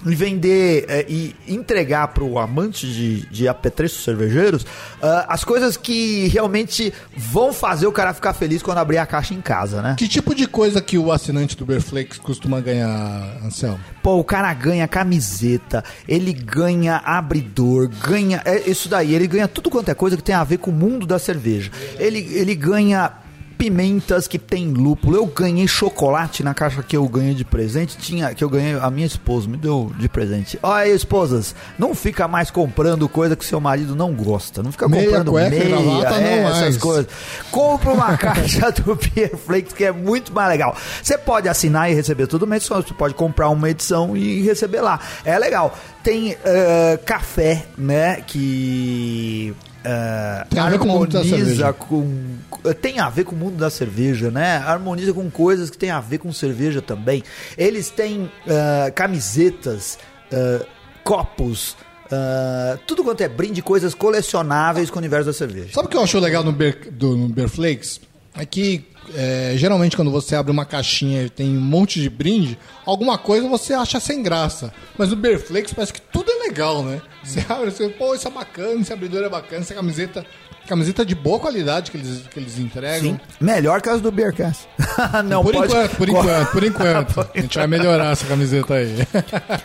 e 0.05 0.15
vender 0.15 0.85
eh, 0.87 1.05
e 1.07 1.35
entregar 1.47 2.09
para 2.09 2.23
o 2.23 2.37
amante 2.37 2.85
de, 2.87 3.25
de 3.27 3.47
apetrechos 3.47 4.03
cervejeiros 4.03 4.65
ah, 5.01 5.25
as 5.29 5.43
coisas 5.43 5.75
que 5.75 6.27
realmente 6.27 6.93
vão 7.15 7.51
fazer 7.51 7.87
o 7.87 7.91
cara 7.91 8.13
ficar 8.13 8.33
feliz 8.33 8.61
quando 8.61 8.77
abrir 8.77 8.97
a 8.97 9.05
caixa 9.05 9.33
em 9.33 9.41
casa, 9.41 9.81
né? 9.81 9.95
Que 9.97 10.07
tipo 10.07 10.33
de 10.33 10.47
coisa 10.47 10.81
que 10.81 10.97
o 10.97 11.11
assinante 11.11 11.55
do 11.55 11.65
Beer 11.65 11.81
Flakes 11.81 12.17
costuma 12.19 12.59
ganhar, 12.59 13.37
Anselmo? 13.43 13.79
Pô, 14.01 14.17
o 14.17 14.23
cara 14.23 14.53
ganha 14.53 14.87
camiseta, 14.87 15.83
ele 16.07 16.33
ganha 16.33 16.97
abridor, 16.97 17.89
ganha. 17.89 18.41
É 18.45 18.69
isso 18.69 18.89
daí, 18.89 19.13
ele 19.13 19.27
ganha 19.27 19.47
tudo 19.47 19.69
quanto 19.69 19.89
é 19.89 19.93
coisa 19.93 20.17
que 20.17 20.23
tem 20.23 20.35
a 20.35 20.43
ver 20.43 20.57
com 20.57 20.71
o 20.71 20.73
mundo 20.73 21.05
da 21.05 21.19
cerveja. 21.19 21.71
Ele, 21.99 22.19
ele 22.33 22.55
ganha 22.55 23.11
pimentas 23.57 24.27
que 24.27 24.37
tem 24.37 24.71
lúpulo. 24.71 25.15
Eu 25.17 25.25
ganhei 25.25 25.67
chocolate 25.67 26.43
na 26.43 26.53
caixa 26.53 26.83
que 26.83 26.95
eu 26.95 27.07
ganhei 27.07 27.33
de 27.33 27.43
presente. 27.43 27.97
Tinha 27.97 28.33
que 28.33 28.43
eu 28.43 28.49
ganhei, 28.49 28.77
a 28.79 28.89
minha 28.89 29.07
esposa 29.07 29.47
me 29.47 29.57
deu 29.57 29.91
de 29.97 30.07
presente. 30.07 30.59
Olha 30.61 30.83
aí, 30.83 30.91
esposas, 30.95 31.55
não 31.77 31.95
fica 31.95 32.27
mais 32.27 32.51
comprando 32.51 33.07
coisa 33.09 33.35
que 33.35 33.45
seu 33.45 33.59
marido 33.59 33.95
não 33.95 34.13
gosta. 34.13 34.61
Não 34.61 34.71
fica 34.71 34.87
Meia, 34.87 35.05
comprando 35.05 35.31
cueca 35.31 35.49
meia, 35.49 35.65
gravata, 35.65 36.21
é, 36.21 36.43
essas 36.43 36.61
mais. 36.61 36.77
coisas. 36.77 37.07
Compra 37.51 37.91
uma 37.91 38.15
caixa 38.17 38.71
do 38.71 38.95
Beer 38.95 39.35
Flakes 39.35 39.73
que 39.73 39.83
é 39.83 39.91
muito 39.91 40.31
mais 40.33 40.49
legal. 40.49 40.75
Você 41.01 41.17
pode 41.17 41.49
assinar 41.49 41.91
e 41.91 41.93
receber 41.93 42.27
todo 42.27 42.45
mês, 42.45 42.67
você 42.67 42.93
pode 42.93 43.13
comprar 43.13 43.49
uma 43.49 43.69
edição 43.69 44.15
e 44.15 44.41
receber 44.41 44.81
lá. 44.81 44.99
É 45.25 45.37
legal. 45.39 45.77
Tem 46.03 46.37
eh, 46.45 46.99
café, 47.05 47.65
né? 47.77 48.21
Que. 48.25 49.53
Eh, 49.89 50.45
Tem 50.49 50.59
a 50.59 50.69
ver 50.69 50.79
com 50.79 50.85
o 50.85 50.87
mundo 50.89 51.07
da 51.13 51.23
cerveja. 51.23 51.73
com. 51.73 52.35
Tem 52.81 52.99
a 52.99 53.09
ver 53.09 53.23
com 53.23 53.35
o 53.35 53.37
mundo 53.37 53.55
da 53.57 53.69
cerveja, 53.69 54.29
né? 54.29 54.57
Harmoniza 54.57 55.13
com 55.13 55.29
coisas 55.31 55.69
que 55.69 55.77
tem 55.77 55.89
a 55.91 55.99
ver 56.01 56.17
com 56.17 56.31
cerveja 56.33 56.81
também. 56.81 57.23
Eles 57.57 57.89
têm 57.89 58.29
eh, 58.47 58.91
camisetas, 58.93 59.97
eh, 60.31 60.65
copos. 61.03 61.77
eh, 62.11 62.77
tudo 62.85 63.03
quanto 63.03 63.21
é 63.21 63.27
brinde, 63.29 63.61
coisas 63.61 63.93
colecionáveis 63.93 64.89
com 64.89 64.97
o 64.97 64.99
universo 64.99 65.27
da 65.27 65.33
cerveja. 65.33 65.69
Sabe 65.73 65.87
o 65.87 65.89
que 65.89 65.95
eu 65.97 66.01
acho 66.03 66.19
legal 66.19 66.43
no 66.43 66.51
Beer, 66.51 66.89
do, 66.91 67.15
no 67.15 67.29
Beer 67.29 67.47
Flakes? 67.49 68.01
É 68.35 68.45
que 68.45 68.85
é, 69.15 69.53
geralmente 69.55 69.95
quando 69.95 70.11
você 70.11 70.35
abre 70.35 70.51
uma 70.51 70.65
caixinha 70.65 71.23
e 71.23 71.29
tem 71.29 71.57
um 71.57 71.61
monte 71.61 72.01
de 72.01 72.09
brinde, 72.09 72.57
alguma 72.85 73.17
coisa 73.17 73.47
você 73.47 73.73
acha 73.73 73.99
sem 73.99 74.21
graça. 74.21 74.73
Mas 74.97 75.09
no 75.09 75.15
Beer 75.15 75.39
Flakes 75.39 75.73
parece 75.73 75.93
que 75.93 76.01
tudo 76.01 76.31
é 76.31 76.47
legal, 76.47 76.83
né? 76.83 77.01
Você 77.23 77.45
abre, 77.47 77.71
você, 77.71 77.89
pô, 77.89 78.15
isso 78.15 78.27
é 78.27 78.31
bacana, 78.31 78.81
esse 78.81 78.93
abridor 78.93 79.23
é 79.23 79.29
bacana, 79.29 79.61
essa 79.61 79.73
camiseta. 79.73 80.25
Camiseta 80.67 81.05
de 81.05 81.15
boa 81.15 81.39
qualidade 81.39 81.91
que 81.91 81.97
eles, 81.97 82.23
que 82.29 82.39
eles 82.39 82.59
entregam. 82.59 83.11
Sim. 83.11 83.19
Melhor 83.39 83.81
que 83.81 83.89
as 83.89 84.01
do 84.01 84.11
Beercast. 84.11 84.67
Não, 85.25 85.43
por 85.43 85.53
pode. 85.53 85.71
enquanto, 85.71 85.95
por 85.95 86.09
enquanto, 86.09 86.51
por 86.51 86.63
enquanto. 86.63 87.29
A 87.33 87.39
gente 87.39 87.57
vai 87.57 87.67
melhorar 87.67 88.11
essa 88.11 88.25
camiseta 88.25 88.75
aí. 88.75 89.07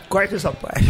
Corta 0.08 0.36
essa 0.36 0.50
parte. 0.52 0.86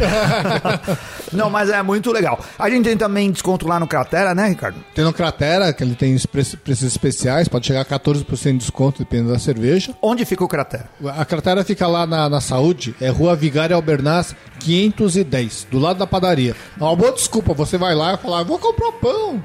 Não, 1.32 1.50
mas 1.50 1.70
é 1.70 1.82
muito 1.82 2.12
legal. 2.12 2.38
A 2.58 2.68
gente 2.70 2.84
tem 2.84 2.96
também 2.96 3.30
desconto 3.30 3.66
lá 3.66 3.80
no 3.80 3.86
Cratera, 3.86 4.34
né, 4.34 4.48
Ricardo? 4.48 4.76
Tem 4.94 5.04
no 5.04 5.12
Cratera, 5.12 5.72
que 5.72 5.82
ele 5.82 5.94
tem 5.94 6.14
os 6.14 6.26
preços 6.26 6.54
preços 6.54 6.84
especiais, 6.84 7.48
pode 7.48 7.66
chegar 7.66 7.80
a 7.80 7.84
14% 7.84 8.52
de 8.52 8.58
desconto 8.58 8.98
dependendo 9.00 9.32
da 9.32 9.38
cerveja. 9.38 9.94
Onde 10.00 10.24
fica 10.24 10.44
o 10.44 10.48
Cratera? 10.48 10.88
A 11.16 11.24
Cratera 11.24 11.64
fica 11.64 11.86
lá 11.86 12.06
na, 12.06 12.28
na 12.28 12.40
Saúde, 12.40 12.94
é 13.00 13.08
Rua 13.08 13.34
Vigário 13.34 13.74
Albernaz 13.74 14.34
510, 14.60 15.66
do 15.70 15.78
lado 15.78 15.98
da 15.98 16.06
padaria. 16.06 16.54
Uma 16.78 16.94
boa 16.94 17.12
desculpa, 17.12 17.52
você 17.54 17.76
vai 17.76 17.94
lá 17.94 18.14
e 18.14 18.16
fala, 18.16 18.44
vou 18.44 18.58
comprar 18.58 18.92
pão. 18.92 19.42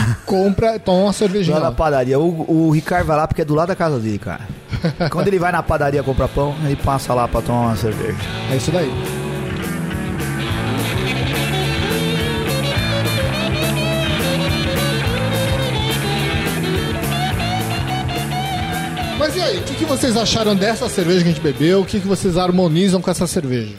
E 0.00 0.14
compra, 0.24 0.78
toma 0.78 1.04
uma 1.04 1.12
cervejinha 1.12 1.58
Lá 1.58 1.64
na 1.64 1.72
padaria. 1.72 2.18
O, 2.18 2.68
o 2.68 2.70
Ricardo 2.70 3.06
vai 3.06 3.16
lá 3.16 3.26
porque 3.26 3.42
é 3.42 3.44
do 3.44 3.54
lado 3.54 3.68
da 3.68 3.76
casa 3.76 3.98
dele, 3.98 4.18
cara. 4.18 4.48
Quando 5.10 5.28
ele 5.28 5.38
vai 5.38 5.52
na 5.52 5.62
padaria 5.62 6.02
comprar 6.02 6.28
pão, 6.28 6.54
ele 6.64 6.76
passa 6.76 7.12
lá 7.14 7.28
pra 7.28 7.42
tomar 7.42 7.66
uma 7.66 7.76
cerveja. 7.76 8.18
É 8.50 8.56
isso 8.56 8.70
daí. 8.70 8.90
Mas 19.18 19.36
e 19.36 19.40
aí, 19.42 19.58
o 19.58 19.62
que, 19.64 19.74
que 19.74 19.84
vocês 19.84 20.16
acharam 20.16 20.56
dessa 20.56 20.88
cerveja 20.88 21.22
que 21.22 21.28
a 21.28 21.32
gente 21.32 21.42
bebeu? 21.42 21.82
O 21.82 21.84
que, 21.84 22.00
que 22.00 22.08
vocês 22.08 22.38
harmonizam 22.38 23.02
com 23.02 23.10
essa 23.10 23.26
cerveja? 23.26 23.74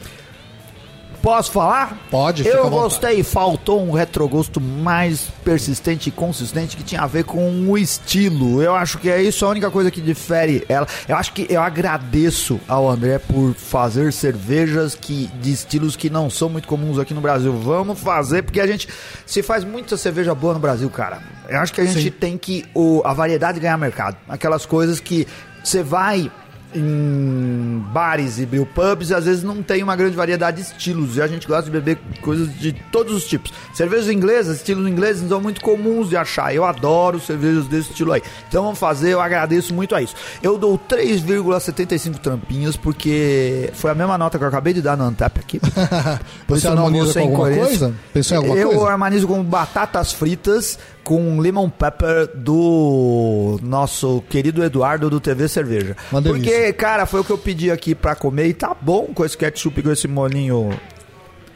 Posso 1.21 1.51
falar? 1.51 1.97
Pode, 2.09 2.47
Eu 2.47 2.69
gostei, 2.69 3.21
faltou 3.23 3.81
um 3.85 3.91
retrogosto 3.91 4.59
mais 4.59 5.27
persistente 5.43 6.09
e 6.09 6.11
consistente 6.11 6.75
que 6.75 6.83
tinha 6.83 7.01
a 7.01 7.07
ver 7.07 7.23
com 7.25 7.69
o 7.69 7.77
estilo. 7.77 8.61
Eu 8.61 8.73
acho 8.73 8.97
que 8.97 9.09
é 9.09 9.21
isso 9.21 9.45
a 9.45 9.49
única 9.49 9.69
coisa 9.69 9.91
que 9.91 10.01
difere 10.01 10.65
ela. 10.67 10.87
Eu 11.07 11.15
acho 11.15 11.31
que 11.33 11.45
eu 11.47 11.61
agradeço 11.61 12.59
ao 12.67 12.89
André 12.89 13.19
por 13.19 13.53
fazer 13.53 14.11
cervejas 14.11 14.95
que 14.95 15.27
de 15.39 15.51
estilos 15.51 15.95
que 15.95 16.09
não 16.09 16.29
são 16.29 16.49
muito 16.49 16.67
comuns 16.67 16.97
aqui 16.97 17.13
no 17.13 17.21
Brasil. 17.21 17.53
Vamos 17.53 17.99
fazer, 17.99 18.41
porque 18.41 18.59
a 18.59 18.65
gente 18.65 18.87
se 19.25 19.43
faz 19.43 19.63
muita 19.63 19.97
cerveja 19.97 20.33
boa 20.33 20.55
no 20.55 20.59
Brasil, 20.59 20.89
cara. 20.89 21.19
Eu 21.47 21.59
acho 21.59 21.71
que 21.71 21.81
a 21.81 21.85
gente 21.85 22.01
Sim. 22.01 22.11
tem 22.11 22.37
que 22.37 22.65
o, 22.73 23.01
a 23.05 23.13
variedade 23.13 23.59
ganhar 23.59 23.77
mercado. 23.77 24.17
Aquelas 24.27 24.65
coisas 24.65 24.99
que 24.99 25.27
você 25.63 25.83
vai 25.83 26.31
em 26.73 27.83
bares 27.91 28.39
e 28.39 28.45
brew 28.45 28.65
pubs, 28.65 29.11
às 29.11 29.25
vezes 29.25 29.43
não 29.43 29.61
tem 29.61 29.83
uma 29.83 29.95
grande 29.95 30.15
variedade 30.15 30.57
de 30.57 30.63
estilos. 30.63 31.17
E 31.17 31.21
a 31.21 31.27
gente 31.27 31.47
gosta 31.47 31.63
de 31.63 31.71
beber 31.71 31.97
coisas 32.21 32.53
de 32.57 32.71
todos 32.91 33.13
os 33.13 33.25
tipos. 33.25 33.51
Cervejas 33.73 34.09
inglesas, 34.09 34.57
estilos 34.57 34.87
ingleses 34.87 35.27
são 35.27 35.41
muito 35.41 35.61
comuns 35.61 36.09
de 36.09 36.17
achar. 36.17 36.53
Eu 36.53 36.65
adoro 36.65 37.19
cervejas 37.19 37.67
desse 37.67 37.91
estilo 37.91 38.11
aí. 38.11 38.21
Então 38.47 38.63
vamos 38.63 38.79
fazer, 38.79 39.11
eu 39.11 39.21
agradeço 39.21 39.73
muito 39.73 39.95
a 39.95 40.01
isso. 40.01 40.15
Eu 40.41 40.57
dou 40.57 40.77
3,75 40.77 42.19
trampinhas, 42.19 42.75
porque 42.75 43.69
foi 43.73 43.91
a 43.91 43.95
mesma 43.95 44.17
nota 44.17 44.37
que 44.37 44.43
eu 44.43 44.47
acabei 44.47 44.73
de 44.73 44.81
dar 44.81 44.97
no 44.97 45.03
Antep 45.03 45.39
aqui. 45.39 45.59
Você 46.47 46.67
eu 46.67 46.71
harmoniza 46.71 47.13
com 47.13 47.19
alguma 47.19 47.51
coisa? 47.51 47.93
Pensou 48.13 48.35
em 48.35 48.37
alguma 48.37 48.57
eu 48.57 48.69
coisa? 48.69 48.91
harmonizo 48.91 49.27
com 49.27 49.43
batatas 49.43 50.13
fritas 50.13 50.79
com 51.03 51.39
lemon 51.39 51.69
pepper 51.69 52.29
do 52.35 53.59
nosso 53.61 54.23
querido 54.29 54.63
Eduardo 54.63 55.09
do 55.09 55.19
TV 55.19 55.47
Cerveja. 55.47 55.95
Uma 56.11 56.21
delícia. 56.21 56.51
Porque, 56.51 56.73
cara, 56.73 57.05
foi 57.05 57.21
o 57.21 57.23
que 57.23 57.31
eu 57.31 57.37
pedi 57.37 57.71
aqui 57.71 57.95
pra 57.95 58.15
comer 58.15 58.47
e 58.47 58.53
tá 58.53 58.75
bom 58.79 59.07
com 59.13 59.25
esse 59.25 59.37
ketchup 59.37 59.79
e 59.79 59.83
com 59.83 59.91
esse 59.91 60.07
molinho, 60.07 60.69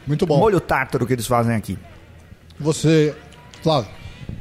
Muito 0.06 0.26
bom. 0.26 0.38
molho 0.38 0.60
tártaro 0.60 1.06
que 1.06 1.12
eles 1.12 1.26
fazem 1.26 1.54
aqui. 1.54 1.78
Você, 2.58 3.14
Flávio, 3.62 3.90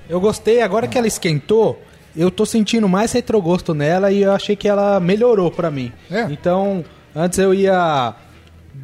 Eu 0.09 0.19
gostei, 0.19 0.61
agora 0.61 0.87
que 0.87 0.97
ela 0.97 1.07
esquentou, 1.07 1.81
eu 2.15 2.31
tô 2.31 2.45
sentindo 2.45 2.87
mais 2.87 3.11
retrogosto 3.11 3.73
nela 3.73 4.11
e 4.11 4.23
eu 4.23 4.31
achei 4.31 4.55
que 4.55 4.67
ela 4.67 4.99
melhorou 4.99 5.51
pra 5.51 5.69
mim. 5.69 5.91
É? 6.09 6.21
Então, 6.31 6.83
antes 7.15 7.37
eu 7.39 7.53
ia 7.53 8.15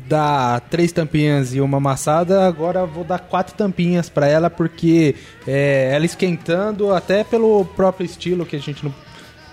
dar 0.07 0.59
três 0.61 0.91
tampinhas 0.91 1.53
e 1.53 1.61
uma 1.61 1.77
amassada, 1.77 2.45
agora 2.45 2.85
vou 2.85 3.03
dar 3.03 3.19
quatro 3.19 3.55
tampinhas 3.55 4.09
pra 4.09 4.27
ela, 4.27 4.49
porque 4.49 5.15
é, 5.47 5.91
ela 5.93 6.05
esquentando, 6.05 6.93
até 6.93 7.23
pelo 7.23 7.63
próprio 7.65 8.05
estilo 8.05 8.45
que 8.45 8.55
a 8.55 8.59
gente 8.59 8.83
não, 8.83 8.93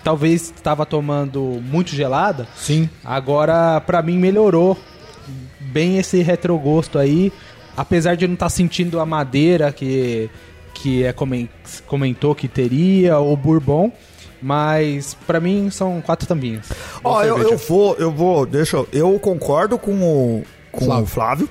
talvez 0.03 0.53
estava 0.55 0.85
tomando 0.85 1.61
muito 1.63 1.91
gelada, 1.95 2.47
sim. 2.55 2.89
Agora, 3.03 3.79
pra 3.81 4.01
mim, 4.01 4.17
melhorou 4.17 4.77
bem 5.59 5.97
esse 5.97 6.21
retrogosto 6.21 6.97
aí. 6.97 7.31
Apesar 7.77 8.15
de 8.15 8.27
não 8.27 8.33
estar 8.33 8.49
sentindo 8.49 8.99
a 8.99 9.05
madeira 9.05 9.71
que, 9.71 10.29
que 10.73 11.03
é 11.03 11.13
comen- 11.13 11.47
comentou 11.87 12.35
que 12.35 12.47
teria, 12.49 13.17
ou 13.19 13.37
bourbon. 13.37 13.91
Mas 14.41 15.15
pra 15.27 15.39
mim 15.39 15.69
são 15.69 16.01
quatro 16.01 16.27
tampinhas. 16.27 16.67
Ó, 17.03 17.23
eu, 17.23 17.37
eu 17.39 17.57
vou, 17.57 17.95
eu 17.95 18.11
vou, 18.11 18.45
deixa 18.45 18.77
eu, 18.77 18.87
eu 18.91 19.19
concordo 19.19 19.77
com 19.77 19.91
o, 19.91 20.43
com 20.71 20.85
Flávio. 20.85 21.03
o 21.03 21.07
Flávio. 21.07 21.49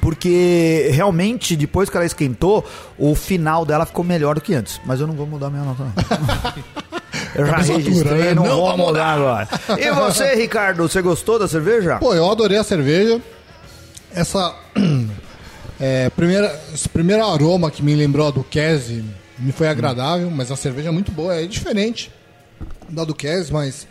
Porque 0.00 0.88
realmente, 0.92 1.56
depois 1.56 1.90
que 1.90 1.96
ela 1.96 2.06
esquentou, 2.06 2.64
o 2.96 3.14
final 3.14 3.64
dela 3.64 3.84
ficou 3.84 4.04
melhor 4.04 4.36
do 4.36 4.40
que 4.40 4.54
antes. 4.54 4.80
Mas 4.84 5.00
eu 5.00 5.06
não 5.06 5.14
vou 5.14 5.26
mudar 5.26 5.50
minha 5.50 5.64
nota, 5.64 5.82
não. 5.84 6.80
Eu 7.34 7.46
já 7.46 7.58
registrei, 7.58 8.18
né? 8.18 8.34
não, 8.34 8.44
Não 8.44 8.56
vou 8.56 8.76
mudar 8.76 9.14
agora. 9.14 9.48
E 9.78 9.90
você, 9.92 10.34
Ricardo, 10.36 10.88
você 10.88 11.00
gostou 11.00 11.38
da 11.38 11.46
cerveja? 11.46 11.96
Pô, 11.98 12.14
eu 12.14 12.28
adorei 12.28 12.58
a 12.58 12.64
cerveja. 12.64 13.20
Essa. 14.12 14.54
é, 15.78 16.10
primeira, 16.10 16.60
esse 16.74 16.88
primeiro 16.88 17.24
aroma 17.24 17.70
que 17.70 17.82
me 17.82 17.94
lembrou 17.94 18.32
do 18.32 18.42
Kese 18.42 19.04
me 19.40 19.52
foi 19.52 19.68
agradável, 19.68 20.30
mas 20.30 20.50
a 20.50 20.56
cerveja 20.56 20.88
é 20.88 20.92
muito 20.92 21.10
boa. 21.10 21.34
É 21.34 21.46
diferente 21.46 22.10
da 22.88 23.04
do 23.04 23.14
Kese, 23.14 23.52
mas 23.52 23.86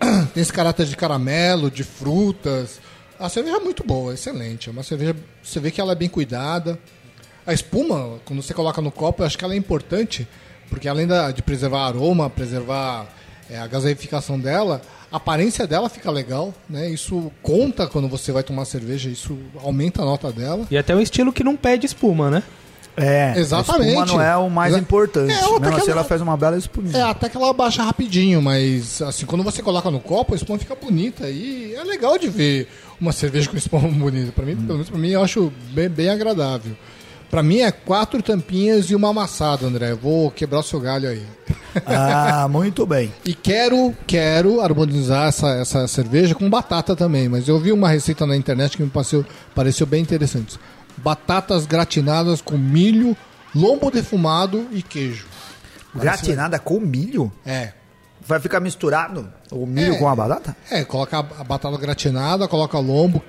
tem 0.34 0.42
esse 0.42 0.52
caráter 0.52 0.86
de 0.86 0.96
caramelo, 0.96 1.70
de 1.70 1.84
frutas. 1.84 2.80
A 3.18 3.28
cerveja 3.28 3.56
é 3.56 3.60
muito 3.60 3.84
boa, 3.84 4.14
excelente. 4.14 4.68
É 4.68 4.72
uma 4.72 4.82
cerveja. 4.82 5.16
Você 5.42 5.60
vê 5.60 5.70
que 5.70 5.80
ela 5.80 5.92
é 5.92 5.96
bem 5.96 6.08
cuidada. 6.08 6.78
A 7.46 7.52
espuma, 7.52 8.18
quando 8.24 8.42
você 8.42 8.52
coloca 8.52 8.82
no 8.82 8.90
copo, 8.90 9.22
eu 9.22 9.26
acho 9.26 9.38
que 9.38 9.44
ela 9.44 9.54
é 9.54 9.56
importante, 9.56 10.28
porque 10.68 10.86
além 10.86 11.08
de 11.34 11.42
preservar 11.42 11.86
aroma, 11.86 12.28
preservar 12.28 13.06
é, 13.48 13.58
a 13.58 13.66
gaseificação 13.66 14.38
dela, 14.38 14.82
a 15.10 15.16
aparência 15.16 15.66
dela 15.66 15.88
fica 15.88 16.10
legal, 16.10 16.52
né? 16.68 16.90
Isso 16.90 17.32
conta 17.42 17.86
quando 17.86 18.06
você 18.06 18.30
vai 18.30 18.42
tomar 18.42 18.66
cerveja, 18.66 19.08
isso 19.08 19.38
aumenta 19.62 20.02
a 20.02 20.04
nota 20.04 20.30
dela. 20.30 20.66
E 20.70 20.76
até 20.76 20.94
um 20.94 21.00
estilo 21.00 21.32
que 21.32 21.42
não 21.42 21.56
pede 21.56 21.86
espuma, 21.86 22.30
né? 22.30 22.42
É, 23.02 23.34
Exatamente. 23.38 23.96
A 23.98 24.06
não 24.06 24.20
é 24.20 24.36
o 24.36 24.48
mais 24.50 24.72
Exa- 24.72 24.80
importante. 24.80 25.32
É, 25.32 25.36
até 25.36 25.60
Mesmo 25.60 25.76
assim, 25.76 25.90
ela- 25.90 26.00
ela 26.00 26.04
faz 26.04 26.20
uma 26.20 26.36
bela 26.36 26.56
espuminha. 26.56 26.96
É, 26.98 27.02
até 27.02 27.28
que 27.28 27.36
ela 27.36 27.52
baixa 27.52 27.82
rapidinho, 27.82 28.40
mas 28.42 29.00
assim, 29.02 29.26
quando 29.26 29.42
você 29.44 29.62
coloca 29.62 29.90
no 29.90 30.00
copo, 30.00 30.34
a 30.34 30.36
espuma 30.36 30.58
fica 30.58 30.74
bonita 30.74 31.28
e 31.28 31.74
é 31.74 31.84
legal 31.84 32.18
de 32.18 32.28
ver 32.28 32.68
uma 33.00 33.12
cerveja 33.12 33.48
com 33.50 33.56
espuma 33.58 33.88
bonita. 33.88 34.32
Para 34.32 34.44
mim, 34.44 34.56
pelo 34.56 34.74
menos 34.74 34.88
para 34.90 34.98
mim, 34.98 35.08
eu 35.10 35.22
acho 35.22 35.52
bem, 35.72 35.88
bem 35.88 36.08
agradável. 36.10 36.72
Para 37.30 37.42
mim 37.42 37.58
é 37.60 37.70
quatro 37.70 38.22
tampinhas 38.22 38.86
e 38.90 38.94
uma 38.94 39.10
amassada, 39.10 39.66
André. 39.66 39.92
Vou 39.94 40.30
quebrar 40.30 40.60
o 40.60 40.62
seu 40.62 40.80
galho 40.80 41.08
aí. 41.08 41.22
Ah, 41.86 42.48
muito 42.50 42.84
bem. 42.86 43.12
E 43.24 43.34
quero, 43.34 43.94
quero 44.06 44.60
harmonizar 44.60 45.28
essa, 45.28 45.48
essa 45.50 45.86
cerveja 45.86 46.34
com 46.34 46.48
batata 46.50 46.96
também, 46.96 47.28
mas 47.28 47.46
eu 47.46 47.58
vi 47.60 47.70
uma 47.70 47.88
receita 47.90 48.26
na 48.26 48.34
internet 48.36 48.76
que 48.76 48.82
me 48.82 48.88
pareceu, 48.88 49.24
pareceu 49.54 49.86
bem 49.86 50.02
interessante. 50.02 50.58
Batatas 51.02 51.66
gratinadas 51.66 52.40
com 52.40 52.56
milho, 52.58 53.16
lombo 53.54 53.90
defumado 53.90 54.66
e 54.72 54.82
queijo. 54.82 55.26
Gratinada 55.94 56.58
com 56.58 56.78
milho? 56.80 57.32
É. 57.46 57.72
Vai 58.26 58.40
ficar 58.40 58.60
misturado 58.60 59.32
o 59.50 59.64
milho 59.64 59.94
É. 59.94 59.98
com 59.98 60.08
a 60.08 60.14
batata? 60.14 60.56
É, 60.70 60.84
coloca 60.84 61.18
a 61.18 61.22
batata 61.44 61.76
gratinada, 61.78 62.46
coloca 62.46 62.78
lombo 62.78 63.22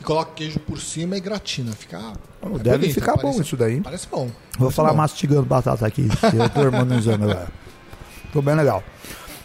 e 0.00 0.04
coloca 0.04 0.32
queijo 0.34 0.60
por 0.60 0.80
cima 0.80 1.16
e 1.16 1.20
gratina. 1.20 1.72
Fica. 1.72 2.00
Oh, 2.40 2.56
é 2.56 2.58
deve 2.60 2.78
bonito, 2.78 2.94
ficar 2.94 3.16
parece- 3.16 3.36
bom 3.38 3.42
isso 3.42 3.56
daí. 3.56 3.80
Parece 3.80 4.06
bom. 4.08 4.26
Vou 4.26 4.32
Parece 4.58 4.76
falar 4.76 4.90
bom. 4.90 4.96
mastigando 4.96 5.42
batata 5.44 5.86
aqui. 5.86 6.08
Eu 6.32 6.48
tô 6.50 6.60
harmonizando 6.60 7.24
agora. 7.24 7.48
Tô 8.32 8.40
bem 8.42 8.54
legal. 8.54 8.82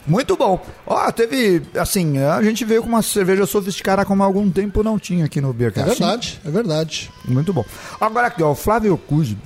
Muito 0.08 0.36
bom. 0.36 0.60
Ó, 0.86 1.12
teve, 1.12 1.62
assim, 1.80 2.18
a 2.20 2.42
gente 2.42 2.66
veio 2.66 2.82
com 2.82 2.90
uma 2.90 3.02
cerveja 3.02 3.46
sofisticada 3.46 4.04
como 4.06 4.24
há 4.24 4.26
algum 4.26 4.50
tempo 4.50 4.82
não 4.82 4.98
tinha 4.98 5.26
aqui 5.26 5.40
no 5.42 5.50
É 5.52 5.54
Beercast. 5.54 5.88
verdade, 6.00 6.42
é 6.44 6.50
verdade. 6.50 7.12
Muito 7.26 7.54
bom. 7.54 7.64
Agora 8.00 8.28
aqui, 8.28 8.42
ó, 8.42 8.52
o 8.52 8.56
Flávio 8.56 8.98
Cusi, 8.98 9.38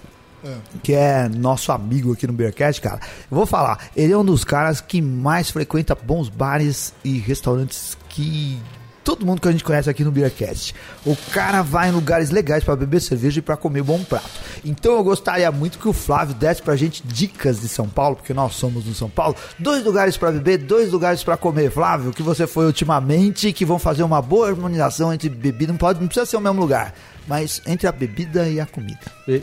É. 0.45 0.55
que 0.83 0.93
é 0.93 1.27
nosso 1.29 1.71
amigo 1.71 2.13
aqui 2.13 2.27
no 2.27 2.33
Beercast, 2.33 2.81
cara. 2.81 2.99
Eu 3.31 3.35
vou 3.37 3.45
falar, 3.45 3.89
ele 3.95 4.13
é 4.13 4.17
um 4.17 4.25
dos 4.25 4.43
caras 4.43 4.79
que 4.81 5.01
mais 5.01 5.49
frequenta 5.49 5.95
bons 5.95 6.29
bares 6.29 6.93
e 7.03 7.17
restaurantes 7.17 7.97
que 8.09 8.57
todo 9.03 9.25
mundo 9.25 9.41
que 9.41 9.47
a 9.47 9.51
gente 9.51 9.63
conhece 9.63 9.89
aqui 9.89 10.03
no 10.03 10.11
Beercast. 10.11 10.73
O 11.05 11.15
cara 11.31 11.61
vai 11.61 11.89
em 11.89 11.91
lugares 11.91 12.29
legais 12.29 12.63
pra 12.63 12.75
beber 12.75 13.01
cerveja 13.01 13.39
e 13.39 13.41
pra 13.41 13.57
comer 13.57 13.83
bom 13.83 14.03
prato. 14.03 14.29
Então 14.63 14.93
eu 14.93 15.03
gostaria 15.03 15.51
muito 15.51 15.77
que 15.77 15.87
o 15.87 15.93
Flávio 15.93 16.35
desse 16.35 16.61
pra 16.61 16.75
gente 16.75 17.03
dicas 17.05 17.59
de 17.59 17.67
São 17.67 17.87
Paulo, 17.87 18.15
porque 18.15 18.33
nós 18.33 18.53
somos 18.55 18.85
no 18.85 18.93
São 18.93 19.09
Paulo. 19.09 19.35
Dois 19.59 19.83
lugares 19.83 20.17
pra 20.17 20.31
beber, 20.31 20.57
dois 20.57 20.91
lugares 20.91 21.23
pra 21.23 21.37
comer. 21.37 21.71
Flávio, 21.71 22.11
que 22.11 22.23
você 22.23 22.47
foi 22.47 22.65
ultimamente, 22.65 23.51
que 23.51 23.65
vão 23.65 23.77
fazer 23.77 24.03
uma 24.03 24.21
boa 24.21 24.49
harmonização 24.49 25.13
entre 25.13 25.29
bebida, 25.29 25.71
não 25.71 25.77
pode, 25.77 25.99
não 25.99 26.07
precisa 26.07 26.25
ser 26.25 26.37
o 26.37 26.41
mesmo 26.41 26.59
lugar, 26.59 26.93
mas 27.27 27.61
entre 27.65 27.87
a 27.87 27.91
bebida 27.91 28.47
e 28.49 28.59
a 28.59 28.65
comida. 28.65 28.99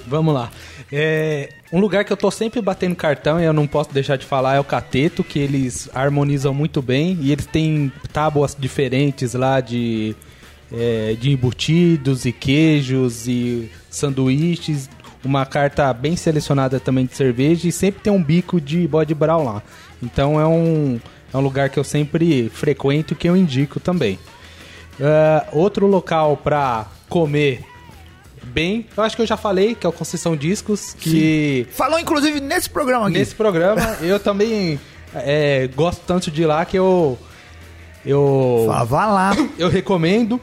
Vamos 0.06 0.34
lá. 0.34 0.50
É, 0.92 1.50
um 1.72 1.80
lugar 1.80 2.04
que 2.04 2.12
eu 2.12 2.16
tô 2.16 2.30
sempre 2.30 2.60
batendo 2.60 2.94
cartão 2.94 3.40
e 3.40 3.44
eu 3.44 3.52
não 3.52 3.66
posso 3.66 3.92
deixar 3.92 4.16
de 4.16 4.26
falar 4.26 4.56
é 4.56 4.60
o 4.60 4.64
Cateto, 4.64 5.24
que 5.24 5.38
eles 5.38 5.88
harmonizam 5.94 6.52
muito 6.52 6.82
bem 6.82 7.18
e 7.20 7.32
eles 7.32 7.46
têm 7.46 7.92
tábuas 8.12 8.56
diferentes 8.58 9.34
lá 9.34 9.60
de, 9.60 10.14
é, 10.72 11.16
de 11.18 11.30
embutidos 11.30 12.24
e 12.24 12.32
queijos 12.32 13.26
e 13.26 13.70
sanduíches. 13.88 14.88
Uma 15.22 15.44
carta 15.44 15.92
bem 15.92 16.16
selecionada 16.16 16.80
também 16.80 17.04
de 17.04 17.14
cerveja 17.14 17.68
e 17.68 17.72
sempre 17.72 18.00
tem 18.02 18.12
um 18.12 18.22
bico 18.22 18.60
de 18.60 18.86
bode 18.88 19.14
brown 19.14 19.44
lá. 19.44 19.62
Então 20.02 20.40
é 20.40 20.46
um, 20.46 20.98
é 21.32 21.36
um 21.36 21.40
lugar 21.40 21.68
que 21.68 21.78
eu 21.78 21.84
sempre 21.84 22.48
frequento 22.48 23.12
e 23.12 23.16
que 23.16 23.28
eu 23.28 23.36
indico 23.36 23.78
também. 23.78 24.18
Ah, 25.00 25.46
outro 25.52 25.86
local 25.86 26.36
pra 26.36 26.86
comer 27.08 27.69
bem, 28.42 28.86
eu 28.96 29.02
acho 29.02 29.16
que 29.16 29.22
eu 29.22 29.26
já 29.26 29.36
falei, 29.36 29.74
que 29.74 29.86
é 29.86 29.88
o 29.88 29.92
Conceição 29.92 30.36
Discos, 30.36 30.94
que 30.98 31.66
Falou 31.72 31.98
inclusive 31.98 32.40
nesse 32.40 32.68
programa 32.68 33.08
aqui. 33.08 33.18
nesse 33.18 33.34
programa 33.34 33.80
eu 34.02 34.18
também 34.18 34.78
é, 35.14 35.68
gosto 35.74 36.02
tanto 36.06 36.30
de 36.30 36.42
ir 36.42 36.46
lá 36.46 36.64
que 36.64 36.76
eu 36.78 37.18
eu 38.04 38.64
Fala, 38.66 38.84
vá 38.84 39.06
lá. 39.06 39.32
eu 39.58 39.68
recomendo. 39.68 40.40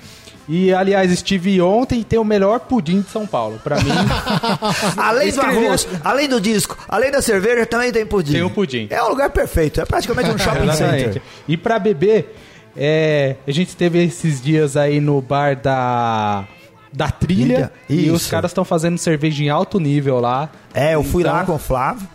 E 0.50 0.74
aliás, 0.74 1.12
estive 1.12 1.60
ontem 1.60 2.00
e 2.00 2.04
tem 2.06 2.18
o 2.18 2.24
melhor 2.24 2.62
pudim 2.62 3.02
de 3.02 3.10
São 3.10 3.28
Paulo. 3.28 3.60
Pra 3.62 3.76
mim, 3.84 3.92
além 4.96 5.30
do 5.34 5.42
arroz, 5.42 5.86
além 6.06 6.30
do 6.30 6.40
disco, 6.40 6.78
além 6.88 7.12
da 7.12 7.22
cerveja, 7.22 7.66
também 7.66 7.92
tem 7.92 8.06
pudim. 8.06 8.32
Tem 8.32 8.44
o 8.44 8.50
pudim. 8.50 8.88
É 8.90 9.04
um 9.04 9.10
lugar 9.10 9.30
perfeito. 9.30 9.82
É 9.82 9.86
praticamente 9.86 10.30
um 10.30 10.38
shopping 10.38 10.72
center. 10.72 11.22
E 11.50 11.58
pra 11.58 11.78
beber, 11.78 12.34
é, 12.78 13.36
a 13.46 13.52
gente 13.52 13.76
teve 13.76 14.02
esses 14.02 14.42
dias 14.42 14.78
aí 14.78 15.02
no 15.02 15.22
bar 15.22 15.60
da 15.60 16.48
da 16.92 17.10
trilha 17.12 17.72
e 17.90 18.10
os 18.10 18.28
caras 18.28 18.52
estão 18.52 18.64
fazendo 18.66 18.98
cerveja 18.98 19.44
em 19.44 19.50
alto 19.50 19.80
nível 19.80 20.20
lá. 20.20 20.50
É, 20.74 20.96
eu 20.96 21.04
fui 21.04 21.22
Então, 21.24 21.34
lá 21.34 21.44
com 21.46 21.56
o 21.56 21.60
Flávio. 21.60 22.08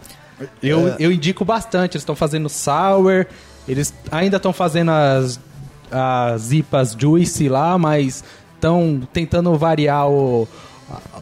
Eu, 0.63 0.89
É. 0.89 0.97
eu 0.99 1.13
indico 1.13 1.45
bastante. 1.45 1.93
Eles 1.97 2.03
estão 2.03 2.17
fazendo 2.17 2.49
sour, 2.49 3.27
eles 3.69 3.95
ainda 4.11 4.39
estão 4.39 4.53
fazendo 4.53 4.91
as, 4.91 5.39
as 5.91 6.51
IPAs 6.53 6.97
juicy 6.99 7.49
lá, 7.49 7.79
mas 7.79 8.25
estão 8.55 9.01
tentando 9.13 9.55
variar 9.57 10.09
o, 10.09 10.49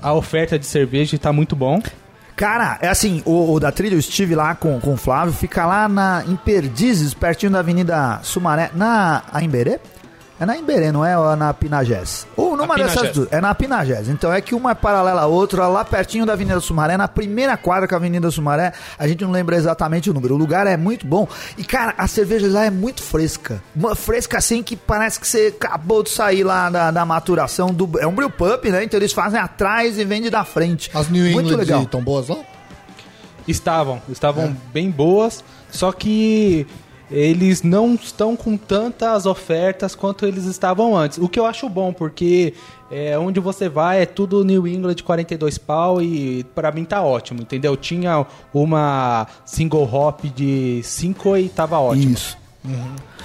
a, 0.03 0.09
a 0.11 0.12
oferta 0.14 0.59
de 0.59 0.64
cerveja 0.66 1.16
e 1.16 1.18
tá 1.18 1.32
muito 1.32 1.55
bom. 1.57 1.82
Cara, 2.36 2.78
é 2.80 2.88
assim, 2.88 3.22
o, 3.26 3.53
o 3.53 3.61
da 3.61 3.70
trilha, 3.70 3.94
eu 3.94 3.98
estive 3.98 4.34
lá 4.34 4.55
com, 4.55 4.80
com 4.80 4.94
o 4.94 4.96
Flávio, 4.96 5.34
fica 5.34 5.66
lá 5.66 5.86
na, 5.86 6.24
em 6.26 6.36
Perdizes, 6.36 7.12
pertinho 7.12 7.53
da 7.53 7.59
Avenida 7.59 8.20
Sumaré, 8.22 8.70
na 8.74 9.22
Aimberê? 9.30 9.78
É 10.41 10.47
na 10.47 10.57
Imberê, 10.57 10.91
não 10.91 11.05
é? 11.05 11.18
Ou 11.18 11.30
é 11.30 11.36
na 11.36 11.53
Pinagés? 11.53 12.26
Ou 12.34 12.57
numa 12.57 12.74
Pinagés. 12.74 12.99
dessas 12.99 13.14
duas. 13.14 13.28
É 13.30 13.43
na 13.43 13.55
Pinagés. 13.55 14.09
Então 14.09 14.32
é 14.32 14.41
que 14.41 14.55
uma 14.55 14.70
é 14.70 14.74
paralela 14.74 15.20
à 15.20 15.26
outra, 15.26 15.68
lá 15.68 15.84
pertinho 15.84 16.24
da 16.24 16.32
Avenida 16.32 16.59
Sumaré, 16.61 16.97
na 16.97 17.07
primeira 17.07 17.59
quadra 17.59 17.86
com 17.86 17.95
a 17.95 17.99
Avenida 17.99 18.30
Sumaré. 18.30 18.72
A 18.99 19.07
gente 19.07 19.22
não 19.22 19.30
lembra 19.30 19.55
exatamente 19.55 20.09
o 20.09 20.14
número. 20.14 20.34
O 20.34 20.38
lugar 20.38 20.66
é 20.66 20.78
muito 20.78 21.07
bom. 21.07 21.28
E, 21.59 21.62
cara, 21.62 21.93
a 21.99 22.07
cerveja 22.07 22.49
lá 22.49 22.64
é 22.64 22.70
muito 22.70 23.03
fresca. 23.03 23.62
Uma 23.76 23.95
fresca 23.95 24.38
assim 24.38 24.62
que 24.62 24.76
parece 24.76 25.20
que 25.20 25.28
você 25.28 25.55
acabou 25.55 26.03
de 26.03 26.09
sair 26.09 26.43
lá 26.43 26.70
da, 26.70 26.91
da 26.91 27.05
maturação 27.05 27.70
do. 27.70 28.01
É 28.01 28.07
um 28.07 28.14
brew 28.14 28.30
pub, 28.30 28.64
né? 28.64 28.82
Então 28.82 28.99
eles 28.99 29.12
fazem 29.12 29.38
atrás 29.38 29.99
e 29.99 30.05
vendem 30.07 30.30
da 30.30 30.43
frente. 30.43 30.91
As 30.95 31.11
New 31.11 31.22
muito 31.32 31.49
England 31.51 31.59
legal. 31.59 31.82
estão 31.82 32.03
boas 32.03 32.28
lá? 32.28 32.38
Estavam, 33.47 34.01
estavam 34.09 34.57
bem 34.72 34.91
boas, 34.91 35.45
só 35.70 35.93
que 35.93 36.66
eles 37.11 37.62
não 37.62 37.94
estão 37.94 38.36
com 38.36 38.56
tantas 38.56 39.26
ofertas 39.26 39.94
quanto 39.94 40.24
eles 40.24 40.44
estavam 40.44 40.96
antes. 40.96 41.18
O 41.18 41.28
que 41.28 41.38
eu 41.38 41.46
acho 41.46 41.68
bom, 41.68 41.92
porque 41.92 42.54
é, 42.90 43.18
onde 43.18 43.40
você 43.40 43.68
vai 43.68 44.02
é 44.02 44.06
tudo 44.06 44.44
New 44.44 44.66
England 44.66 44.94
de 44.94 45.02
42 45.02 45.58
pau 45.58 46.00
e 46.00 46.44
pra 46.54 46.70
mim 46.70 46.84
tá 46.84 47.02
ótimo, 47.02 47.42
entendeu? 47.42 47.76
Tinha 47.76 48.24
uma 48.54 49.26
single 49.44 49.88
hop 49.92 50.24
de 50.34 50.80
5 50.82 51.36
e 51.36 51.48
tava 51.48 51.78
ótimo. 51.78 52.12
Isso. 52.12 52.38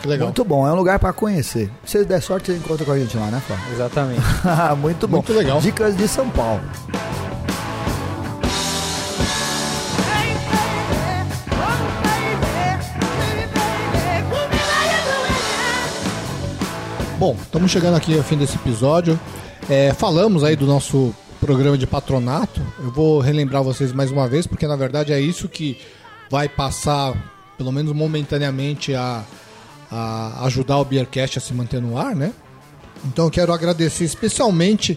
Que 0.01 0.07
legal. 0.07 0.27
Muito 0.27 0.45
bom, 0.45 0.65
é 0.67 0.71
um 0.71 0.75
lugar 0.75 0.97
pra 0.97 1.11
conhecer. 1.11 1.69
Se 1.83 2.03
der 2.05 2.21
sorte, 2.21 2.51
você 2.51 2.57
encontra 2.57 2.85
com 2.85 2.91
a 2.91 2.97
gente 2.99 3.17
lá, 3.17 3.27
né, 3.27 3.41
Flávio? 3.45 3.73
Exatamente. 3.73 4.21
Muito 4.79 5.07
bom. 5.07 5.17
Muito 5.17 5.33
legal. 5.33 5.59
Dicas 5.59 5.95
de 5.95 6.07
São 6.07 6.29
Paulo. 6.29 6.61
Bom, 17.25 17.35
estamos 17.41 17.71
chegando 17.71 17.97
aqui 17.97 18.15
ao 18.15 18.23
fim 18.23 18.37
desse 18.37 18.55
episódio. 18.55 19.19
É, 19.67 19.91
falamos 19.93 20.43
aí 20.43 20.55
do 20.55 20.67
nosso 20.67 21.11
programa 21.39 21.75
de 21.75 21.87
patronato. 21.87 22.61
Eu 22.77 22.91
vou 22.91 23.19
relembrar 23.19 23.63
vocês 23.63 23.91
mais 23.91 24.11
uma 24.11 24.27
vez, 24.27 24.45
porque 24.45 24.67
na 24.67 24.75
verdade 24.75 25.11
é 25.11 25.19
isso 25.19 25.49
que 25.49 25.75
vai 26.29 26.47
passar, 26.47 27.15
pelo 27.57 27.71
menos 27.71 27.93
momentaneamente, 27.93 28.93
a, 28.93 29.23
a 29.89 30.45
ajudar 30.45 30.77
o 30.77 30.85
Beercast 30.85 31.39
a 31.39 31.41
se 31.41 31.51
manter 31.51 31.81
no 31.81 31.97
ar, 31.97 32.15
né? 32.15 32.31
Então 33.03 33.25
eu 33.25 33.31
quero 33.31 33.51
agradecer 33.51 34.03
especialmente 34.03 34.95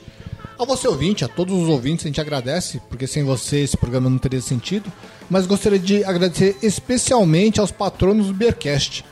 a 0.58 0.66
você 0.66 0.86
ouvinte, 0.86 1.24
a 1.24 1.28
todos 1.28 1.54
os 1.54 1.66
ouvintes, 1.66 2.04
a 2.04 2.08
gente 2.08 2.20
agradece, 2.20 2.78
porque 2.90 3.06
sem 3.06 3.24
você 3.24 3.60
esse 3.60 3.76
programa 3.78 4.10
não 4.10 4.18
teria 4.18 4.42
sentido. 4.42 4.92
Mas 5.30 5.46
gostaria 5.46 5.78
de 5.78 6.04
agradecer 6.04 6.58
especialmente 6.62 7.58
aos 7.58 7.70
patronos 7.70 8.26
do 8.26 8.34
Beercast, 8.34 9.02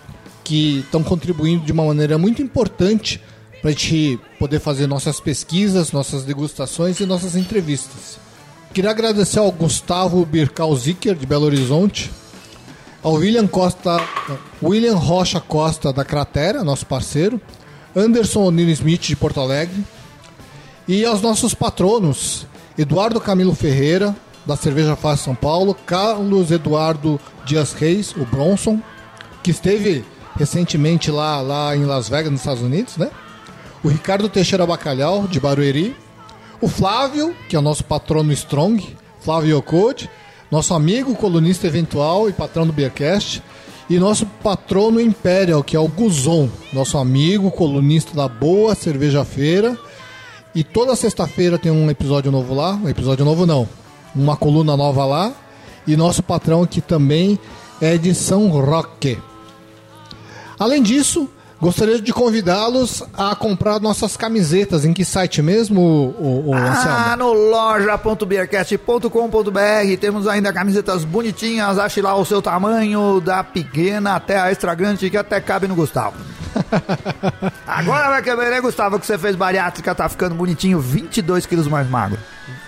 que 0.47 0.79
estão 0.79 1.03
contribuindo 1.03 1.65
de 1.65 1.73
uma 1.73 1.85
maneira 1.85 2.17
muito 2.17 2.41
importante 2.41 3.21
para 3.61 3.71
a 3.71 3.73
gente 3.73 4.21
poder 4.39 4.61
fazer 4.61 4.87
nossas 4.87 5.19
pesquisas, 5.19 5.91
nossas 5.91 6.23
degustações 6.23 7.01
e 7.01 7.05
nossas 7.05 7.35
entrevistas. 7.35 8.17
Queria 8.73 8.91
agradecer 8.91 9.41
ao 9.41 9.51
Gustavo 9.51 10.25
Bircal 10.25 10.73
Zicker, 10.77 11.17
de 11.17 11.27
Belo 11.27 11.47
Horizonte, 11.47 12.13
ao 13.03 13.15
William 13.15 13.49
Costa, 13.49 14.01
William 14.63 14.95
Rocha 14.95 15.41
Costa, 15.41 15.93
da 15.93 16.05
Cratera, 16.05 16.63
nosso 16.63 16.87
parceiro, 16.87 17.41
Anderson 17.97 18.45
O'Neill 18.45 18.71
Smith, 18.71 19.01
de 19.01 19.17
Porto 19.17 19.41
Alegre, 19.41 19.85
e 20.87 21.05
aos 21.05 21.21
nossos 21.21 21.55
patronos, 21.55 22.47
Eduardo 22.79 23.21
Camilo 23.21 23.53
Ferreira, 23.53 24.15
da 24.47 24.55
Cerveja 24.57 24.95
Fácil 24.95 25.25
São 25.25 25.35
Paulo, 25.35 25.75
Carlos 25.75 26.53
Eduardo 26.53 27.19
Dias 27.45 27.73
Reis, 27.73 28.15
o 28.17 28.25
Bronson, 28.25 28.81
que 29.43 29.51
esteve 29.51 30.05
recentemente 30.37 31.11
lá, 31.11 31.41
lá 31.41 31.77
em 31.77 31.85
Las 31.85 32.09
Vegas, 32.09 32.31
nos 32.31 32.41
Estados 32.41 32.63
Unidos, 32.63 32.97
né? 32.97 33.11
O 33.83 33.89
Ricardo 33.89 34.29
Teixeira 34.29 34.67
Bacalhau, 34.67 35.27
de 35.27 35.39
Barueri. 35.39 35.97
O 36.61 36.69
Flávio, 36.69 37.37
que 37.49 37.57
é 37.57 37.59
o 37.59 37.63
nosso 37.63 37.85
patrono 37.85 38.33
Strong, 38.33 38.97
Flávio 39.21 39.59
Yocode, 39.59 40.11
nosso 40.51 40.75
amigo 40.75 41.15
colunista 41.15 41.67
eventual 41.67 42.29
e 42.29 42.33
patrão 42.33 42.67
do 42.67 42.73
Beercast. 42.73 43.43
E 43.89 43.99
nosso 44.01 44.27
patrono 44.43 45.01
Imperial, 45.01 45.63
que 45.63 45.77
é 45.77 45.79
o 45.79 45.87
Guzon, 45.87 46.49
nosso 46.73 46.99
amigo 46.99 47.53
colunista 47.53 48.17
da 48.17 48.27
Boa 48.27 48.75
Cerveja 48.75 49.25
Feira. 49.25 49.79
E 50.53 50.65
toda 50.65 50.97
sexta-feira 50.97 51.57
tem 51.57 51.71
um 51.71 51.89
episódio 51.89 52.33
novo 52.33 52.53
lá. 52.55 52.73
Um 52.75 52.89
episódio 52.89 53.25
novo 53.25 53.47
não. 53.47 53.69
Uma 54.15 54.37
coluna 54.37 54.77
nova 54.77 55.05
lá. 55.05 55.33
E 55.87 55.97
nosso 55.97 56.23
patrão 56.23 56.67
que 56.67 56.81
também 56.81 57.39
é 57.81 57.97
de 57.97 58.13
São 58.15 58.49
Roque. 58.49 59.19
Além 60.59 60.83
disso, 60.83 61.29
gostaria 61.61 62.01
de 62.01 62.13
convidá-los 62.13 63.03
a 63.17 63.35
comprar 63.35 63.81
nossas 63.81 64.17
camisetas. 64.17 64.85
Em 64.85 64.93
que 64.93 65.05
site 65.05 65.41
mesmo, 65.43 65.81
o, 65.81 66.51
o, 66.51 66.55
Ah, 66.55 67.15
no 67.19 67.33
loja.beercast.com.br 67.33 69.97
temos 70.01 70.27
ainda 70.27 70.53
camisetas 70.53 71.05
bonitinhas, 71.05 71.79
ache 71.79 72.03
lá 72.03 72.15
o 72.15 72.25
seu 72.25 72.43
tamanho, 72.43 73.21
da 73.21 73.45
pequena 73.45 74.17
até 74.17 74.39
a 74.39 74.51
extra 74.51 74.75
grande, 74.75 75.11
que 75.11 75.17
até 75.17 75.41
cabe 75.41 75.69
no 75.69 75.75
Gustavo. 75.75 76.17
Agora 77.67 78.09
vai 78.09 78.23
caber, 78.23 78.51
né, 78.51 78.61
Gustavo, 78.61 78.99
que 78.99 79.07
você 79.07 79.19
fez 79.19 79.37
bariátrica, 79.37 79.95
tá 79.95 80.09
ficando 80.09 80.35
bonitinho, 80.35 80.81
22 80.81 81.45
quilos 81.45 81.69
mais 81.69 81.89
magro. 81.89 82.19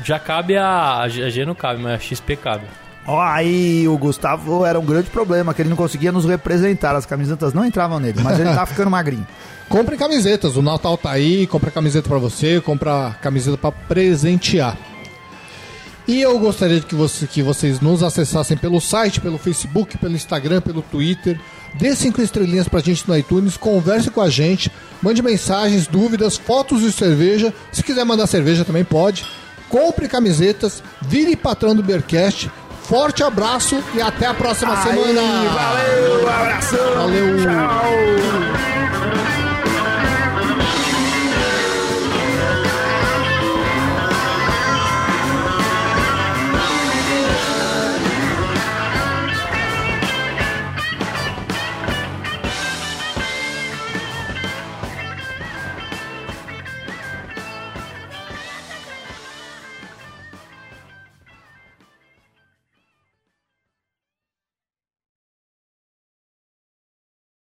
Já 0.04 0.18
cabe 0.18 0.56
a. 0.56 0.98
A 0.98 1.08
G 1.08 1.24
a 1.24 1.30
G 1.30 1.44
não 1.44 1.54
cabe, 1.54 1.82
mas 1.82 1.94
a 1.94 1.98
XP 1.98 2.36
cabe. 2.36 2.64
Ó, 3.08 3.18
aí 3.18 3.88
o 3.88 3.96
Gustavo 3.96 4.66
era 4.66 4.78
um 4.78 4.84
grande 4.84 5.08
problema, 5.08 5.54
que 5.54 5.62
ele 5.62 5.70
não 5.70 5.76
conseguia 5.78 6.12
nos 6.12 6.26
representar, 6.26 6.94
as 6.94 7.06
camisetas 7.06 7.54
não 7.54 7.64
entravam 7.64 7.98
nele, 7.98 8.20
mas 8.22 8.38
ele 8.38 8.52
tá 8.52 8.66
ficando 8.68 8.90
magrinho. 8.90 9.26
Comprem 9.66 9.98
camisetas, 9.98 10.56
o 10.56 10.62
Natal 10.62 10.98
tá 10.98 11.10
aí, 11.12 11.46
compra 11.46 11.70
camiseta 11.70 12.06
pra 12.06 12.18
você, 12.18 12.60
compra 12.60 13.16
camiseta 13.22 13.56
pra 13.56 13.72
presentear. 13.72 14.76
E 16.06 16.20
eu 16.20 16.38
gostaria 16.38 16.80
que, 16.80 16.94
você, 16.94 17.26
que 17.26 17.42
vocês 17.42 17.80
nos 17.80 18.02
acessassem 18.02 18.58
pelo 18.58 18.78
site, 18.78 19.22
pelo 19.22 19.38
Facebook, 19.38 19.96
pelo 19.96 20.14
Instagram, 20.14 20.60
pelo 20.60 20.82
Twitter. 20.82 21.40
Dê 21.74 21.96
cinco 21.96 22.20
estrelinhas 22.20 22.68
pra 22.68 22.80
gente 22.80 23.08
no 23.08 23.16
iTunes, 23.16 23.56
converse 23.56 24.10
com 24.10 24.20
a 24.20 24.28
gente, 24.28 24.70
mande 25.02 25.22
mensagens, 25.22 25.86
dúvidas, 25.86 26.36
fotos 26.36 26.82
de 26.82 26.92
cerveja. 26.92 27.54
Se 27.72 27.82
quiser 27.82 28.04
mandar 28.04 28.26
cerveja 28.26 28.66
também 28.66 28.84
pode. 28.84 29.26
Compre 29.70 30.08
camisetas, 30.08 30.82
vire 31.00 31.36
patrão 31.36 31.74
do 31.74 31.82
Beercast. 31.82 32.50
Forte 32.88 33.22
abraço 33.22 33.84
e 33.94 34.00
até 34.00 34.24
a 34.24 34.32
próxima 34.32 34.74
semana. 34.82 35.20
Valeu, 35.50 36.26
abração. 36.26 36.94
Valeu. 36.94 37.36
Tchau. 37.36 38.77